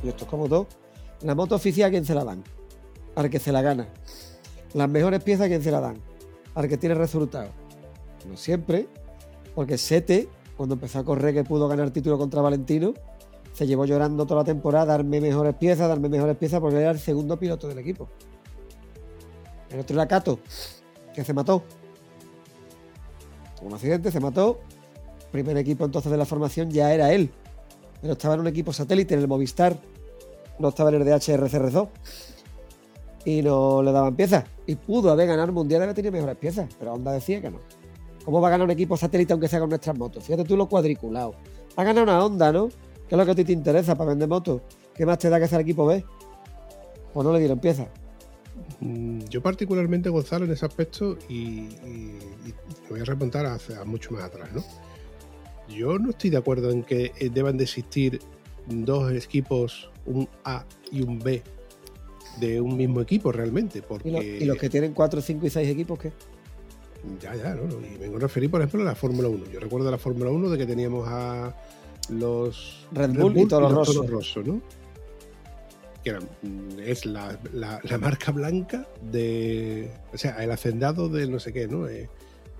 [0.03, 0.67] Y esto es como todo.
[1.21, 2.43] La moto oficial, ¿a quién se la dan?
[3.15, 3.87] Al que se la gana.
[4.73, 5.97] Las mejores piezas, ¿a quién se la dan?
[6.55, 7.51] Al que tiene resultados.
[8.29, 8.87] No siempre,
[9.55, 10.27] porque Sete,
[10.57, 12.93] cuando empezó a correr que pudo ganar título contra Valentino,
[13.53, 16.99] se llevó llorando toda la temporada, darme mejores piezas, darme mejores piezas, porque era el
[16.99, 18.09] segundo piloto del equipo.
[19.69, 20.39] El otro era Cato,
[21.13, 21.63] que se mató.
[23.57, 24.59] Tuvo un accidente, se mató.
[25.31, 27.31] Primer equipo entonces de la formación ya era él.
[28.01, 29.79] Pero estaba en un equipo satélite, en el Movistar.
[30.59, 31.87] No estaba en el DHRCR2.
[33.25, 34.45] Y no le daban piezas.
[34.67, 36.69] Y pudo haber ganado el mundial, haber tenido mejores piezas.
[36.77, 37.59] Pero Honda decía que no.
[38.25, 40.23] ¿Cómo va a ganar un equipo satélite aunque sea con nuestras motos?
[40.23, 41.35] Fíjate tú lo cuadriculado.
[41.75, 42.69] Ha ganado una Honda, ¿no?
[43.07, 44.61] ¿Qué es lo que a ti te interesa para vender motos?
[44.95, 46.03] ¿Qué más te da que ser equipo B?
[47.13, 47.87] Pues no le dieron piezas.
[48.79, 51.69] Mm, Yo particularmente, Gonzalo, en ese aspecto, y,
[52.83, 54.63] me voy a remontar a mucho más atrás, ¿no?
[55.67, 58.19] Yo no estoy de acuerdo en que eh, deban de existir
[58.67, 61.41] dos equipos, un A y un B,
[62.39, 64.37] de un mismo equipo realmente, ¿Y, porque...
[64.41, 66.11] y los que tienen 4, 5 y 6 equipos qué?
[67.21, 67.63] Ya, ya, ¿no?
[67.85, 69.45] Y vengo a referir, por ejemplo, a la Fórmula 1.
[69.51, 71.53] Yo recuerdo la Fórmula 1 de que teníamos a
[72.09, 73.93] los Red Bull y Toro Rosso.
[74.01, 74.61] Toro Rosso, ¿no?
[76.03, 79.91] Que era- mm, es la, la- la marca blanca de.
[80.13, 81.87] O sea, el hacendado de no sé qué, ¿no?
[81.87, 82.09] Eh,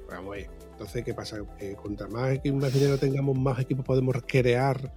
[0.09, 0.49] vamos a ver.
[0.73, 1.39] Entonces, ¿qué pasa?
[1.57, 4.91] Que contra más, más dinero tengamos, más equipos podemos crear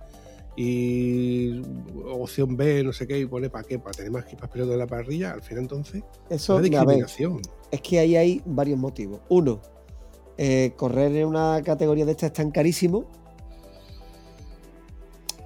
[0.57, 1.61] y
[2.07, 4.79] opción B, no sé qué, y pone para qué, para tener más equipos pilotos de
[4.79, 7.43] la parrilla, al final entonces, Eso, es ver, discriminación.
[7.71, 9.21] es que ahí hay varios motivos.
[9.29, 9.61] Uno,
[10.39, 13.05] eh, correr en una categoría de esta es tan carísimo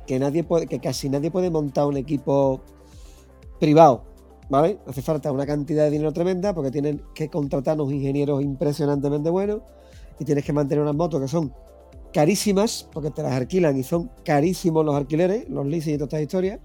[0.07, 2.61] que nadie puede, que casi nadie puede montar un equipo
[3.59, 4.05] privado,
[4.49, 4.79] ¿vale?
[4.87, 9.61] Hace falta una cantidad de dinero tremenda porque tienen que contratar unos ingenieros impresionantemente buenos
[10.19, 11.53] y tienes que mantener unas motos que son
[12.13, 16.23] carísimas porque te las alquilan y son carísimos los alquileres, los leasing y todas estas
[16.23, 16.61] historias.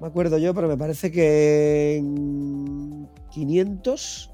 [0.00, 4.30] Me acuerdo yo, pero me parece que en 500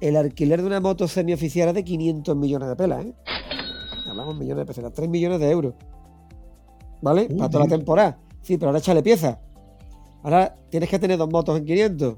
[0.00, 3.14] el alquiler de una moto semioficial es de 500 millones de pelas, ¿eh?
[4.08, 5.74] Hablamos millones de pesetas, 3 millones de euros.
[7.02, 7.28] ¿Vale?
[7.30, 8.18] Uh, Para toda la temporada.
[8.42, 9.38] Sí, pero ahora échale piezas.
[10.22, 12.16] Ahora tienes que tener dos motos en 500.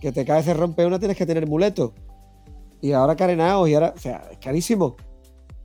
[0.00, 1.92] Que te cae, se rompe una, tienes que tener muletos.
[2.80, 3.94] Y ahora carenados, y ahora.
[3.96, 4.96] O sea, es carísimo.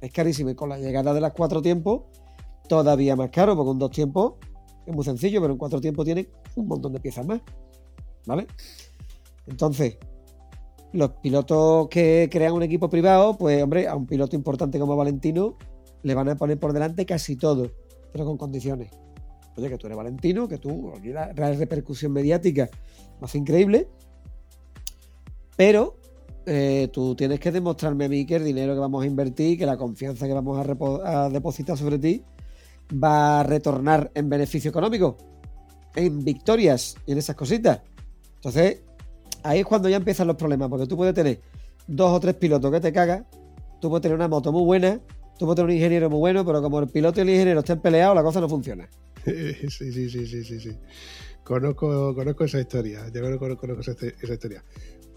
[0.02, 0.50] Es carísimo.
[0.50, 2.04] Y con la llegada de las cuatro tiempos,
[2.68, 4.36] todavía más caro, porque un dos tiempos
[4.86, 7.42] es muy sencillo, pero en cuatro tiempos tiene un montón de piezas más.
[8.26, 8.48] ¿Vale?
[9.48, 9.98] Entonces,
[10.94, 15.58] los pilotos que crean un equipo privado, pues hombre, a un piloto importante como Valentino
[16.04, 17.72] le van a poner por delante casi todo,
[18.12, 18.92] pero con condiciones.
[19.58, 22.70] Oye, que tú eres Valentino, que tú, la repercusión mediática
[23.20, 23.90] más increíble,
[25.58, 25.99] pero
[26.52, 29.68] eh, tú tienes que demostrarme a mí que el dinero que vamos a invertir, que
[29.68, 30.58] la confianza que vamos
[31.06, 32.24] a, depositar sobre ti,
[32.92, 35.16] va a retornar en beneficio económico,
[35.96, 37.82] en victorias y en esas cositas.
[38.38, 38.82] Entonces,
[39.44, 41.40] ahí es cuando ya empiezan los problemas, porque tú puedes tener
[41.86, 43.26] dos o tres pilotos que te cagas,
[43.80, 45.00] tú puedes tener una moto muy buena,
[45.38, 47.80] tú puedes tener un ingeniero muy bueno, pero como el piloto y el ingeniero estén
[47.80, 48.90] peleados, la cosa no funciona.
[49.24, 50.78] Sí, sí, sí, sí, sí, sí.
[51.44, 53.08] Conozco, conozco esa historia.
[53.14, 54.64] Yo conozco, conozco esa historia.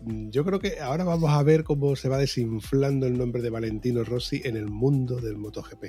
[0.04, 3.50] Mm, Yo creo que ahora vamos a ver cómo se va desinflando el nombre de
[3.50, 5.84] Valentino Rossi en el mundo del MotoGP.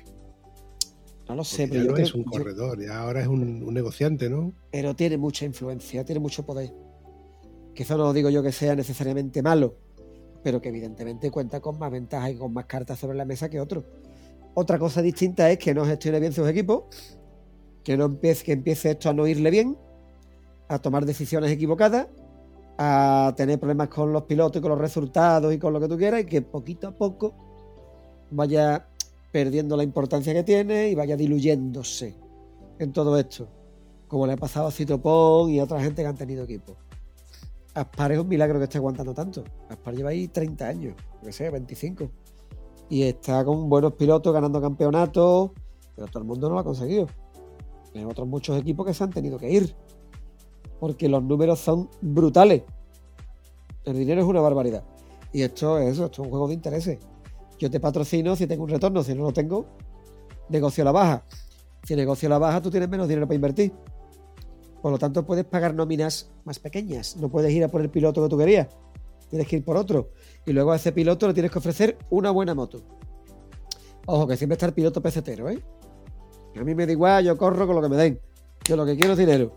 [1.29, 3.21] No lo sé, Porque pero ya yo no creo- es un yo- corredor, ya ahora
[3.21, 4.53] es un, un negociante, ¿no?
[4.71, 6.73] pero tiene mucha influencia, tiene mucho poder.
[7.73, 9.75] Que eso no digo yo que sea necesariamente malo,
[10.43, 13.59] pero que evidentemente cuenta con más ventajas y con más cartas sobre la mesa que
[13.59, 13.85] otro.
[14.53, 16.83] Otra cosa distinta es que no gestione bien sus equipos,
[17.83, 19.77] que no empiece, que empiece esto a no irle bien,
[20.67, 22.07] a tomar decisiones equivocadas,
[22.77, 25.97] a tener problemas con los pilotos y con los resultados y con lo que tú
[25.97, 27.33] quieras, y que poquito a poco
[28.31, 28.87] vaya
[29.31, 32.15] perdiendo la importancia que tiene y vaya diluyéndose
[32.79, 33.47] en todo esto
[34.13, 36.75] como le ha pasado a Cito Pong y a otra gente que han tenido equipo.
[37.73, 39.43] Aspar es un milagro que esté aguantando tanto.
[39.69, 42.11] Aspar lleva ahí 30 años, que sé, 25.
[42.89, 45.49] Y está con buenos pilotos ganando campeonatos,
[45.95, 47.07] pero todo el mundo no lo ha conseguido.
[47.95, 49.75] Hay otros muchos equipos que se han tenido que ir,
[50.83, 52.63] porque los números son brutales.
[53.85, 54.83] El dinero es una barbaridad.
[55.31, 56.99] Y esto es eso, esto es un juego de intereses.
[57.57, 59.65] Yo te patrocino si tengo un retorno, si no lo tengo,
[60.49, 61.23] negocio la baja.
[61.85, 63.71] Si negocio la baja, tú tienes menos dinero para invertir.
[64.81, 67.15] Por lo tanto, puedes pagar nóminas más pequeñas.
[67.15, 68.67] No puedes ir a por el piloto que tú querías.
[69.29, 70.09] Tienes que ir por otro.
[70.45, 72.83] Y luego a ese piloto le tienes que ofrecer una buena moto.
[74.05, 75.63] Ojo, que siempre está el piloto pecetero, ¿eh?
[76.57, 78.19] A mí me da igual, yo corro con lo que me den.
[78.65, 79.55] Yo lo que quiero es dinero.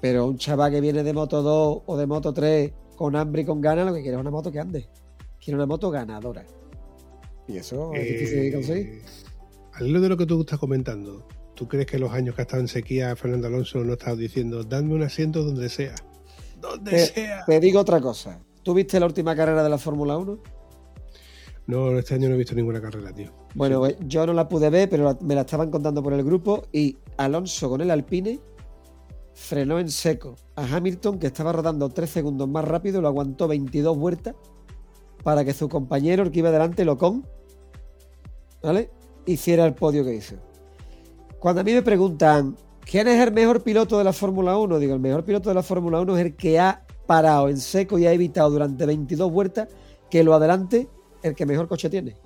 [0.00, 3.44] Pero un chaval que viene de Moto 2 o de Moto 3 con hambre y
[3.44, 4.88] con ganas, lo que quiere es una moto que ande.
[5.42, 6.44] Quiere una moto ganadora.
[7.48, 8.86] Y eso es difícil de conseguir.
[8.86, 9.02] Eh,
[9.72, 12.44] al hilo de lo que tú estás comentando, ¿tú crees que los años que ha
[12.44, 15.94] estado en sequía Fernando Alonso no ha estado diciendo, dadme un asiento donde sea?
[16.60, 17.44] Donde Te, sea.
[17.46, 18.40] te digo otra cosa.
[18.62, 20.38] ¿Tú viste la última carrera de la Fórmula 1?
[21.66, 23.30] No, este año no he visto ninguna carrera, tío.
[23.54, 26.98] Bueno, yo no la pude ver, pero me la estaban contando por el grupo y
[27.16, 28.40] Alonso con el Alpine
[29.40, 33.96] frenó en seco a Hamilton, que estaba rodando 3 segundos más rápido, lo aguantó 22
[33.96, 34.34] vueltas
[35.24, 37.26] para que su compañero, el que iba delante, Locón,
[38.62, 38.90] ¿vale?
[39.24, 40.36] Hiciera el podio que hizo.
[41.38, 44.78] Cuando a mí me preguntan, ¿quién es el mejor piloto de la Fórmula 1?
[44.78, 47.98] Digo, el mejor piloto de la Fórmula 1 es el que ha parado en seco
[47.98, 49.68] y ha evitado durante 22 vueltas
[50.10, 50.86] que lo adelante
[51.22, 52.16] el que mejor coche tiene.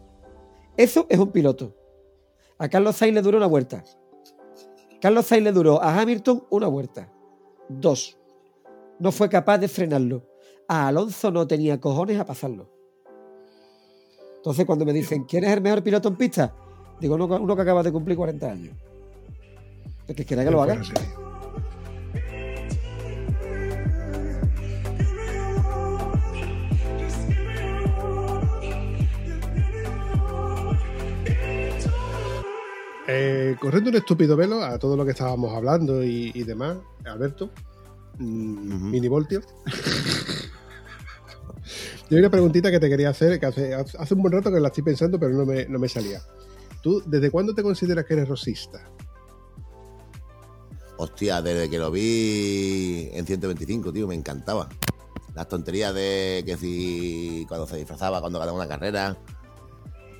[0.77, 1.77] Eso es un piloto.
[2.59, 3.85] A Carlos Sainz le duró una vuelta.
[5.05, 7.13] Carlos Sainz le duró a Hamilton una vuelta.
[7.69, 8.17] Dos.
[8.99, 10.25] No fue capaz de frenarlo.
[10.67, 12.71] A Alonso no tenía cojones a pasarlo.
[14.37, 16.55] Entonces, cuando me dicen, ¿quién es el mejor piloto en pista?
[16.99, 18.75] Digo, uno, uno que acaba de cumplir 40 años.
[20.09, 20.81] El que quiera que lo haga.
[33.07, 37.51] Eh, corriendo un estúpido velo a todo lo que estábamos hablando y, y demás, Alberto,
[38.19, 38.85] mm, Ujú.
[38.87, 39.43] minivoltio.
[42.11, 44.61] Yo hay una preguntita que te quería hacer, que hace, hace un buen rato que
[44.61, 46.23] la estoy pensando, pero no me, no me salía.
[46.83, 48.91] ¿Tú desde cuándo te consideras que eres rosista?
[50.97, 54.69] Hostia, desde que lo vi en 125, tío, me encantaba.
[55.35, 59.17] Las tonterías de que si cuando se disfrazaba, cuando ganaba una carrera,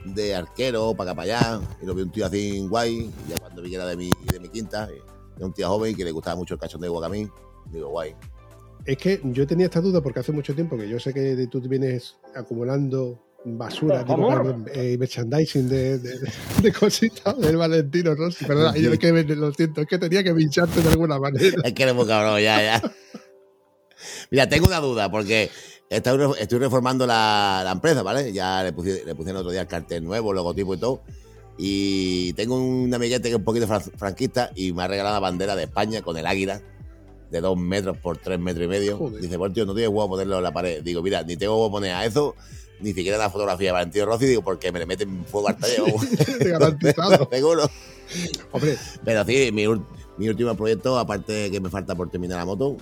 [0.05, 3.39] de arquero, para acá, para allá, y lo vi un tío así guay, y ya
[3.39, 5.01] cuando vi que era de mi, de mi quinta, eh,
[5.37, 7.29] era un tío joven que le gustaba mucho el cachondeo que a mí,
[7.71, 8.15] digo, guay.
[8.87, 11.61] Es que yo tenía esta duda porque hace mucho tiempo que yo sé que tú
[11.63, 14.23] vienes acumulando basura, tipo,
[14.73, 16.31] eh, merchandising de, de, de-
[16.63, 18.45] de cositas del Valentino Rossi.
[18.45, 21.57] Perdona, yo es que me- lo siento, es que tenía que pincharte de alguna manera.
[21.65, 22.83] Es que eres muy cabrón, ya, ya.
[24.31, 25.51] Mira, tengo una duda, porque
[25.91, 28.33] estoy, re- estoy reformando la, la empresa, ¿vale?
[28.33, 31.03] Ya le puse, le puse el otro día el cartel nuevo, el logotipo y todo.
[31.57, 35.21] Y tengo un amiguete que es un poquito fran- franquista y me ha regalado la
[35.21, 36.61] bandera de España con el águila
[37.31, 38.99] de dos metros por tres metros y medio.
[38.99, 39.21] Joder.
[39.21, 40.83] Dice, pues tío, no tienes huevo a ponerlo en la pared.
[40.83, 42.35] Digo, mira, ni tengo huevo a poner a eso,
[42.81, 45.83] ni siquiera la fotografía de Valentino Rossi, digo, porque me le meten fuego al taller.
[46.41, 47.29] Garantizado.
[47.33, 47.71] Seguro.
[48.53, 49.65] Hombre, Pero sí, mi,
[50.19, 52.77] mi último proyecto, aparte que me falta por terminar la moto,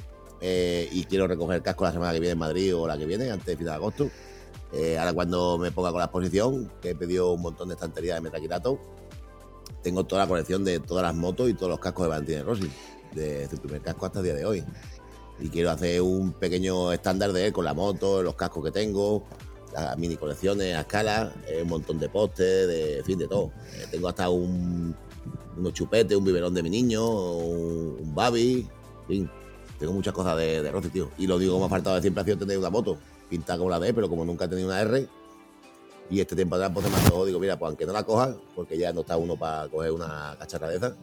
[0.45, 3.07] eh, y quiero recoger el casco la semana que viene en Madrid o la que
[3.07, 4.11] viene, antes de final de agosto.
[4.73, 8.17] Eh, ahora cuando me ponga con la exposición, que he pedido un montón de estanterías
[8.17, 8.81] de metaquilato,
[9.83, 12.71] tengo toda la colección de todas las motos y todos los cascos de Valentino Rossi,
[13.15, 14.65] desde su primer casco hasta el día de hoy.
[15.39, 19.25] Y quiero hacer un pequeño estándar de él con la moto, los cascos que tengo,
[19.73, 23.53] las mini colecciones a escala, eh, un montón de postes, de fin, de todo.
[23.91, 24.95] Tengo hasta un,
[25.57, 28.67] unos chupetes, un biberón de mi niño, un, un babi,
[29.03, 29.31] en fin.
[29.83, 31.11] Tengo muchas cosas de, de Rossi, tío.
[31.19, 32.97] Y lo digo, me ha faltado de siempre ha sido tener una moto
[33.29, 35.09] pintada como la de él, pero como nunca he tenido una R,
[36.09, 38.35] y este tiempo atrás pues se me antojó, digo, mira, pues aunque no la coja,
[38.55, 40.95] porque ya no está uno para coger una cacharra de esa,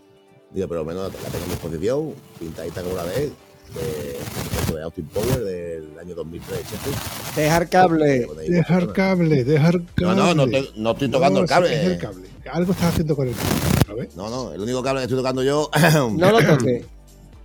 [0.51, 3.34] digo, pero al menos la tengo a mi disposición, pintadita como la de él,
[3.75, 7.36] de, de Austin Power del año 2003 Sheffield.
[7.36, 8.27] Dejar cable.
[8.47, 10.15] Dejar cable, dejar No, cable.
[10.15, 11.73] no, no, te- no estoy tocando No, el sí, cable.
[11.75, 12.30] Es el cable.
[12.51, 13.51] Algo estás haciendo con el cable,
[13.89, 14.15] ¿lo ves?
[14.15, 15.69] No, no, el único cable que estoy tocando yo.
[16.17, 16.86] No lo toques.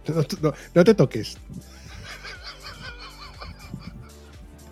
[0.08, 1.36] No, no- no te toques.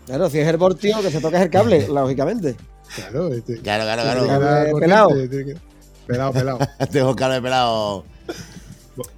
[0.06, 2.56] Claro, si es el voltio, que se toque es el cable, lógicamente.
[2.94, 4.26] Claro, este, claro, claro, claro.
[4.26, 5.08] Cable pelado.
[5.28, 5.56] tiene que-
[6.06, 6.58] Pelado, pelado.
[6.90, 8.04] Tengo cable pelado.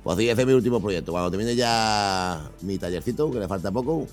[0.05, 1.11] Pues sí, ese es mi último proyecto.
[1.11, 4.07] Cuando termine ya mi tallercito, que le falta poco,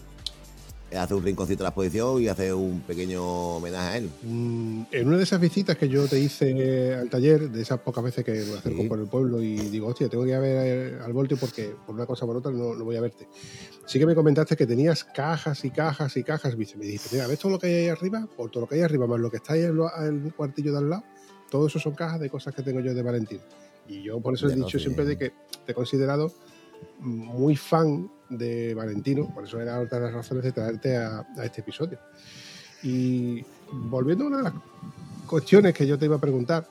[0.92, 4.10] es hacer un rinconcito a la exposición y hacer un pequeño homenaje a él.
[4.24, 8.04] Mm, En una de esas visitas que yo te hice al taller, de esas pocas
[8.04, 8.90] veces que me acerco Sí.
[8.90, 11.96] por el pueblo y digo, hostia, tengo que ir a ver al voltio porque por
[11.96, 13.26] una cosa o por otra no, no voy a verte.
[13.86, 16.58] Sí que me comentaste que tenías cajas y cajas y cajas.
[16.58, 18.28] Me dijiste, mira, ¿ves todo lo que hay ahí arriba?
[18.36, 19.80] Por todo lo que hay arriba, más lo que está ahí en,
[20.26, 21.04] el cuartillo de al lado,
[21.50, 23.40] todo eso son cajas de cosas que tengo yo de Valentín.
[23.88, 25.32] Y yo por eso he dicho siempre de que
[25.66, 26.34] te he considerado
[27.00, 31.62] muy fan de Valentino, por eso era otra de las razones de traerte a, este
[31.62, 32.00] episodio.
[32.84, 34.54] Y volviendo a una de las
[35.28, 36.66] cuestiones que yo te iba a preguntar,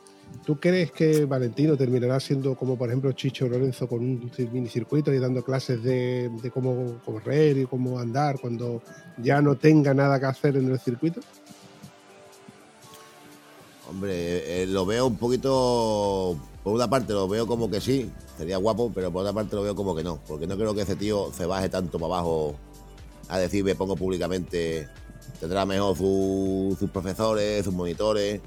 [0.45, 5.19] ¿tú crees que Valentino terminará siendo como por ejemplo Chicho Lorenzo con un minicircuito y
[5.19, 8.83] dando clases de cómo correr y cómo andar cuando
[9.19, 11.21] ya no tenga nada que hacer en el circuito?
[13.91, 16.39] Hombre, eh, lo veo un poquito.
[16.63, 19.63] Por una parte lo veo como que sí, sería guapo, pero por otra parte lo
[19.63, 22.55] veo como que no, porque no creo que ese tío se baje tanto para abajo
[23.29, 24.89] a decir, me pongo públicamente,
[25.41, 28.41] tendrá mejor sus profesores, sus monitores.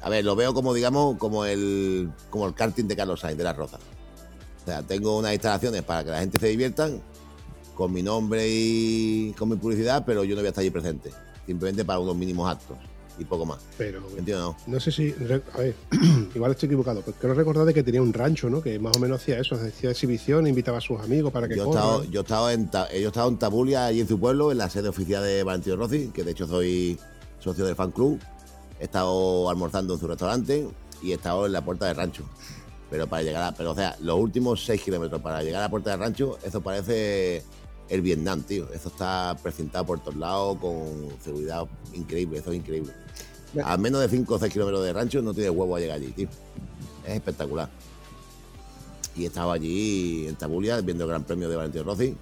[0.00, 3.44] A ver, lo veo como, digamos, como el, como el karting de Carlos Sainz de
[3.44, 3.78] la Roza.
[4.62, 7.00] O sea, tengo unas instalaciones para que la gente se diviertan,
[7.76, 11.12] con mi nombre y con mi publicidad, pero yo no voy a estar allí presente,
[11.46, 12.78] simplemente para unos mínimos actos
[13.18, 13.58] y poco más.
[13.78, 14.56] Pero entiendo.
[14.66, 15.74] No sé si, a ver,
[16.34, 18.62] igual estoy equivocado, pero quiero recordar de que tenía un rancho, ¿no?
[18.62, 21.66] Que más o menos hacía eso, hacía exhibición, invitaba a sus amigos para que yo
[21.66, 24.52] he estado, yo he estado en yo he estado en Tabulia, allí en su pueblo,
[24.52, 26.98] en la sede oficial de Valentino Rossi, que de hecho soy
[27.38, 28.20] socio del fan club.
[28.80, 30.66] He estado almorzando en su restaurante
[31.02, 32.24] y he estado en la puerta del rancho.
[32.90, 35.70] Pero para llegar a, pero o sea, los últimos 6 kilómetros para llegar a la
[35.70, 37.42] puerta del rancho, eso parece
[37.88, 38.72] el Vietnam, tío.
[38.72, 42.92] Eso está precintado por todos lados con seguridad increíble, eso es increíble.
[43.64, 46.10] A menos de 5 o 6 kilómetros de rancho no tiene huevo a llegar allí,
[46.12, 46.28] tío.
[47.06, 47.68] Es espectacular.
[49.14, 52.16] Y estaba allí en Tabulia viendo el Gran Premio de Valentino Rossi,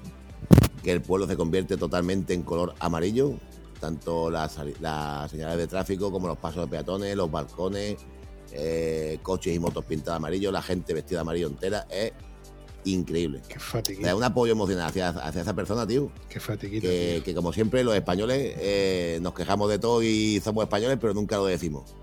[0.83, 3.35] que el pueblo se convierte totalmente en color amarillo,
[3.79, 7.97] tanto las, señales de tráfico como los pasos de peatones, los balcones,
[8.51, 11.87] eh, coches y motos pintadas amarillo, la gente vestida amarillo entera.
[11.89, 12.13] Es
[12.85, 13.41] increíble.
[13.49, 14.15] Qué fatiguita.
[14.15, 16.11] un apoyo emocional hacia, esa persona, tío.
[16.29, 16.87] Qué fatiguita.
[16.87, 21.37] Que, como siempre, los españoles eh, nos quejamos de todo y somos españoles, pero nunca
[21.37, 21.95] lo decimos.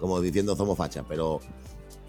[0.00, 1.40] Como diciendo somos fachas, pero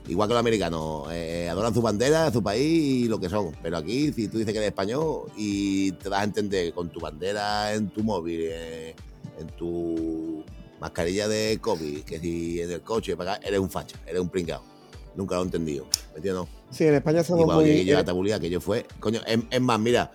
[0.07, 3.55] igual que los americanos, eh, adoran su bandera, su país y lo que son.
[3.61, 6.99] Pero aquí, si tú dices que eres español y te das a entender con tu
[6.99, 8.95] bandera en tu móvil, eh,
[9.39, 10.43] en tu
[10.79, 14.77] mascarilla de COVID, que si en el coche, eres un facha, eres un pringao
[15.17, 15.85] nunca lo he entendido.
[16.11, 16.47] ¿Me entiendes?
[16.71, 17.65] Sí, en España somos muy...
[17.65, 18.85] llegué yo a Tabulia, que yo fue...
[18.99, 20.11] Coño, es, más, mira,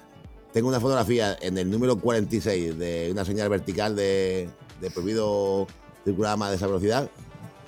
[0.52, 4.48] tengo una fotografía en el número 46 de una señal vertical de,
[4.80, 5.66] de prohibido
[6.04, 7.10] circular más de esa velocidad.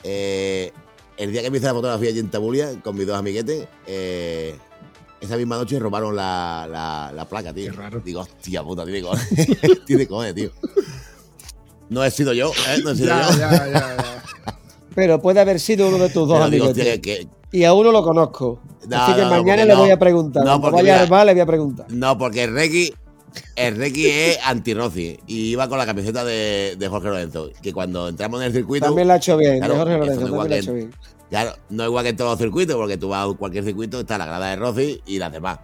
[0.02, 0.70] Eh,
[1.16, 4.54] el día que me hice la fotografía allí en Tabulia, con mis dos amiguetes, eh,
[5.20, 7.70] esa misma noche robaron la, la, placa, tío.
[7.70, 8.00] Qué raro.
[8.00, 9.26] Digo, hostia puta, tiene cojones.
[9.86, 10.50] tiene cojones, tío.
[11.88, 12.80] No he sido yo, ¿eh?
[12.82, 13.38] No he sido ya, yo.
[13.38, 14.22] Ya, ya, ya.
[14.94, 16.76] Pero puede haber sido uno de tus dos amigos.
[17.54, 18.58] Y a uno lo conozco.
[18.90, 20.44] Así que mañana le voy a preguntar.
[20.44, 21.86] No, porque vaya le voy a preguntar.
[21.88, 22.92] No, porque el Reiki,
[23.54, 27.50] el es anti-Rossi y iba con la camiseta de, Jorge Lorenzo.
[27.62, 28.86] Que cuando entramos en el circuito.
[28.86, 30.20] También la ha hecho bien, Jorge Lorenzo.
[30.26, 30.92] también la ha hecho bien.
[31.30, 34.18] Claro, no igual que en todos los circuitos, porque tú vas a cualquier circuito, está
[34.18, 35.60] la grada de Rossi y las demás.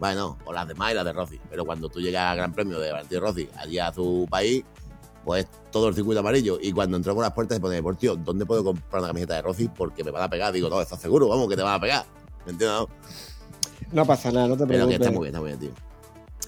[0.00, 1.40] Bueno, o las demás y las de Rossi.
[1.48, 4.64] Pero cuando tú llegas al Gran Premio de Valentino Rossi, allí a su país,
[5.28, 6.58] pues todo el circuito amarillo.
[6.58, 9.34] Y cuando entró por las puertas se pone, por tío, ¿dónde puedo comprar una camiseta
[9.34, 9.68] de Rossi?
[9.68, 10.54] Porque me van a pegar.
[10.54, 11.28] Digo, no, ¿estás seguro?
[11.28, 12.06] Vamos, que te van a pegar.
[12.46, 12.86] ¿Me entiendes?
[13.92, 14.78] No pasa nada, no te preocupes.
[14.78, 15.70] Pero que está muy bien, está muy bien, tío.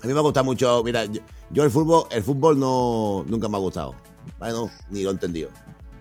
[0.03, 1.05] A mí me gusta mucho, mira,
[1.51, 3.95] yo, el fútbol, el fútbol no, nunca me ha gustado.
[4.39, 4.55] ¿Vale?
[4.55, 5.51] No, ni lo he entendido.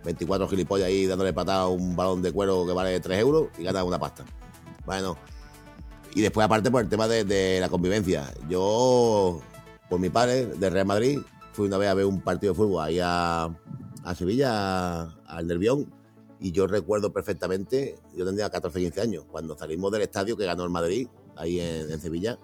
[0.06, 3.64] 24 gilipollas ahí dándole patada a un balón de cuero que vale 3 euros y
[3.64, 4.24] gana una pasta.
[4.86, 5.18] Bueno.
[6.16, 8.34] Y después, aparte, por el tema de, de la convivencia.
[8.48, 9.42] Yo,
[9.90, 11.20] por mi padre, de Real Madrid,
[11.52, 13.50] fui una vez a ver un partido de fútbol ahí a,
[14.16, 15.94] Sevilla, al Nervión,
[16.40, 20.64] y yo recuerdo perfectamente, yo tendría 14, 15 años, cuando salimos del estadio que ganó
[20.64, 22.40] el Madrid, ahí en, Sevilla,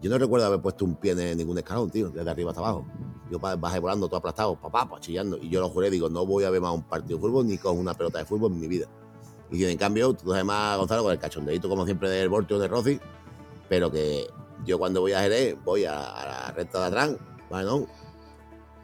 [0.00, 2.84] yo no recuerdo haber puesto un pie en ningún escalón, tío, desde arriba hasta abajo.
[3.30, 5.38] Yo bajé volando todo aplastado, papá, pues chillando.
[5.38, 7.56] Y yo lo juré, digo, no voy a ver más un partido de fútbol ni
[7.56, 8.86] con una pelota de fútbol en mi vida.
[9.50, 13.00] Y en cambio, tú además, Gonzalo, con el cachondeito, como siempre, del Voltio de Rossi,
[13.68, 14.26] pero que
[14.66, 17.16] yo cuando voy a Jerez, voy a, la recta de atrás,
[17.48, 17.86] bueno,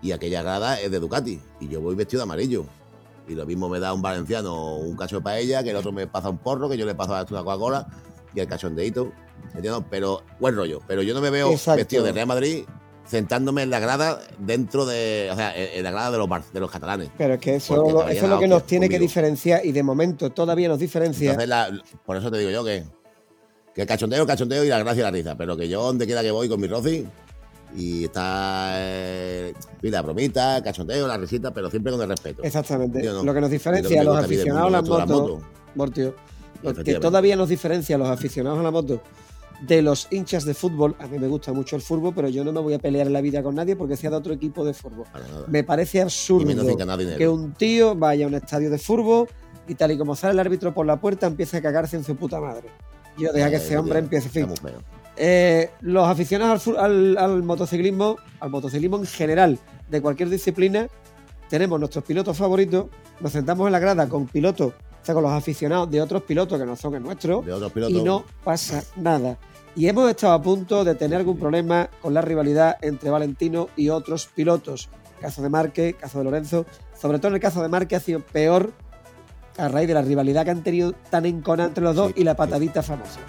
[0.02, 2.64] y aquella grada es de Ducati y yo voy vestido de amarillo.
[3.28, 6.06] Y lo mismo me da un valenciano un cacho de paella, que el otro me
[6.06, 7.86] pasa un porro, que yo le paso a una Coca-Cola
[8.34, 9.12] y el cachondeito.
[9.54, 9.84] ¿Entiendes?
[9.90, 10.80] Pero buen rollo.
[10.86, 12.64] Pero yo no me veo vestido de Real Madrid
[13.10, 15.28] sentándome en la grada dentro de.
[15.32, 17.10] O sea, en la grada de los, de los catalanes.
[17.18, 20.68] Pero es que eso, es lo que nos tiene que diferenciar y de momento todavía
[20.68, 21.36] nos diferencia.
[22.04, 22.84] por eso te digo yo que.
[23.74, 25.36] Que el cachondeo, el cachondeo y la gracia y la risa.
[25.36, 27.06] Pero que yo, donde quiera que voy con mi Rossi,
[27.74, 32.42] y está eh, la bromita, cachondeo, la risita, pero siempre con el respeto.
[32.42, 33.02] Exactamente.
[33.02, 35.42] Lo que nos diferencia a los aficionados a las motos,
[35.74, 36.14] Mortio,
[36.62, 39.02] lo que todavía nos diferencia a los aficionados a la moto
[39.60, 42.52] de los hinchas de fútbol, a mí me gusta mucho el fútbol, pero yo no
[42.52, 44.72] me voy a pelear en la vida con nadie porque sea de otro equipo de
[44.72, 45.06] fútbol.
[45.48, 46.76] Me parece absurdo
[47.18, 49.28] que un tío vaya a un estadio de fútbol
[49.68, 52.16] y tal y como sale el árbitro por la puerta empiece a cagarse en su
[52.16, 52.70] puta madre.
[53.18, 54.28] Yo deja que ese hombre empiece.
[54.28, 54.48] Fin.
[55.22, 59.58] Eh, los aficionados al, motociclismo, al motociclismo en general,
[59.90, 60.88] de cualquier disciplina,
[61.50, 62.86] tenemos nuestros pilotos favoritos,
[63.20, 66.58] nos sentamos en la grada con pilotos, o sea, con los aficionados de otros pilotos
[66.58, 67.98] que no son el nuestro, De otros pilotos.
[67.98, 69.36] y no pasa nada.
[69.76, 73.90] Y hemos estado a punto de tener algún problema con la rivalidad entre Valentino y
[73.90, 74.88] otros pilotos.
[75.20, 76.64] Caso de Marque, caso de Lorenzo.
[76.98, 78.72] Sobre todo en el caso de Marque ha sido peor
[79.58, 82.24] a raíz de la rivalidad que han tenido tan enconada entre los dos Sí, y
[82.24, 82.38] la sí.
[82.38, 83.20] patadita famosa.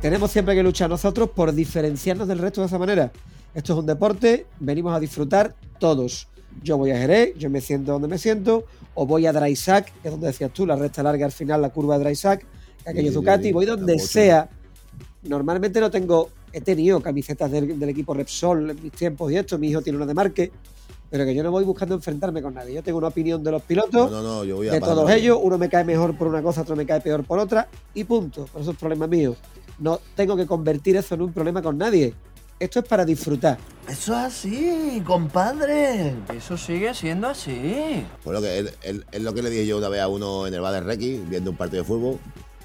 [0.00, 3.10] Tenemos siempre que luchar nosotros por diferenciarnos del resto de esa manera.
[3.52, 6.28] Esto es un deporte, venimos a disfrutar todos.
[6.62, 10.08] Yo voy a Jerez, yo me siento donde me siento, o voy a Drysack, que
[10.08, 12.46] es donde decías tú, la recta larga al final, la curva de Drysack,
[12.86, 14.48] aquello Ducati, voy donde sea.
[15.24, 19.58] Normalmente no tengo, he tenido camisetas del, del equipo Repsol en mis tiempos y esto,
[19.58, 20.52] mi hijo tiene una de Marque,
[21.10, 22.74] pero que yo no voy buscando enfrentarme con nadie.
[22.74, 25.10] Yo tengo una opinión de los pilotos, No, no, no, yo voy a de todos
[25.10, 28.04] ellos, uno me cae mejor por una cosa, otro me cae peor por otra, y
[28.04, 28.44] punto.
[28.46, 29.34] Por eso es problema mío.
[29.78, 32.14] No tengo que convertir eso en un problema con nadie.
[32.60, 33.56] Esto es para disfrutar.
[33.88, 36.14] Eso es así, compadre.
[36.36, 38.04] Eso sigue siendo así.
[38.24, 40.60] Pues lo que, es, lo que le dije yo una vez a uno en el
[40.60, 42.18] bar de Requi, viendo un partido de fútbol,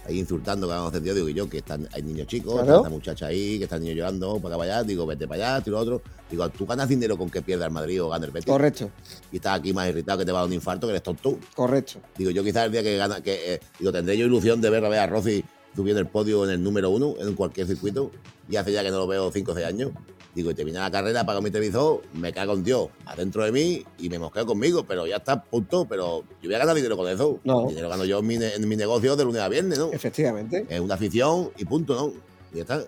[0.07, 2.67] ahí insultando que encendido, digo yo, que están, hay niños chicos, Claro.
[2.67, 5.53] está esta muchacha ahí, que están niños llorando, para acá para allá, digo, vete para
[5.57, 6.01] allá, tú lo otro.
[6.31, 8.47] Digo, tú ganas dinero con que pierda el Madrid o gane el Betis.
[8.51, 8.89] Correcto,
[9.31, 11.37] Y estás aquí más irritado que te va a dar un infarto que eres tonto.
[11.55, 11.99] correcto.
[12.17, 14.83] Digo, yo quizás el día que gana, que eh, digo, tendré yo ilusión de ver
[14.83, 15.45] a ver a Rossi
[15.75, 18.11] subiendo el podio en el número uno en cualquier circuito.
[18.49, 19.91] Y hace ya que no lo veo 5 o 6 años.
[20.35, 23.85] Digo, y termina la carrera, apago mi televisor, me cago en Dios adentro de mí
[23.99, 25.85] y me mosqueo conmigo, pero ya está, punto.
[25.85, 27.39] Pero yo voy a ganar dinero con eso.
[27.43, 27.67] No.
[27.67, 29.91] Dinero gano yo en mi, en mi negocio de lunes a viernes, ¿no?
[29.91, 30.65] Efectivamente.
[30.69, 32.13] Es una afición y punto, ¿no?
[32.51, 32.83] Y ya está.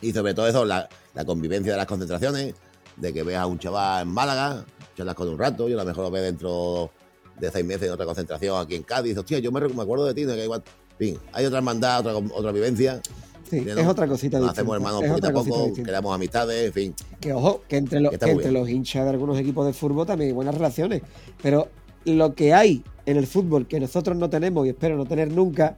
[0.00, 2.54] Y sobre todo eso, la, la convivencia de las concentraciones,
[2.96, 4.64] de que veas a un chaval en Málaga,
[4.96, 6.90] charlas con un rato, yo a lo mejor lo ve dentro
[7.38, 9.16] de seis meses en otra concentración aquí en Cádiz.
[9.16, 10.62] Hostia, yo me, me acuerdo de ti, no que igual.
[11.00, 13.00] Fin, hay otra hermandad, otra, otra vivencia.
[13.48, 14.50] Sí, es otra cosita Nos distinta.
[14.50, 16.94] hacemos hermanos es poquito a poco, creamos amistades, en fin.
[17.18, 20.28] Que ojo, que entre, los, que entre los hinchas de algunos equipos de fútbol también
[20.28, 21.00] hay buenas relaciones.
[21.42, 21.68] Pero
[22.04, 25.74] lo que hay en el fútbol que nosotros no tenemos y espero no tener nunca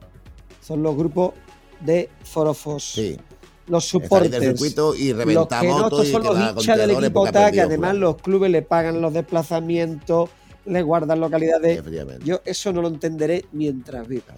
[0.61, 1.35] son los grupos
[1.79, 2.83] de forofos.
[2.83, 3.17] Sí.
[3.67, 6.77] Los Salir del circuito y Los que reventamos no, todo estos y son los hinchas
[6.77, 10.29] del equipo tal, que además los clubes le pagan los desplazamientos,
[10.65, 11.81] le guardan localidades.
[12.25, 14.33] Yo eso no lo entenderé mientras viva.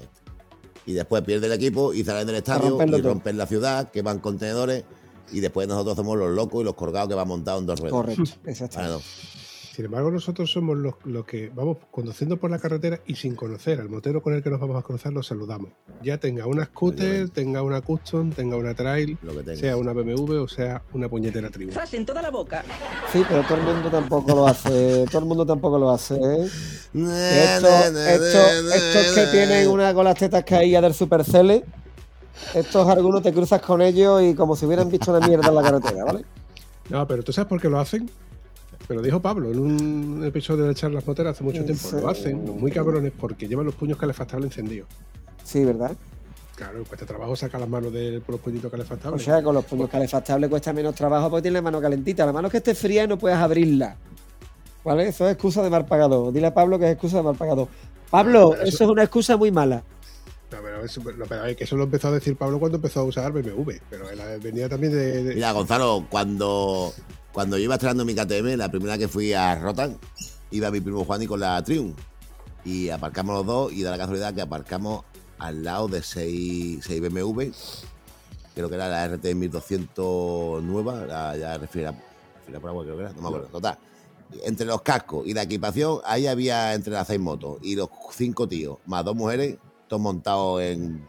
[0.86, 4.20] Y después pierde el equipo y salen del estadio y rompen la ciudad, que van
[4.20, 4.84] contenedores
[5.32, 7.94] y después nosotros somos los locos y los colgados que van montados en dos ruedas.
[7.94, 9.04] Correcto, exactamente.
[9.76, 13.82] Sin embargo, nosotros somos los, los que vamos conduciendo por la carretera y sin conocer
[13.82, 15.70] al motero con el que nos vamos a cruzar, lo saludamos.
[16.02, 19.60] Ya tenga una scooter, tenga una custom, tenga una trail, Lo que tenga.
[19.60, 21.74] sea una BMW o sea una puñetera tribu.
[21.74, 22.64] ¡Zas en toda la boca!
[23.12, 25.04] Sí, pero todo el mundo tampoco lo hace.
[25.12, 26.16] Todo el mundo tampoco lo hace.
[26.16, 26.50] ¿eh?
[28.14, 31.66] Estos, que tienen una con las tetas caídas del Supercele,
[32.54, 35.62] estos algunos te cruzas con ellos y como si hubieran visto una mierda en la
[35.62, 36.24] carretera, ¿vale?
[36.90, 38.10] No, pero ¿tú sabes por qué lo hacen?
[38.88, 41.88] Pero dijo Pablo en un episodio de Charlas Moteras hace mucho tiempo.
[41.90, 41.96] Sí.
[42.00, 44.88] Lo hacen, los muy cabrones, porque llevan los puños calefactables encendidos.
[45.44, 45.92] Sí, ¿verdad?
[46.56, 49.24] Claro, cuesta trabajo sacar las manos de por los puñitos O calefactables.
[49.24, 52.26] sea, con los puños calefactables cuesta menos trabajo porque tienes la mano calentita.
[52.26, 53.98] La mano que esté fría y no puedes abrirla.
[54.84, 55.08] ¿Vale?
[55.08, 56.32] Eso es excusa de mal pagado.
[56.32, 57.68] Dile a Pablo que es excusa de mal pagado.
[58.12, 59.84] Pablo, eso- eso es una excusa muy mala.
[60.52, 63.00] No, pero eso, no, pero es que eso lo empezó a decir Pablo cuando empezó
[63.00, 63.80] a usar BMW.
[63.90, 65.24] Pero él venía también de.
[65.24, 66.94] de- Mira, Gonzalo, cuando,
[67.36, 70.00] cuando yo iba estrenando mi KTM, la primera que fui a Rotan,
[70.52, 71.94] iba mi primo Juan y con la Triumph.
[72.64, 75.04] Y aparcamos los dos y da la casualidad que aparcamos
[75.38, 77.52] al lado de 6, BMW.
[78.56, 81.60] Creo que era la RT 1200 nueva, la ya
[82.62, 83.48] por agua, creo que era, no me acuerdo.
[83.48, 83.78] Total.
[84.46, 88.48] Entre los cascos y la equipación, ahí había entre las seis motos y los cinco
[88.48, 89.58] tíos, más dos mujeres,
[89.90, 91.06] todos montados en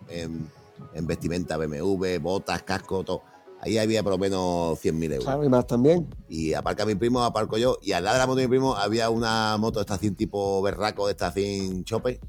[1.03, 3.36] vestimenta BMW, botas, casco, todo.
[3.61, 5.25] Ahí había por lo menos 100.000 euros.
[5.25, 6.07] Claro, y más también.
[6.29, 7.79] Y aparca mi primo, aparco yo.
[7.83, 10.61] Y al lado de la moto de mi primo había una moto de estación tipo
[10.63, 12.21] berraco, de estación chope.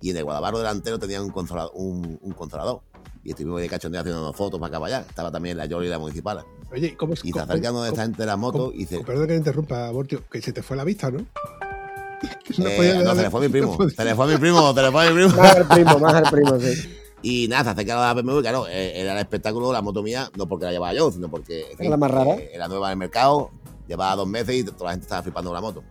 [0.00, 1.72] Y en el guadabarro delantero tenía un consolador.
[1.74, 2.82] Un, un consolador.
[3.24, 5.06] Y estuvimos de cachondeo haciendo unas fotos para acá para allá.
[5.08, 6.44] Estaba también la Yoli y la municipal.
[6.70, 8.78] Oye, ¿cómo es Y se cómo- acerca donde cómo- está entre las motos cómo- y
[8.78, 9.00] dice.
[9.04, 11.18] Perdón que te interrumpa, Bortio, que se te fue la vista, ¿no?
[12.58, 13.76] No eh, no, se le fue a mi primo.
[13.90, 15.36] Se le fue a mi primo, se le fue a mi primo.
[15.36, 16.96] Más al primo, más al primo, sí.
[17.26, 20.30] Y nada, se acerca a la BMW, claro, eh, era el espectáculo, la moto mía,
[20.36, 22.34] no porque la llevaba yo, sino porque en Era la más rara.
[22.34, 23.50] eh, era nueva en el mercado,
[23.88, 25.82] llevaba dos meses y toda la gente estaba flipando con la moto.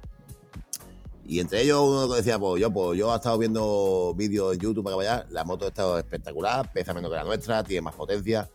[1.26, 4.84] Y entre ellos uno decía, pues yo, pues yo he estado viendo vídeos en YouTube
[4.84, 8.48] para que vaya, la moto está espectacular, pesa menos que la nuestra, tiene más potencia,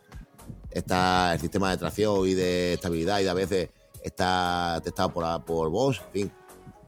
[0.70, 3.70] está el sistema de tracción y de estabilidad y de a veces
[4.04, 6.32] está testado por, por Bosch, en fin,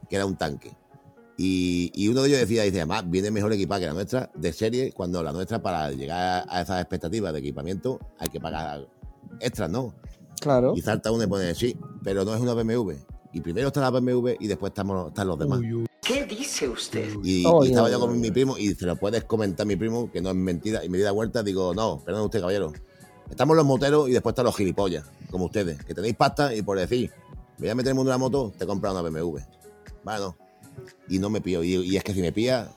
[0.09, 0.71] que era un tanque.
[1.43, 4.53] Y, y uno de ellos decía, dice, además, viene mejor equipada que la nuestra, de
[4.53, 8.87] serie, cuando la nuestra, para llegar a esas expectativas de equipamiento, hay que pagar
[9.39, 9.95] extras, ¿no?
[10.39, 10.73] Claro.
[10.75, 12.91] Y salta uno y pone, sí, pero no es una BMW.
[13.33, 15.57] Y primero está la BMW y después estamos, están los demás.
[15.61, 17.11] Uy, uy, ¿Qué dice usted?
[17.23, 19.75] Y, Oh, y estaba yo con mi primo y se lo puedes comentar a mi
[19.75, 22.71] primo, que no es mentira, y me di la vuelta, digo, no, perdón usted, caballero.
[23.31, 26.77] Estamos los moteros y después están los gilipollas, como ustedes, que tenéis pasta y por
[26.77, 27.09] decir,
[27.57, 29.39] me voy a meter en el mundo de la moto, te compras una BMW.
[30.03, 30.35] Bueno,
[31.09, 31.63] y no me pillo.
[31.63, 32.69] Y, y es que si me pilla,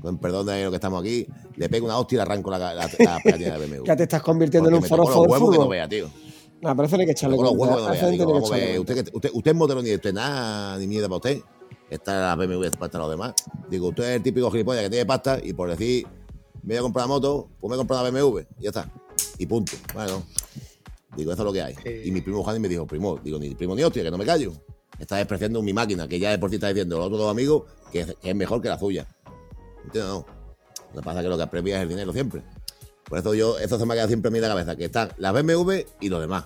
[0.00, 1.26] con perdón de lo que estamos aquí,
[1.56, 3.84] le pego una hostia y le arranco la, la, la pegatina de BMW.
[3.86, 5.70] Ya te estás convirtiendo Porque en un forofo los del huevos que no fútbol.
[5.70, 6.10] vea, tío.
[6.62, 8.08] No, pero eso no hay que echarle Con los huevos que no vea.
[8.10, 11.08] Digo, que vamos ver, usted, que- usted, usted es motero ni usted nada, ni mierda
[11.08, 11.40] para usted.
[11.88, 13.34] Está la BMW para los demás.
[13.68, 16.06] Digo, usted es el típico gilipollas que tiene pasta y por decir,
[16.62, 18.38] me voy a comprar una moto, pues me voy a comprar una BMW.
[18.58, 18.92] Y ya está.
[19.38, 19.72] Y punto.
[19.94, 20.22] Bueno,
[21.16, 21.74] digo, eso es lo que hay.
[21.84, 22.02] Eh.
[22.06, 24.24] Y mi primo Juan me dijo, primo, digo, ni primo ni hostia, que no me
[24.26, 24.52] callo.
[25.00, 27.64] Está despreciando mi máquina, que ya de por sí está diciendo los otros dos amigos
[27.90, 29.08] que es, que es mejor que la suya.
[29.84, 30.12] ¿Entiendes?
[30.12, 30.26] No.
[30.94, 32.42] Lo que pasa es que lo que apremia es el dinero siempre.
[33.04, 35.32] Por eso yo, eso se me ha quedado siempre en mi cabeza, que están las
[35.32, 36.44] BMW y los demás.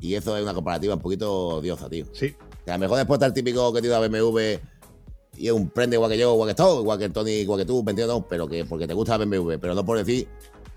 [0.00, 2.06] Y eso es una comparativa un poquito odiosa, tío.
[2.12, 4.58] Sí, Que a lo mejor después está el típico que tiene la BMW
[5.36, 7.58] y es un prende igual que yo, igual que todo, igual que el Tony, igual
[7.58, 8.14] que tú, ¿me entiendes?
[8.14, 10.28] No, pero que porque te gusta la BMW, pero no por decir,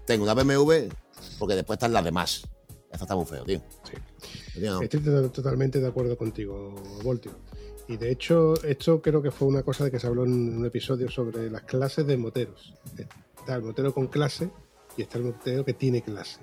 [0.05, 0.89] tengo una BMW,
[1.38, 2.43] porque después están las demás.
[2.91, 3.62] Eso está muy feo, tío.
[3.84, 3.97] sí.
[4.82, 7.32] Estoy to- totalmente de acuerdo contigo, Voltio.
[7.88, 10.66] Y de hecho, esto creo que fue una cosa de que se habló en un
[10.66, 12.74] episodio sobre las clases de moteros.
[13.39, 14.49] Está el motero con clase
[14.97, 16.39] y está el motero que tiene clase.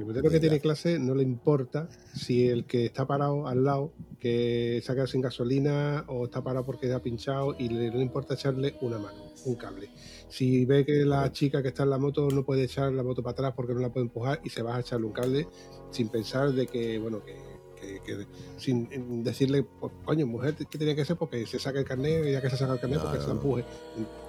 [0.00, 0.98] El motero que Tiene clase.
[0.98, 5.20] no le importa si el que está parado al lado, que se ha quedado sin
[5.20, 9.24] gasolina o está parado porque ha pinchado y le, no le importa echarle una mano,
[9.46, 9.88] un cable.
[10.28, 13.22] Si ve que la chica que está en la moto no puede echar la moto
[13.22, 15.46] para atrás porque no la puede empujar y se va a echarle un cable
[15.90, 17.34] sin pensar de que, bueno, que,
[17.80, 18.26] que- que-
[18.58, 21.16] sin decirle, pues, coño, mujer, ¿qué tenía que hacer?
[21.16, 23.34] Porque se saca el carnet, ya que se saca el carnet, No, porque se la
[23.34, 23.40] no.
[23.40, 23.64] empuje.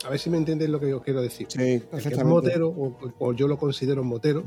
[0.05, 1.47] A ver si me entiendes lo que yo quiero decir.
[1.49, 4.43] Sí, El que es motero, o, o yo lo considero motero,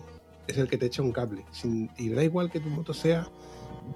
[0.46, 1.44] es el que te echa un cable.
[1.50, 3.28] Sin, y da igual que tu moto sea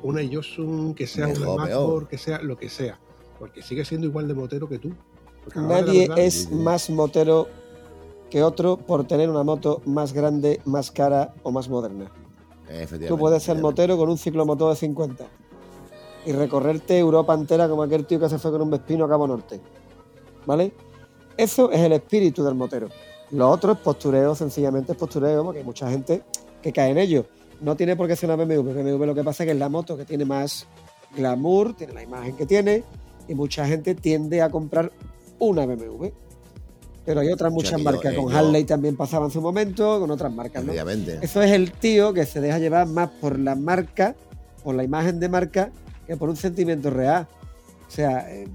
[0.03, 2.99] una Yosun, que sea Mejor, una que sea lo que sea.
[3.39, 4.93] Porque sigue siendo igual de motero que tú.
[5.55, 6.55] Nadie verdad, es sí, sí.
[6.55, 7.49] más motero
[8.31, 12.11] que otro por tener una moto más grande, más cara o más moderna.
[13.07, 15.27] Tú puedes ser motero con un ciclomotor de 50
[16.27, 19.27] y recorrerte Europa entera como aquel tío que se fue con un Vespino a Cabo
[19.27, 19.61] Norte.
[20.45, 20.73] ¿Vale?
[21.37, 22.89] Eso es el espíritu del motero.
[23.31, 26.23] Lo otro es postureo, sencillamente es postureo, porque hay mucha gente
[26.63, 27.27] que cae en ello.
[27.61, 28.73] No tiene por qué ser una BMW.
[28.73, 30.67] BMW lo que pasa es que es la moto que tiene más
[31.17, 32.85] glamour, tiene la imagen que tiene,
[33.29, 34.91] y mucha gente tiende a comprar
[35.39, 36.07] una BMW.
[37.05, 38.15] Pero hay otras muchas marcas.
[38.15, 40.73] con Harley también pasaba en su momento, con otras marcas, ¿no?
[40.73, 41.19] Efectivamente.
[41.23, 44.15] Eso es el tío que se deja llevar más por la marca,
[44.63, 45.71] por la imagen de marca,
[46.07, 47.27] que por un sentimiento real.
[47.87, 48.47] O sea, eh,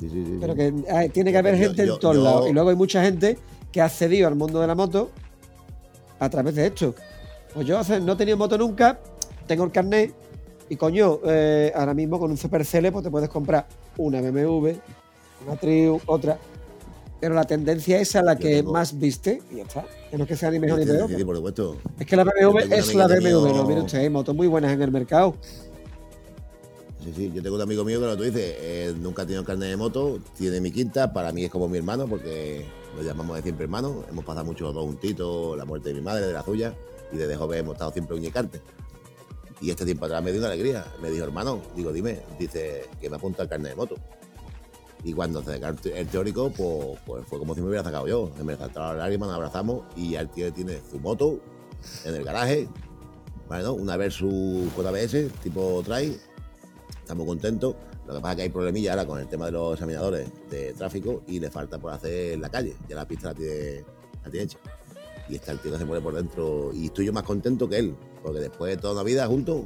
[0.00, 2.22] Sí, sí, sí, pero que ah, tiene que haber Yo- gente yo- en todos yo-
[2.22, 2.48] lados.
[2.48, 3.38] Y luego hay mucha gente
[3.72, 5.10] que ha accedido al mundo de la moto
[6.18, 6.94] a través de esto.
[7.54, 8.98] Pues yo no he tenido moto nunca,
[9.46, 10.14] tengo el carnet
[10.68, 13.66] y coño, eh, ahora mismo con un Supercele pues te puedes comprar
[13.96, 14.68] una BMW,
[15.46, 16.38] una Triumph, otra.
[17.20, 19.84] Pero la tendencia es a la Yo que tengo- más viste y ya está.
[20.10, 21.08] Que no es que sea ni mejor ni peor.
[21.08, 21.76] sí, sí, por supuesto.
[21.98, 24.72] Es que la BMW es la BMW, mío- no, mire usted, hay motos muy buenas
[24.72, 25.34] en el mercado.
[27.04, 29.44] Sí, sí, yo tengo un amigo mío que lo tú dices, eh, nunca ha tenido
[29.44, 32.64] carnet de moto, tiene mi quinta, para mí es como mi hermano, porque
[32.96, 36.00] lo llamamos de siempre hermano, hemos pasado mucho los dos juntitos, la muerte de mi
[36.00, 36.74] madre, de la suya,
[37.12, 38.60] y desde joven hemos estado siempre uñicarte.
[39.60, 43.10] Y este tiempo atrás me dio una alegría, me dijo, hermano, digo, dime, dice que
[43.10, 43.94] me apunta el carnet de moto.
[45.04, 47.82] Y cuando se sacó el te- el teórico, pues, pues fue como si me hubiera
[47.84, 48.30] sacado yo.
[48.44, 51.40] Me saltaron las lágrimas, nos abrazamos y ya el tío tiene su moto
[52.04, 52.68] en el garaje,
[53.48, 53.64] ¿vale?
[53.64, 53.72] ¿no?
[53.74, 56.18] Una Versus JBS, tipo trail,
[57.00, 57.76] estamos contentos.
[58.10, 60.72] Lo que pasa es que hay problemillas ahora con el tema de los examinadores de
[60.72, 62.74] tráfico y le falta por hacer la calle.
[62.88, 63.84] Ya la pista la tiene,
[64.24, 64.58] la tiene hecha.
[65.28, 66.72] Y está el tío que se muere por dentro.
[66.74, 69.62] Y estoy yo más contento que él, porque después de toda una vida juntos,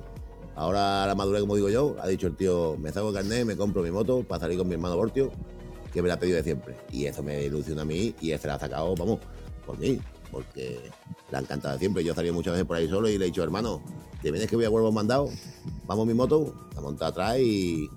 [0.57, 3.57] ahora la madurez, como digo yo, ha dicho el tío: me saco el carnet, me
[3.57, 5.31] compro mi moto para salir con mi hermano Bortio,
[5.91, 6.77] que me la ha pedido de siempre.
[6.93, 9.21] Y eso me ilusiona a mí y se la ha sacado, vamos,
[9.65, 9.99] por mí,
[10.31, 10.81] porque
[11.31, 12.05] le ha encantado siempre.
[12.05, 13.83] Yo he muchas veces por ahí solo y le he dicho, hermano,
[14.21, 15.31] ¿te vienes que voy a Huelva mandado?
[15.87, 17.89] Vamos mi moto, la monta atrás y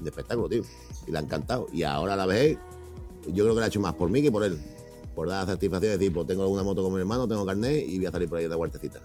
[0.00, 0.62] de espectáculo, tío.
[1.06, 1.66] Y le ha encantado.
[1.72, 2.58] Y ahora a la vez,
[3.26, 4.58] yo creo que lo ha hecho más por mí que por él.
[5.14, 7.98] Por dar satisfacción de decir, pues tengo una moto con mi hermano, tengo carnet y
[7.98, 9.00] voy a salir por ahí de huertecita.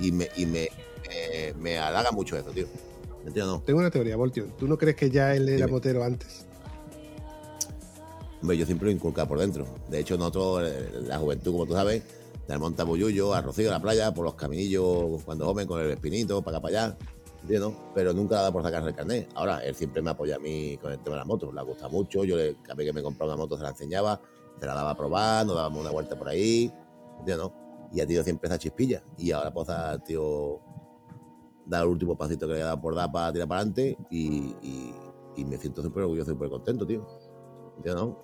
[0.00, 0.68] Y me, y me,
[1.08, 2.66] me, me halaga mucho eso, tío.
[3.22, 3.62] ¿Me entiendes o no?
[3.62, 4.46] Tengo una teoría, Voltio.
[4.58, 5.70] ¿Tú no crees que ya él era Dime.
[5.70, 6.46] motero antes?
[8.40, 9.66] Hombre, yo siempre lo he inculcado por dentro.
[9.88, 12.02] De hecho, nosotros, eh, la juventud, como tú sabes,
[12.46, 15.90] del monta Bollullo, a Rocío, a la playa, por los caminillos, cuando joven, con el
[15.90, 16.96] espinito, para acá, para allá.
[17.42, 17.72] ¿Entiendes?
[17.94, 19.28] Pero nunca le ha dado por sacarse el carnet.
[19.34, 21.52] Ahora, él siempre me apoya a mí con el tema de las motos.
[21.54, 22.24] Le gusta mucho.
[22.24, 24.20] Yo, le, cada vez que me compraba una moto, se la enseñaba,
[24.60, 26.72] se la daba a probar, nos dábamos una vuelta por ahí,
[27.20, 27.48] ¿entiendes?
[27.92, 29.02] Y ha tenido siempre esa chispilla.
[29.16, 30.60] Y ahora, pues, ha tío
[31.66, 34.54] dar el último pasito que le he dado por dar para tirar para adelante y,
[34.62, 34.94] y-
[35.36, 37.06] y me siento súper orgulloso y súper contento, tío.
[37.76, 38.14] ¿Entiendes?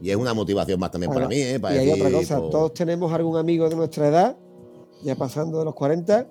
[0.00, 1.60] Y es una motivación más también para mí, ¿eh?
[1.60, 4.36] Para y hay decir, otra cosa, pues, todos tenemos algún amigo de nuestra edad,
[5.02, 6.26] ya pasando de los 40,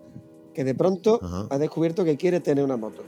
[0.54, 1.48] que de pronto Ajá.
[1.50, 3.04] ha descubierto que quiere tener una moto.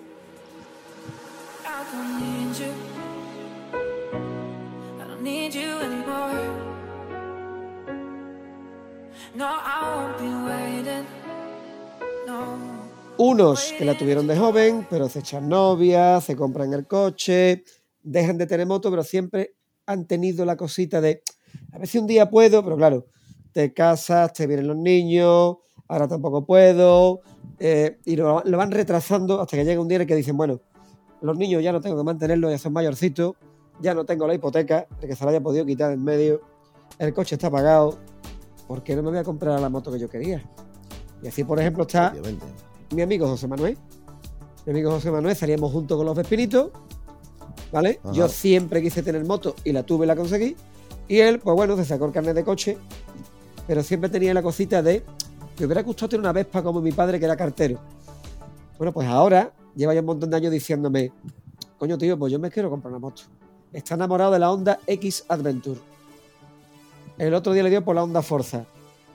[13.17, 17.63] Unos que la tuvieron de joven, pero se echan novias, se compran el coche,
[18.01, 19.55] dejan de tener moto, pero siempre
[19.85, 21.21] han tenido la cosita de,
[21.71, 23.07] a ver si un día puedo, pero claro,
[23.51, 25.57] te casas, te vienen los niños,
[25.87, 27.21] ahora tampoco puedo,
[27.59, 30.37] eh, y lo, lo van retrasando hasta que llega un día en el que dicen,
[30.37, 30.59] bueno,
[31.21, 33.35] los niños ya no tengo que mantenerlos, ya son mayorcitos,
[33.79, 36.41] ya no tengo la hipoteca, de que se la haya podido quitar en medio,
[36.99, 37.97] el coche está pagado,
[38.67, 40.43] ¿por qué no me voy a comprar la moto que yo quería?
[41.21, 42.45] Y así, por ejemplo, está obviamente.
[42.91, 43.77] mi amigo José Manuel.
[44.65, 46.71] Mi amigo José Manuel salíamos juntos con los Vespinitos,
[47.71, 47.99] ¿vale?
[48.03, 48.13] Ajá.
[48.13, 50.55] Yo siempre quise tener moto y la tuve y la conseguí.
[51.07, 52.77] Y él, pues bueno, se sacó el carnet de coche,
[53.67, 55.03] pero siempre tenía la cosita de,
[55.59, 57.79] me hubiera gustado tener una Vespa como mi padre que era cartero.
[58.77, 61.11] Bueno, pues ahora lleva ya un montón de años diciéndome,
[61.77, 63.23] coño tío, pues yo me quiero comprar una moto.
[63.71, 65.79] Está enamorado de la Honda X Adventure.
[67.17, 68.65] El otro día le dio por la Honda Forza.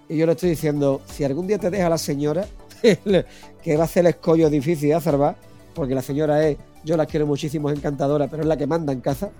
[0.09, 2.47] Y yo le estoy diciendo, si algún día te deja la señora,
[3.62, 5.36] que va a hacer el escollo difícil de azarbar,
[5.74, 8.93] porque la señora es, yo la quiero muchísimo, es encantadora, pero es la que manda
[8.93, 9.31] en casa,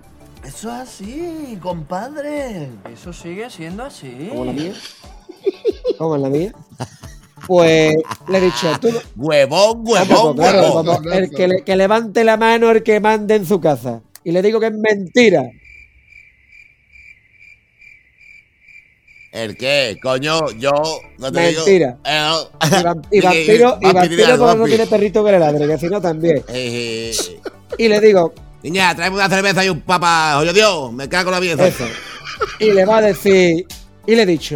[0.43, 2.69] Eso es así, compadre.
[2.93, 4.27] Eso sigue siendo así.
[4.29, 4.73] como la mía,
[5.97, 6.51] como en la mía.
[7.47, 7.95] Pues
[8.27, 10.85] le he dicho, tú Huevón, Ah, huevón, pues, claro, huevón.
[10.97, 14.01] como el que, le- que levante la mano el que mande en su casa.
[14.23, 15.49] Y le digo que es mentira.
[19.31, 19.97] ¿El qué?
[20.01, 20.71] Coño, yo
[21.19, 21.65] no te Mentira.
[21.87, 21.99] digo.
[22.03, 22.41] Eh, no.
[22.67, 25.77] Y, vam- y vampiro, y Vampi, vampiro porque no tiene perrito que le ladre, que
[25.77, 26.43] si no también.
[26.49, 27.39] Eh, eh,
[27.77, 28.33] Y le digo,
[28.63, 30.37] Niña, tráeme una cerveza y un papa.
[30.39, 31.67] Oye, Dios, me cago en la vida.
[31.67, 31.85] Eso.
[32.59, 33.65] Y le va a decir,
[34.07, 34.55] y le he dicho,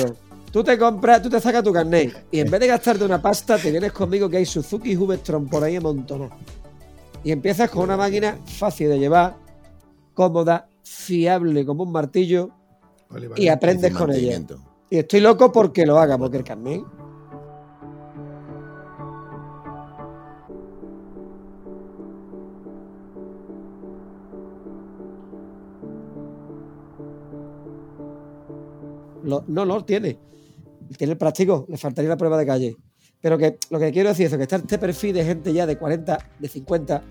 [0.53, 3.57] tú te compras, tú te sacas tu carnet y en vez de gastarte una pasta,
[3.57, 6.33] te vienes conmigo que hay Suzuki y Hubestron por ahí amontonados.
[7.23, 9.35] Y empiezas con una máquina fácil de llevar,
[10.13, 12.51] cómoda, fiable como un martillo
[13.09, 13.41] Vale, vale.
[13.41, 14.39] y aprendes con ella.
[14.89, 16.83] Y estoy loco porque lo haga, porque el carnet.
[29.23, 30.17] Lo- no, no, tiene.
[30.97, 32.77] Tiene el práctico, le faltaría la prueba de calle.
[33.21, 35.77] Pero que lo que quiero decir es que está este perfil de gente ya de
[35.77, 37.03] 40, de 50,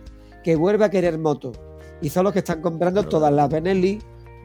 [0.45, 1.53] que vuelve a querer moto.
[2.01, 3.99] Y son los que están comprando todas las Benelli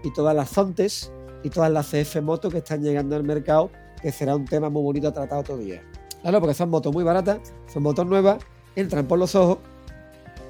[0.03, 1.11] y todas las Zontes
[1.43, 3.69] y todas las CF motos que están llegando al mercado,
[4.01, 5.81] que será un tema muy bonito a tratar otro día.
[6.21, 7.39] Claro, porque son motos muy baratas,
[7.71, 8.37] son motos nuevas,
[8.75, 9.59] entran por los ojos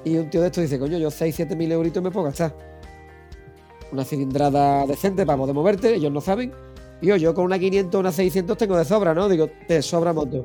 [0.04, 2.54] y un tío de esto dice, coño, yo 6, 7 mil euritos me puedo gastar.
[3.90, 6.52] Una cilindrada decente para poder moverte, ellos no saben.
[7.00, 9.28] Yo, yo con una 500 una 600 tengo de sobra, ¿no?
[9.28, 10.44] Digo, te sobra moto.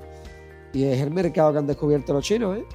[0.74, 2.66] Y es el mercado que han descubierto los chinos, ¿eh?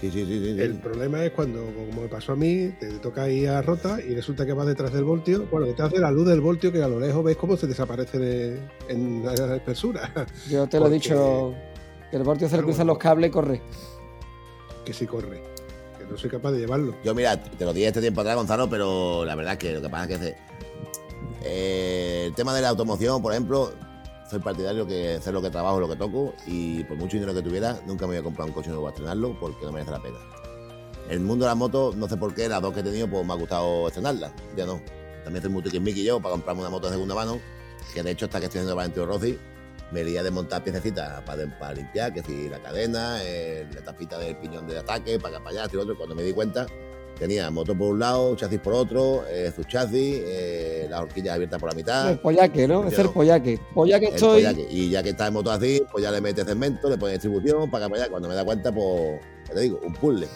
[0.00, 0.54] Sí, sí, sí, sí.
[0.54, 0.60] sí.
[0.62, 4.14] El problema es cuando, como me pasó a mí, te toca ir a rota y
[4.14, 5.46] resulta que vas detrás del voltio.
[5.50, 8.18] Bueno, detrás de la luz del voltio, que a lo lejos ves cómo se desaparece
[8.18, 10.10] de- en la espesura.
[10.48, 11.52] Yo te lo he dicho,
[12.10, 12.92] que el voltio se le cruzan bueno.
[12.94, 13.60] los cables y corre.
[14.84, 15.42] que sí corre.
[15.98, 16.94] Que no soy capaz de llevarlo.
[17.04, 19.82] Yo, mira, te lo dije este tiempo atrás, Gonzalo, pero la verdad es que lo
[19.82, 20.34] que pasa es que
[21.42, 23.72] eh, el tema de la automoción, por ejemplo,
[24.28, 27.42] soy partidario que hacer lo que trabajo, lo que toco, y por mucho dinero que
[27.42, 30.00] tuviera, nunca me voy a comprar un coche nuevo a estrenarlo porque no merece la
[30.00, 30.18] pena.
[31.08, 33.26] El mundo de la moto, no sé por qué, las dos que he tenido, pues
[33.26, 34.80] me ha gustado estrenarlas, ya no.
[35.24, 37.40] También soy muy tiquismiqui yo para comprarme una moto de segunda mano,
[37.92, 39.38] que de hecho, hasta que estoy haciendo Valentino Rossi,
[39.90, 44.18] me iría de montar piececitas para, para limpiar, que si la cadena, eh, la tapita
[44.18, 45.96] del piñón de ataque, para acá, para allá, y otro.
[45.96, 46.66] Cuando me di cuenta,
[47.20, 51.60] tenía motor por un lado, chasis por otro, eh, su chasis, eh, las horquillas abiertas
[51.60, 52.10] por la mitad.
[52.10, 52.88] El pollaque, ¿no?
[52.88, 53.60] Es el pollaque.
[53.74, 54.42] Pollaque el estoy.
[54.42, 54.66] pollaque.
[54.70, 57.70] Y ya que está en moto así, pues ya le metes cemento, le pones distribución,
[57.70, 58.08] para allá.
[58.08, 60.26] Cuando me da cuenta, pues, ya te digo, un puzzle.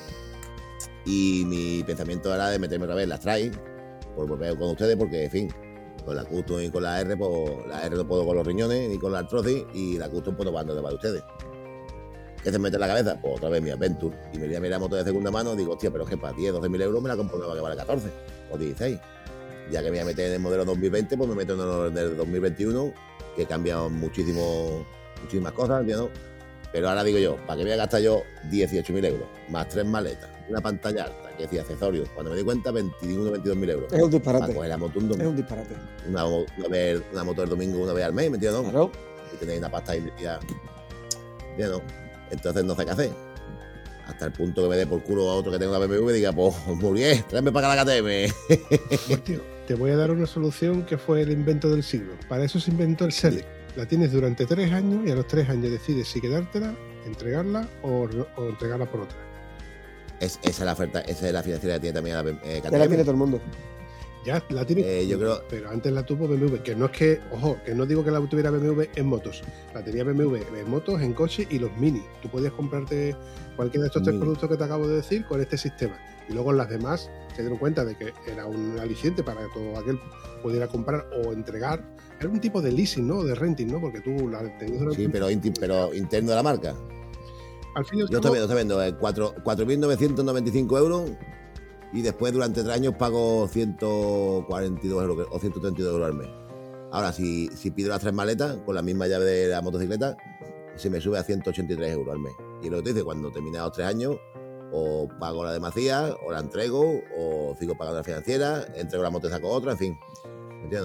[1.07, 3.53] Y mi pensamiento era de meterme otra vez en las trail,
[4.15, 5.55] por volver con ustedes, porque, en fin,
[6.05, 8.91] con la Custom y con la R, pues la R no puedo con los riñones
[8.91, 11.23] ni con la artrosis, y la Custom pues no de ustedes.
[12.45, 13.19] ¿Qué se mete en la cabeza?
[13.21, 14.15] Pues otra vez mi Adventure.
[14.35, 16.37] Y me voy a mirar moto de segunda mano, digo, hostia, pero es que para
[16.37, 18.09] 10, 12 mil euros me la compro nueva que vale 14
[18.53, 18.99] o 16.
[19.71, 21.95] Ya que me voy a meter en el modelo 2020, pues me meto en el
[21.95, 22.93] del 2021,
[23.35, 24.85] que cambia muchísimo,
[25.23, 26.11] muchísimas cosas, ¿entiendes?
[26.71, 29.27] Pero ahora digo yo, ¿para qué voy a gastar yo 18.000 euros?
[29.49, 32.09] Más tres maletas, una pantalla alta, que decía accesorios.
[32.11, 33.93] Cuando me di cuenta, 21 22.000 euros.
[33.93, 34.41] Es un disparate.
[34.43, 35.31] Para coger la moto un Es domingo.
[35.31, 35.75] un disparate.
[36.11, 38.71] Una, una vez, una moto el domingo, una vez al mes, ¿me entiendes?
[38.71, 38.91] Claro.
[39.33, 40.41] y tenéis una pasta invertida.
[41.57, 42.04] Ya no.
[42.35, 43.11] Entonces no sé qué hacer.
[44.07, 46.13] Hasta el punto que me dé por culo a otro que tenga una BMW y
[46.15, 48.35] diga, pues muy bien, tráeme para acá la KTM.
[49.09, 52.13] Pues, tío, te voy a dar una solución que fue el invento del siglo.
[52.29, 53.49] Para eso se inventó el Select.
[53.77, 56.75] La tienes durante tres años y a los tres años decides si quedártela,
[57.07, 58.07] entregarla o,
[58.37, 59.17] o entregarla por otra.
[60.21, 62.71] Es, esa es la oferta, esa es la financiera que tiene también la eh, Ya
[62.71, 63.01] la tiene KTM.
[63.01, 63.41] todo el mundo.
[64.25, 64.87] Ya la tienes.
[64.87, 66.57] Eh, yo creo- Pero antes la tuvo BMW.
[66.63, 69.43] Que no es que, ojo, que no digo que la tuviera BMW en motos.
[69.75, 72.03] La tenía BMW en motos, en coches y los mini.
[72.23, 73.15] Tú podías comprarte
[73.57, 75.99] cualquiera de estos tres productos que te acabo de decir con este sistema.
[76.29, 79.79] Y luego las demás se dieron cuenta de que era un aliciente para que todo
[79.79, 79.99] aquel
[80.43, 81.85] pudiera comprar o entregar.
[82.19, 83.23] Era un tipo de leasing, ¿no?
[83.25, 83.79] De renting, ¿no?
[83.81, 85.27] Porque tú la tenías Sí, pero,
[85.61, 86.75] pero interno de la marca.
[87.75, 91.11] al fin y al Yo cabo, estoy viendo, estoy viendo eh, cuatro- 4.995 euros
[91.95, 96.29] y después durante tres años pago 142 euros o 132 euros al mes.
[96.91, 100.17] Ahora, si, si pido las tres maletas con la misma llave de la motocicleta,
[100.77, 102.33] se me sube a 183 euros al mes.
[102.63, 104.17] Y lo que te dice, cuando termine los tres años,
[104.73, 106.83] o pago la de Macías, o la entrego,
[107.19, 109.99] o sigo pagando la financiera, entrego la moto y saco otra, en fin.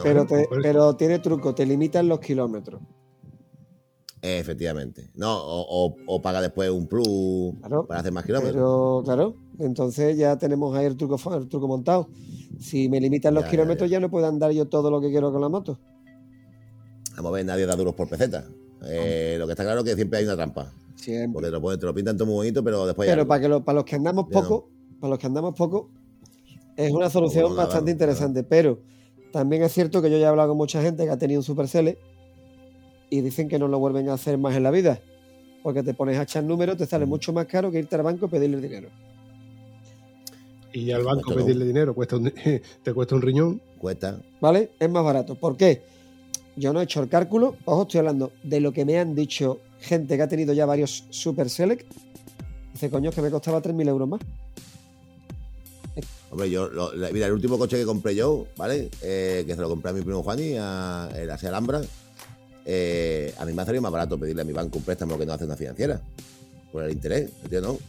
[0.03, 2.81] Pero, te- pero tiene truco, te limitan los kilómetros.
[4.21, 5.09] Efectivamente.
[5.15, 8.53] No, o, o- o paga después un plus Claro, para hacer más kilómetros.
[8.53, 12.09] Pero claro, entonces ya tenemos ahí el truco, el truco montado.
[12.59, 15.09] Si me limitan los Ya, ya, kilómetros, ya, no puedo andar yo todo lo que
[15.09, 15.79] quiero con la moto.
[17.15, 18.45] Vamos a ver, nadie da duros por peseta.
[18.83, 20.71] Eh, lo que está claro es que siempre hay una trampa.
[20.95, 21.33] Siempre.
[21.33, 23.63] Porque te lo, te lo pintan todo muy bonito, pero después Pero para, que lo-
[23.63, 24.69] para los que andamos poco,
[24.99, 25.89] para los que andamos poco,
[26.75, 28.43] es una solución Pues nada, bastante interesante.
[28.43, 28.79] Pero
[29.31, 31.43] también es cierto que yo ya he hablado con mucha gente que ha tenido un
[31.43, 31.97] Supercele
[33.09, 34.99] y dicen que no lo vuelven a hacer más en la vida.
[35.63, 37.09] Porque te pones a echar números, te sale Mm.
[37.09, 38.89] mucho más caro que irte al banco y pedirle el dinero.
[40.71, 42.31] Y al banco pedirle dinero cuesta un-
[42.83, 43.61] te cuesta un riñón.
[43.79, 44.19] Cuesta.
[44.39, 44.71] ¿Vale?
[44.79, 45.35] Es más barato.
[45.35, 45.81] ¿Por qué?
[46.55, 47.55] Yo no he hecho el cálculo.
[47.65, 51.05] Ojo, estoy hablando de lo que me han dicho gente que ha tenido ya varios
[51.09, 51.89] Super Select.
[52.73, 54.19] Dice, coño, es que me costaba 3.000 euros más.
[56.31, 58.89] Hombre, yo, lo- la- mira, el último coche que compré yo, ¿vale?
[59.01, 61.81] Eh, que se lo compré a mi primo Juani, a, el Asia Alhambra.
[62.71, 65.25] Eh, a mí me ha salido más barato pedirle a mi banco un préstamo que
[65.25, 65.99] no hace una financiera.
[66.71, 67.63] Por el interés, ¿entiendes?
[67.63, 67.79] No?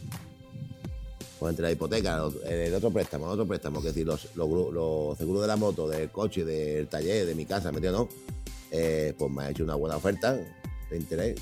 [1.39, 5.41] Por entre la hipoteca, el otro préstamo, el otro préstamo, que decir, los, los, seguros
[5.43, 8.01] de la moto, del coche, del taller, de mi casa, ¿me entiendes?
[8.01, 8.09] No?
[8.71, 11.39] Eh, pues me ha hecho una buena oferta de interés.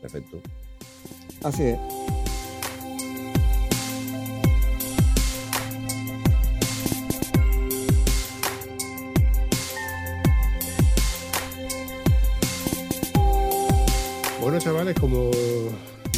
[0.00, 0.40] Perfecto.
[1.42, 2.19] Así es.
[14.60, 15.30] Chavales, como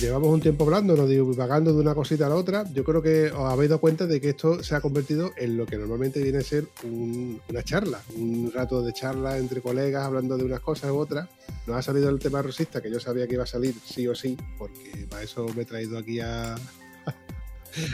[0.00, 3.26] llevamos un tiempo hablando, nos divagando de una cosita a la otra, yo creo que
[3.30, 6.38] os habéis dado cuenta de que esto se ha convertido en lo que normalmente viene
[6.38, 10.90] a ser un- una charla, un rato de charla entre colegas hablando de unas cosas
[10.90, 11.28] u otras.
[11.66, 14.14] Nos ha salido el tema rosista, que yo sabía que iba a salir sí o
[14.14, 16.56] sí, porque para eso me he traído aquí a,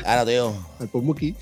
[0.04, 0.52] Ahora, tío.
[0.80, 1.36] al Pumuki.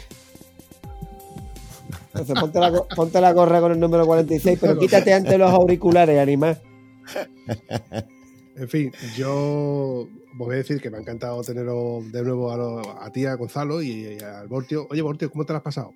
[2.13, 6.19] Entonces ponte la, ponte la gorra con el número 46, pero quítate antes los auriculares,
[6.19, 6.61] animal.
[8.57, 13.03] En fin, yo voy a decir que me ha encantado teneros de nuevo a, lo-
[13.03, 14.87] a ti, a Gonzalo y, y al Bortio.
[14.91, 15.93] Oye, Bortio, ¿cómo te lo has pasado?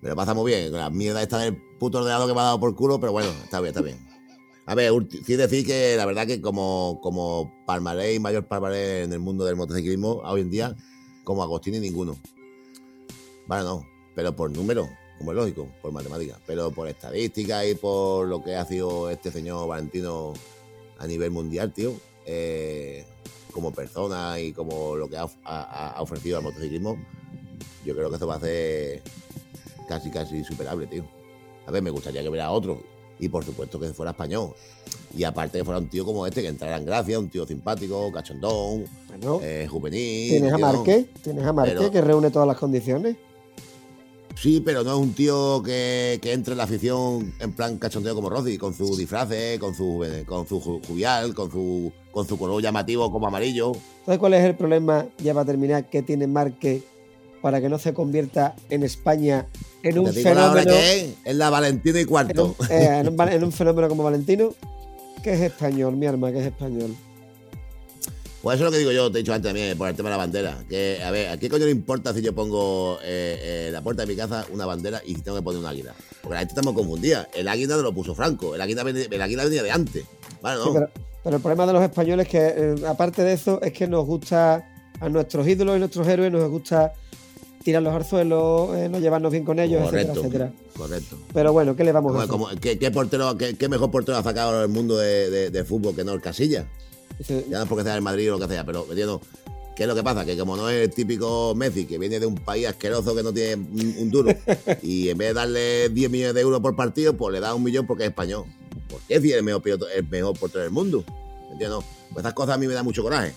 [0.00, 0.70] Me lo pasamos bien.
[0.70, 3.30] Con la mierda esta del puto ordenador que me ha dado por culo, pero bueno,
[3.44, 3.98] está bien, está bien.
[4.66, 4.92] A ver,
[5.24, 9.44] sí decir que la verdad que como, como palmarés y mayor palmarés en el mundo
[9.44, 10.74] del motociclismo hoy en día,
[11.22, 12.16] como Agostini ninguno.
[13.46, 14.88] Vale, no, pero por número,
[15.18, 19.30] como es lógico, por matemáticas, pero por estadística y por lo que ha sido este
[19.30, 20.32] señor Valentino
[20.98, 21.92] a nivel mundial, tío,
[22.24, 23.04] eh,
[23.52, 26.96] como persona y como lo que ha, ha- ha ofrecido al motociclismo,
[27.84, 29.02] yo creo que esto va a ser
[29.88, 31.04] casi, casi superable, tío.
[31.66, 32.80] A ver, me gustaría que hubiera otro.
[33.18, 34.50] Y por supuesto que fuera español.
[35.16, 38.12] Y aparte que fuera un tío como este, que entrara en gracia, un tío simpático,
[38.12, 40.30] cachondón, Bueno, eh, juvenil.
[40.32, 40.58] tienes a.
[40.58, 43.16] Marqués, tienes a Marqués Pero- que reúne todas las condiciones.
[44.38, 48.14] Sí, pero no es un tío que, que entre en la afición en plan cachondeo
[48.14, 52.38] como Rossi, con su disfraces, con su con su ju- juvial, con su con su
[52.38, 53.72] color llamativo como amarillo.
[54.04, 56.82] ¿Sabes cuál es el problema, ya para terminar, que tiene Marqués
[57.40, 59.46] para que no se convierta en España
[59.82, 60.70] en un fenómeno?
[60.70, 62.56] que es, es la Valentino y en un, cuarto.
[62.70, 64.50] eh, en un val- en un fenómeno como Valentino,
[65.22, 66.94] que es español, mi arma, que es español.
[68.46, 70.08] Pues eso es lo que digo yo, te he dicho antes también, por el tema
[70.08, 70.58] de la bandera.
[70.68, 73.82] Que, a ver, ¿a qué coño le importa si yo pongo eh, eh, en la
[73.82, 75.92] puerta de mi casa una bandera y si tengo que poner un águila?
[76.22, 77.26] Porque la gente estamos confundida.
[77.34, 80.04] El águila no lo puso Franco, el águila, venía- el águila venía de antes.
[80.42, 80.64] Vale, ¿no?
[80.66, 80.90] Sí, pero,
[81.24, 84.06] Pero el problema de los españoles es que, eh, aparte de eso, es que nos
[84.06, 84.64] gusta
[85.00, 86.92] a nuestros ídolos y nuestros héroes, nos gusta
[87.64, 90.20] tirarlos al suelo, eh, no llevarnos bien con ellos, Correcto.
[90.20, 90.72] etcétera, etcétera.
[90.76, 91.18] Correcto.
[91.34, 92.28] Pero bueno, ¿qué le vamos a hacer?
[92.28, 95.96] como- ¿qué, qué portero, qué, qué mejor portero ha sacado el mundo de, de- fútbol
[95.96, 96.68] que no el Casilla?
[97.28, 99.20] Ya no es porque sea el Madrid o lo que sea, pero entiendo.
[99.74, 100.24] ¿Qué es lo que pasa?
[100.24, 103.30] Que como no es el típico Messi, que viene de un país asqueroso que no
[103.32, 103.56] tiene
[104.00, 104.32] un, duro,
[104.82, 107.62] y en vez de darle 10 millones de euros por partido, pues le da un
[107.62, 108.44] millón porque es español.
[108.88, 111.04] ¿Por qué si es el mejor, piloto- el mejor portero del mundo?
[111.52, 111.80] ¿Entiendes?
[112.10, 113.34] Pues esas cosas a mí me dan mucho coraje.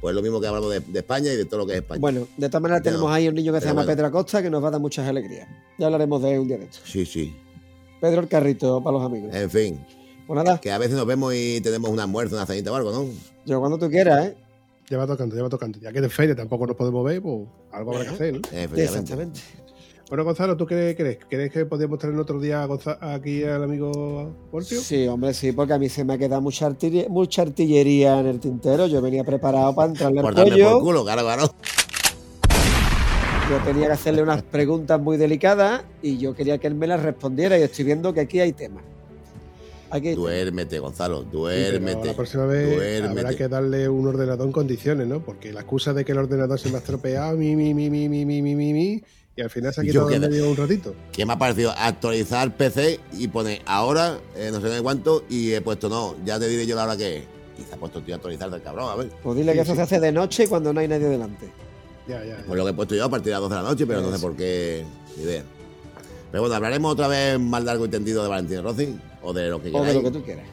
[0.00, 1.78] Pues es lo mismo que hablamos de, de España y de todo lo que es
[1.80, 2.00] España.
[2.00, 3.94] Bueno, de todas maneras tenemos ahí un niño que se llama bueno.
[3.94, 5.48] Pedro Acosta que nos va a dar muchas alegrías.
[5.78, 6.78] Ya hablaremos de él un día de esto.
[6.86, 7.36] Sí, sí.
[8.00, 9.34] Pedro el carrito para los amigos.
[9.34, 9.84] En fin,
[10.28, 12.92] Pues nada, que a veces nos vemos y tenemos un almuerzo, una cenita o algo,
[12.92, 13.06] ¿no?
[13.46, 14.36] yo cuando tú quieras, ¿eh?
[14.90, 15.78] Ya va tocando, ya va tocando.
[15.80, 18.40] Ya que de feria tampoco nos podemos ver, pues algo habrá que hacer, ¿no?
[18.76, 19.40] Exactamente.
[20.10, 21.18] Bueno, Gonzalo, ¿tú qué crees?
[21.30, 24.82] ¿Crees que podríamos traer otro día a aquí al amigo Portio?
[24.82, 28.26] Sí, hombre, sí, porque a mí se me ha quedado mucha, artillería, mucha artillería en
[28.26, 28.86] el tintero.
[28.86, 30.80] Yo venía preparado para entrarle al Por darme por pollo.
[30.80, 31.54] culo, claro, claro.
[33.50, 37.02] Yo tenía que hacerle unas preguntas muy delicadas y yo quería que él me las
[37.02, 38.84] respondiera y estoy viendo que aquí hay temas.
[39.90, 40.14] Aquí.
[40.14, 42.06] Duérmete, Gonzalo, Sí, duérmete.
[42.08, 43.20] la próxima vez duérmete.
[43.20, 45.20] habrá que darle un ordenador en condiciones, ¿no?
[45.20, 48.08] Porque la excusa de que el ordenador se me ha estropeado, mi, mi, mi, mi,
[48.08, 49.02] mi, mi, mi, mi, mi,
[49.36, 50.94] y al final se ha quitado medio un ratito.
[51.12, 55.52] que me ha parecido actualizar PC y pone ahora, eh, no sé de cuánto, y
[55.52, 57.22] he puesto no, ya te diré yo la hora que es.
[57.58, 59.10] Y se ha puesto tío a actualizar del cabrón, a ver.
[59.22, 59.76] Pues dile que Sí, eso sí.
[59.76, 61.48] se hace de noche cuando no hay nadie delante.
[62.06, 62.44] Ya, ya, ya.
[62.46, 64.00] Pues lo que he puesto yo a partir de las 12 de la noche, pero
[64.02, 64.84] no sé por qué,
[65.20, 65.42] idea.
[66.30, 68.96] Pero bueno, hablaremos otra vez más largo y tendido de Valentín Rossi,
[69.28, 69.88] o de lo que O queráis.
[69.88, 70.46] de lo que tú quieras.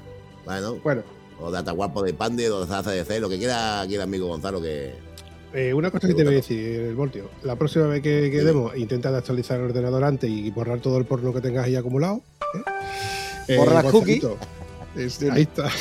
[0.45, 1.03] Bueno, Bueno,
[1.39, 4.01] o de Ataguapo de Pandi, o de Zaza de C, lo que quiera aquí el
[4.01, 4.93] amigo Gonzalo, que
[5.53, 7.29] eh, una cosa que te voy a decir, el Voltio.
[7.43, 11.05] La próxima vez que quedemos, intenta de actualizar el ordenador antes y borrar todo el
[11.05, 12.19] porno que tengas ahí acumulado.
[13.47, 13.55] ¿eh?
[13.57, 14.37] Borra las Gonzalito,
[14.97, 15.69] es- ahí está.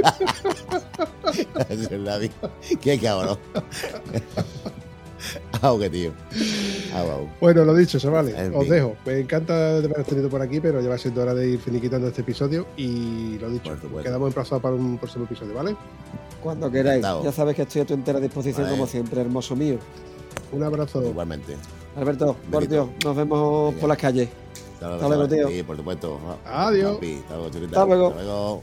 [1.68, 2.30] es el David.
[2.80, 3.38] Qué cabrón.
[5.80, 6.12] Qué tío.
[7.40, 8.72] Bueno, lo dicho, chavales, En os fin.
[8.72, 8.96] dejo.
[9.04, 12.08] Me encanta de haberos tenido por aquí, pero ya va siendo hora de ir finiquitando
[12.08, 12.66] este episodio.
[12.76, 15.76] Y lo dicho, quedamos emplazados para un próximo episodio, ¿vale?
[16.42, 16.98] Cuando queráis.
[16.98, 17.24] Encantado.
[17.24, 18.76] Ya sabes que estoy a tu entera disposición Vale.
[18.76, 19.76] como siempre, hermoso mío.
[20.52, 21.02] Un abrazo.
[21.04, 21.56] Igualmente.
[21.96, 22.66] Alberto, por.
[22.66, 23.80] Dios, nos vemos Venga.
[23.80, 24.28] por las calles.
[24.80, 25.48] Hasta luego, tío.
[25.48, 26.18] Sí, por supuesto.
[26.46, 26.98] Adiós.
[27.28, 27.36] Hasta
[27.86, 28.08] luego.
[28.08, 28.62] Hasta luego.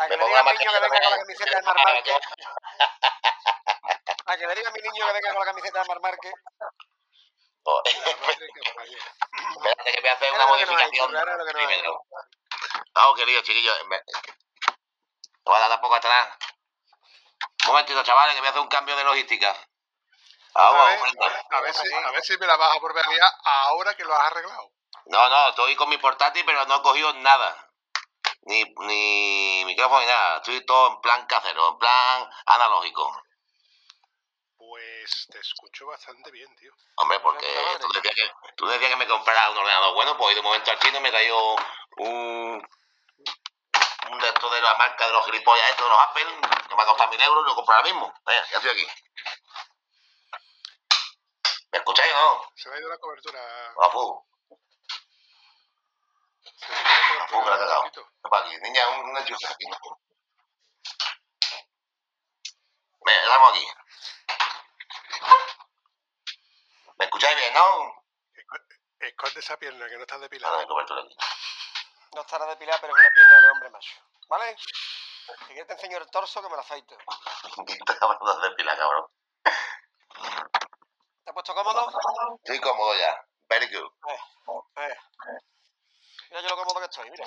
[0.00, 2.14] A que Me le diga a mi niño que venga con la camiseta de Marmarque.
[4.26, 6.32] A que le diga a mi niño que venga con la camiseta de Marmarque.
[7.64, 8.46] Oh, Espérate
[9.92, 11.12] que voy a hacer una que modificación.
[11.12, 11.82] que.
[12.94, 13.86] Vamos, qué lío, chiquillos.
[13.88, 14.02] Me-
[15.44, 16.28] No va a dar tampoco atrás.
[17.64, 19.54] Un momentito, chavales, que voy a hacer un cambio de logística.
[20.54, 20.98] Vamos, A ver,
[21.50, 24.14] a ver si, a ver si me la vas a volver a ahora que lo
[24.14, 24.72] has arreglado.
[25.06, 27.69] No, no, estoy con mi portátil, pero no he cogido nada.
[28.50, 30.38] Ni, ni micrófono ni nada.
[30.38, 33.22] Estoy todo en plan casero, en plan analógico.
[34.56, 36.72] Pues te escucho bastante bien, tío.
[36.96, 37.46] Hombre, porque
[37.80, 40.80] tú decías, que, tú decías que me comprara un ordenador bueno, pues un momento al
[40.80, 41.56] chino me traigo
[41.98, 42.68] un,
[44.10, 46.82] un de estos de la marca de los gilipollas estos de los Apple, que me
[46.82, 48.12] ha costado mil euros y lo compro ahora mismo.
[48.26, 48.86] Venga, ya estoy aquí.
[51.70, 52.52] ¿Me escucháis o no?
[52.56, 53.40] Se me ha ido la cobertura.
[53.80, 53.90] A
[56.68, 57.58] Me ido la cobertura.
[57.58, 57.84] cagado.
[58.32, 59.64] Aquí, niña, un, un enchufe aquí.
[63.04, 63.66] Venga, estamos aquí.
[66.98, 67.36] ¿Me escucháis?
[67.36, 68.04] bien, no?
[69.00, 70.58] Esconde esa pierna que no está depilada.
[70.58, 71.16] de cobertura aquí.
[72.14, 73.92] No estará depilada, pero es una pierna de hombre macho.
[74.28, 74.56] ¿Vale?
[74.58, 76.96] Si quieres te enseño el torso que me lo afeito.
[77.66, 79.06] ¿Qué estás hablando de pila, cabrón?
[79.42, 81.90] ¿Te has puesto cómodo?
[82.42, 83.16] Estoy cómodo ya.
[83.48, 83.90] Very good.
[84.76, 84.96] Eh.
[86.30, 87.24] Mira yo lo cómodo que estoy, mira.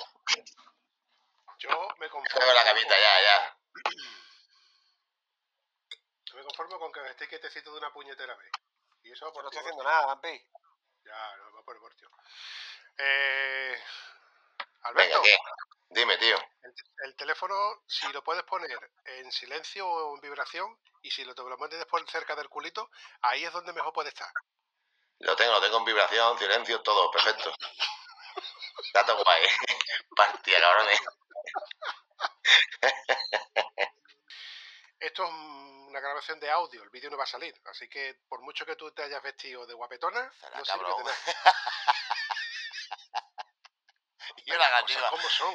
[1.58, 2.46] Yo me conformo.
[2.46, 3.58] Con la camita ya, ya.
[6.34, 8.50] Me conformo con que me esté quietecito de una puñetera vez.
[9.04, 10.44] Y eso Yo por no estoy haciendo nada, Vampi.
[11.04, 12.10] Ya, no, va por el mortio.
[12.98, 13.80] Eh,
[14.94, 15.36] Venga, Alberto, ¿qué?
[15.90, 16.36] Dime, tío.
[16.64, 16.74] el,
[17.04, 17.54] el teléfono,
[17.86, 21.84] si lo puedes poner en silencio o en vibración, y si lo te lo metes
[21.86, 22.90] por cerca del culito,
[23.22, 24.32] ahí es donde mejor puede estar.
[25.20, 27.54] Lo tengo, lo tengo en vibración, silencio, todo, perfecto.
[28.92, 29.42] Todo guay.
[30.16, 30.58] Partida.
[35.00, 38.18] Esto es un- una grabación de audio, el vídeo no va a salir, así que
[38.28, 41.04] por mucho que tú te hayas vestido de guapetona, Será no sirve de cabrón.
[41.04, 41.16] nada.
[44.46, 45.54] Y una Las cosas como son.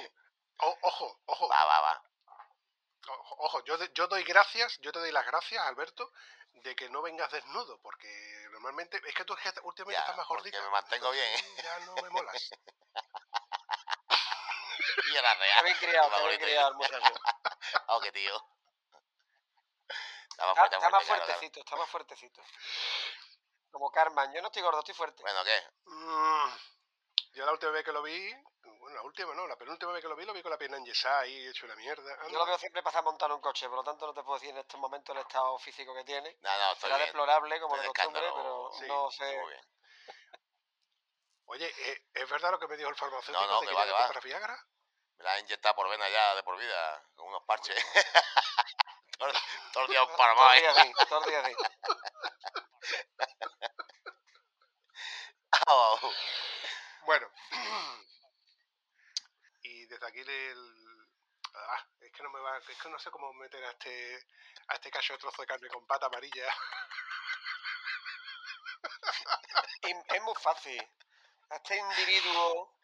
[0.61, 2.03] O- ojo, ojo, Va, va, va.
[3.07, 6.11] ojo, ojo, yo, yo doy gracias, yo te doy las gracias, Alberto,
[6.53, 8.07] de que no vengas desnudo, porque
[8.51, 9.33] normalmente, es que tú
[9.63, 10.61] últimamente Ya, estás más gordito.
[10.61, 11.41] me mantengo bien.
[11.63, 12.49] Ya no me molas.
[15.11, 15.77] Y era Está real.
[16.40, 17.14] criado el muchacho.
[17.88, 18.36] Oh, qué tío.
[20.31, 21.26] Está más Está, fuerte, está más fuerte, claro, claro.
[21.26, 22.41] fuertecito, está más fuertecito.
[23.72, 25.22] Como Carmen, yo no estoy gordo, estoy fuerte.
[25.22, 25.61] Bueno, ¿qué?
[25.86, 26.49] Mm,
[27.34, 28.34] yo la última vez que lo vi,
[28.64, 30.77] bueno, la última no, la penúltima vez que lo vi, lo vi con la pierna
[30.77, 32.03] enyesada ahí, hecho una mierda.
[32.15, 32.40] Yo Anda.
[32.40, 34.57] lo veo siempre pasar montando un coche, por lo tanto no te puedo decir en
[34.60, 36.36] estos momentos el estado físico que tiene.
[36.41, 37.07] No, no, estoy Será bien.
[37.07, 39.38] deplorable como Estoy de costumbre, pero Sí, no sé.
[39.40, 39.65] muy bien.
[41.45, 43.77] Oye, ¿eh, ¿es verdad lo que me dijo el farmacéutico No, no, de que que
[43.77, 44.19] va, que va.
[44.23, 44.65] Viagra?
[45.19, 47.75] Me la han inyectado por vena ya de por vida, con unos parches.
[49.19, 49.31] todo,
[49.73, 50.73] todo el día un par más, el día ¿eh?
[50.79, 51.55] así, todo el día así.
[55.67, 55.99] Oh,
[57.05, 57.27] Bueno.
[59.61, 61.07] y desde aquí el-
[61.53, 64.25] ah, es que no me va, es que no sé cómo meter a este
[64.67, 66.47] a este cacho de trozo de carne con pata amarilla.
[69.81, 70.81] Es muy fácil.
[71.49, 72.78] A este individuo,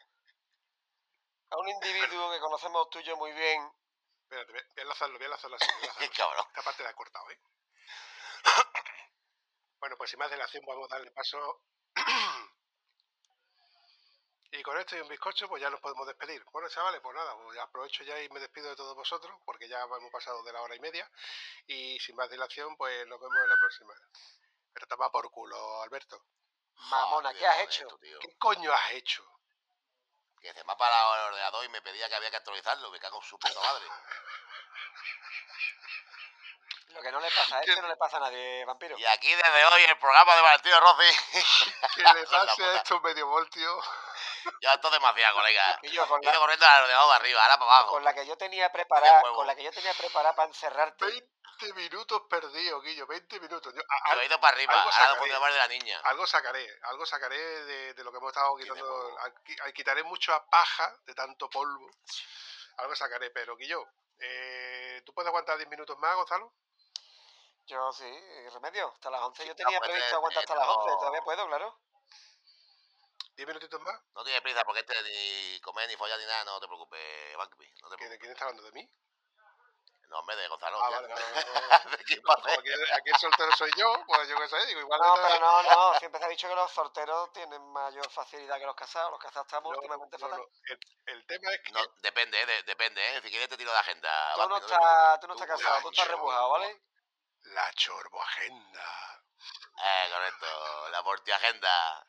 [1.50, 3.72] a un individuo que conocemos tuyo muy bien,
[4.24, 5.66] Espérate, voy a- enlazarlo, voy a enlazarlo así.
[5.66, 6.18] voy a qué enlazarlo así.
[6.18, 6.46] cabrón.
[6.48, 7.40] Esta parte la he cortado, ¿eh?
[9.80, 11.62] bueno, pues sin más dilación vamos a darle paso.
[14.52, 16.44] y con esto y un bizcocho, pues ya nos podemos despedir.
[16.52, 19.82] Bueno, chavales, pues nada, pues aprovecho ya y me despido de todos vosotros, porque ya
[19.82, 21.10] hemos pasado de la hora y media.
[21.68, 23.94] Y sin más dilación, pues nos vemos en la próxima.
[24.74, 26.26] Pero toma por culo, Alberto.
[26.90, 27.88] mamona, ¿qué has hecho?
[28.00, 29.24] ¿Qué coño has hecho?
[30.46, 32.92] Que se me ha parado el ordenador y me pedía que había que actualizarlo.
[32.92, 33.86] Me cago en su puta madre.
[36.90, 38.96] Lo que no le pasa a este no le pasa a nadie, vampiro.
[38.96, 41.18] Y aquí desde hoy el programa de Valentín Rossi.
[41.96, 42.76] Que le pase a puta.
[42.76, 43.82] esto medio voltio.
[44.62, 45.80] Ya esto es demasiado, colega.
[45.84, 47.90] Y yo con Ido la, corriendo al ordenador de arriba, ahora para abajo.
[47.92, 51.06] con la que yo tenía preparada, con la que yo tenía preparada para encerrarte.
[51.06, 53.74] 20 minutos perdidos, Guillo, 20 minutos.
[53.74, 55.32] Yo, a- Yo he ido para arriba, algo sacaré.
[55.32, 56.00] de la niña.
[56.04, 59.18] Algo sacaré, algo sacaré de, de lo que hemos estado quitando.
[59.20, 61.90] al- qui- al- Quitaré mucha paja de tanto polvo.
[62.78, 63.86] Algo sacaré, pero Guillo,
[64.20, 66.54] eh, ¿tú puedes aguantar 10 minutos más, Gonzalo?
[67.68, 69.48] Yo sí, y remedio, hasta las 11.
[69.48, 70.98] Yo tenía previsto eh, aguantar eh, hasta las 11, no.
[70.98, 71.80] todavía puedo, claro.
[73.36, 74.00] ¿10 minutitos más?
[74.14, 77.74] No tienes prisa porque este ni comer ni follar ni nada, no te preocupes, Buckby.
[77.82, 78.90] No te ¿Quién, está hablando de mí?
[80.08, 80.78] No, hombre, de Gonzalo.
[80.82, 81.24] Ah, vale, vale.
[81.90, 85.40] ¿De aquí, aquí el soltero soy yo, pues yo qué sé, digo, igual No, pero
[85.40, 89.12] no, no, siempre se ha dicho que los solteros tienen mayor facilidad que los casados.
[89.12, 90.40] Los casados estamos No, últimamente no, fatal.
[90.40, 90.80] no, El,
[91.18, 93.22] el tema es que No, depende, eh, de- depende, ¿eh?
[93.24, 94.34] Si quieres te tiro de agenda.
[94.36, 95.20] Tú no estás, preocupes.
[95.22, 96.82] tú no estás Tú, casado, tú estás rebujado, ¿vale?
[97.46, 99.24] la chorboagenda.
[99.78, 102.06] Eh, correcto, la portiagenda.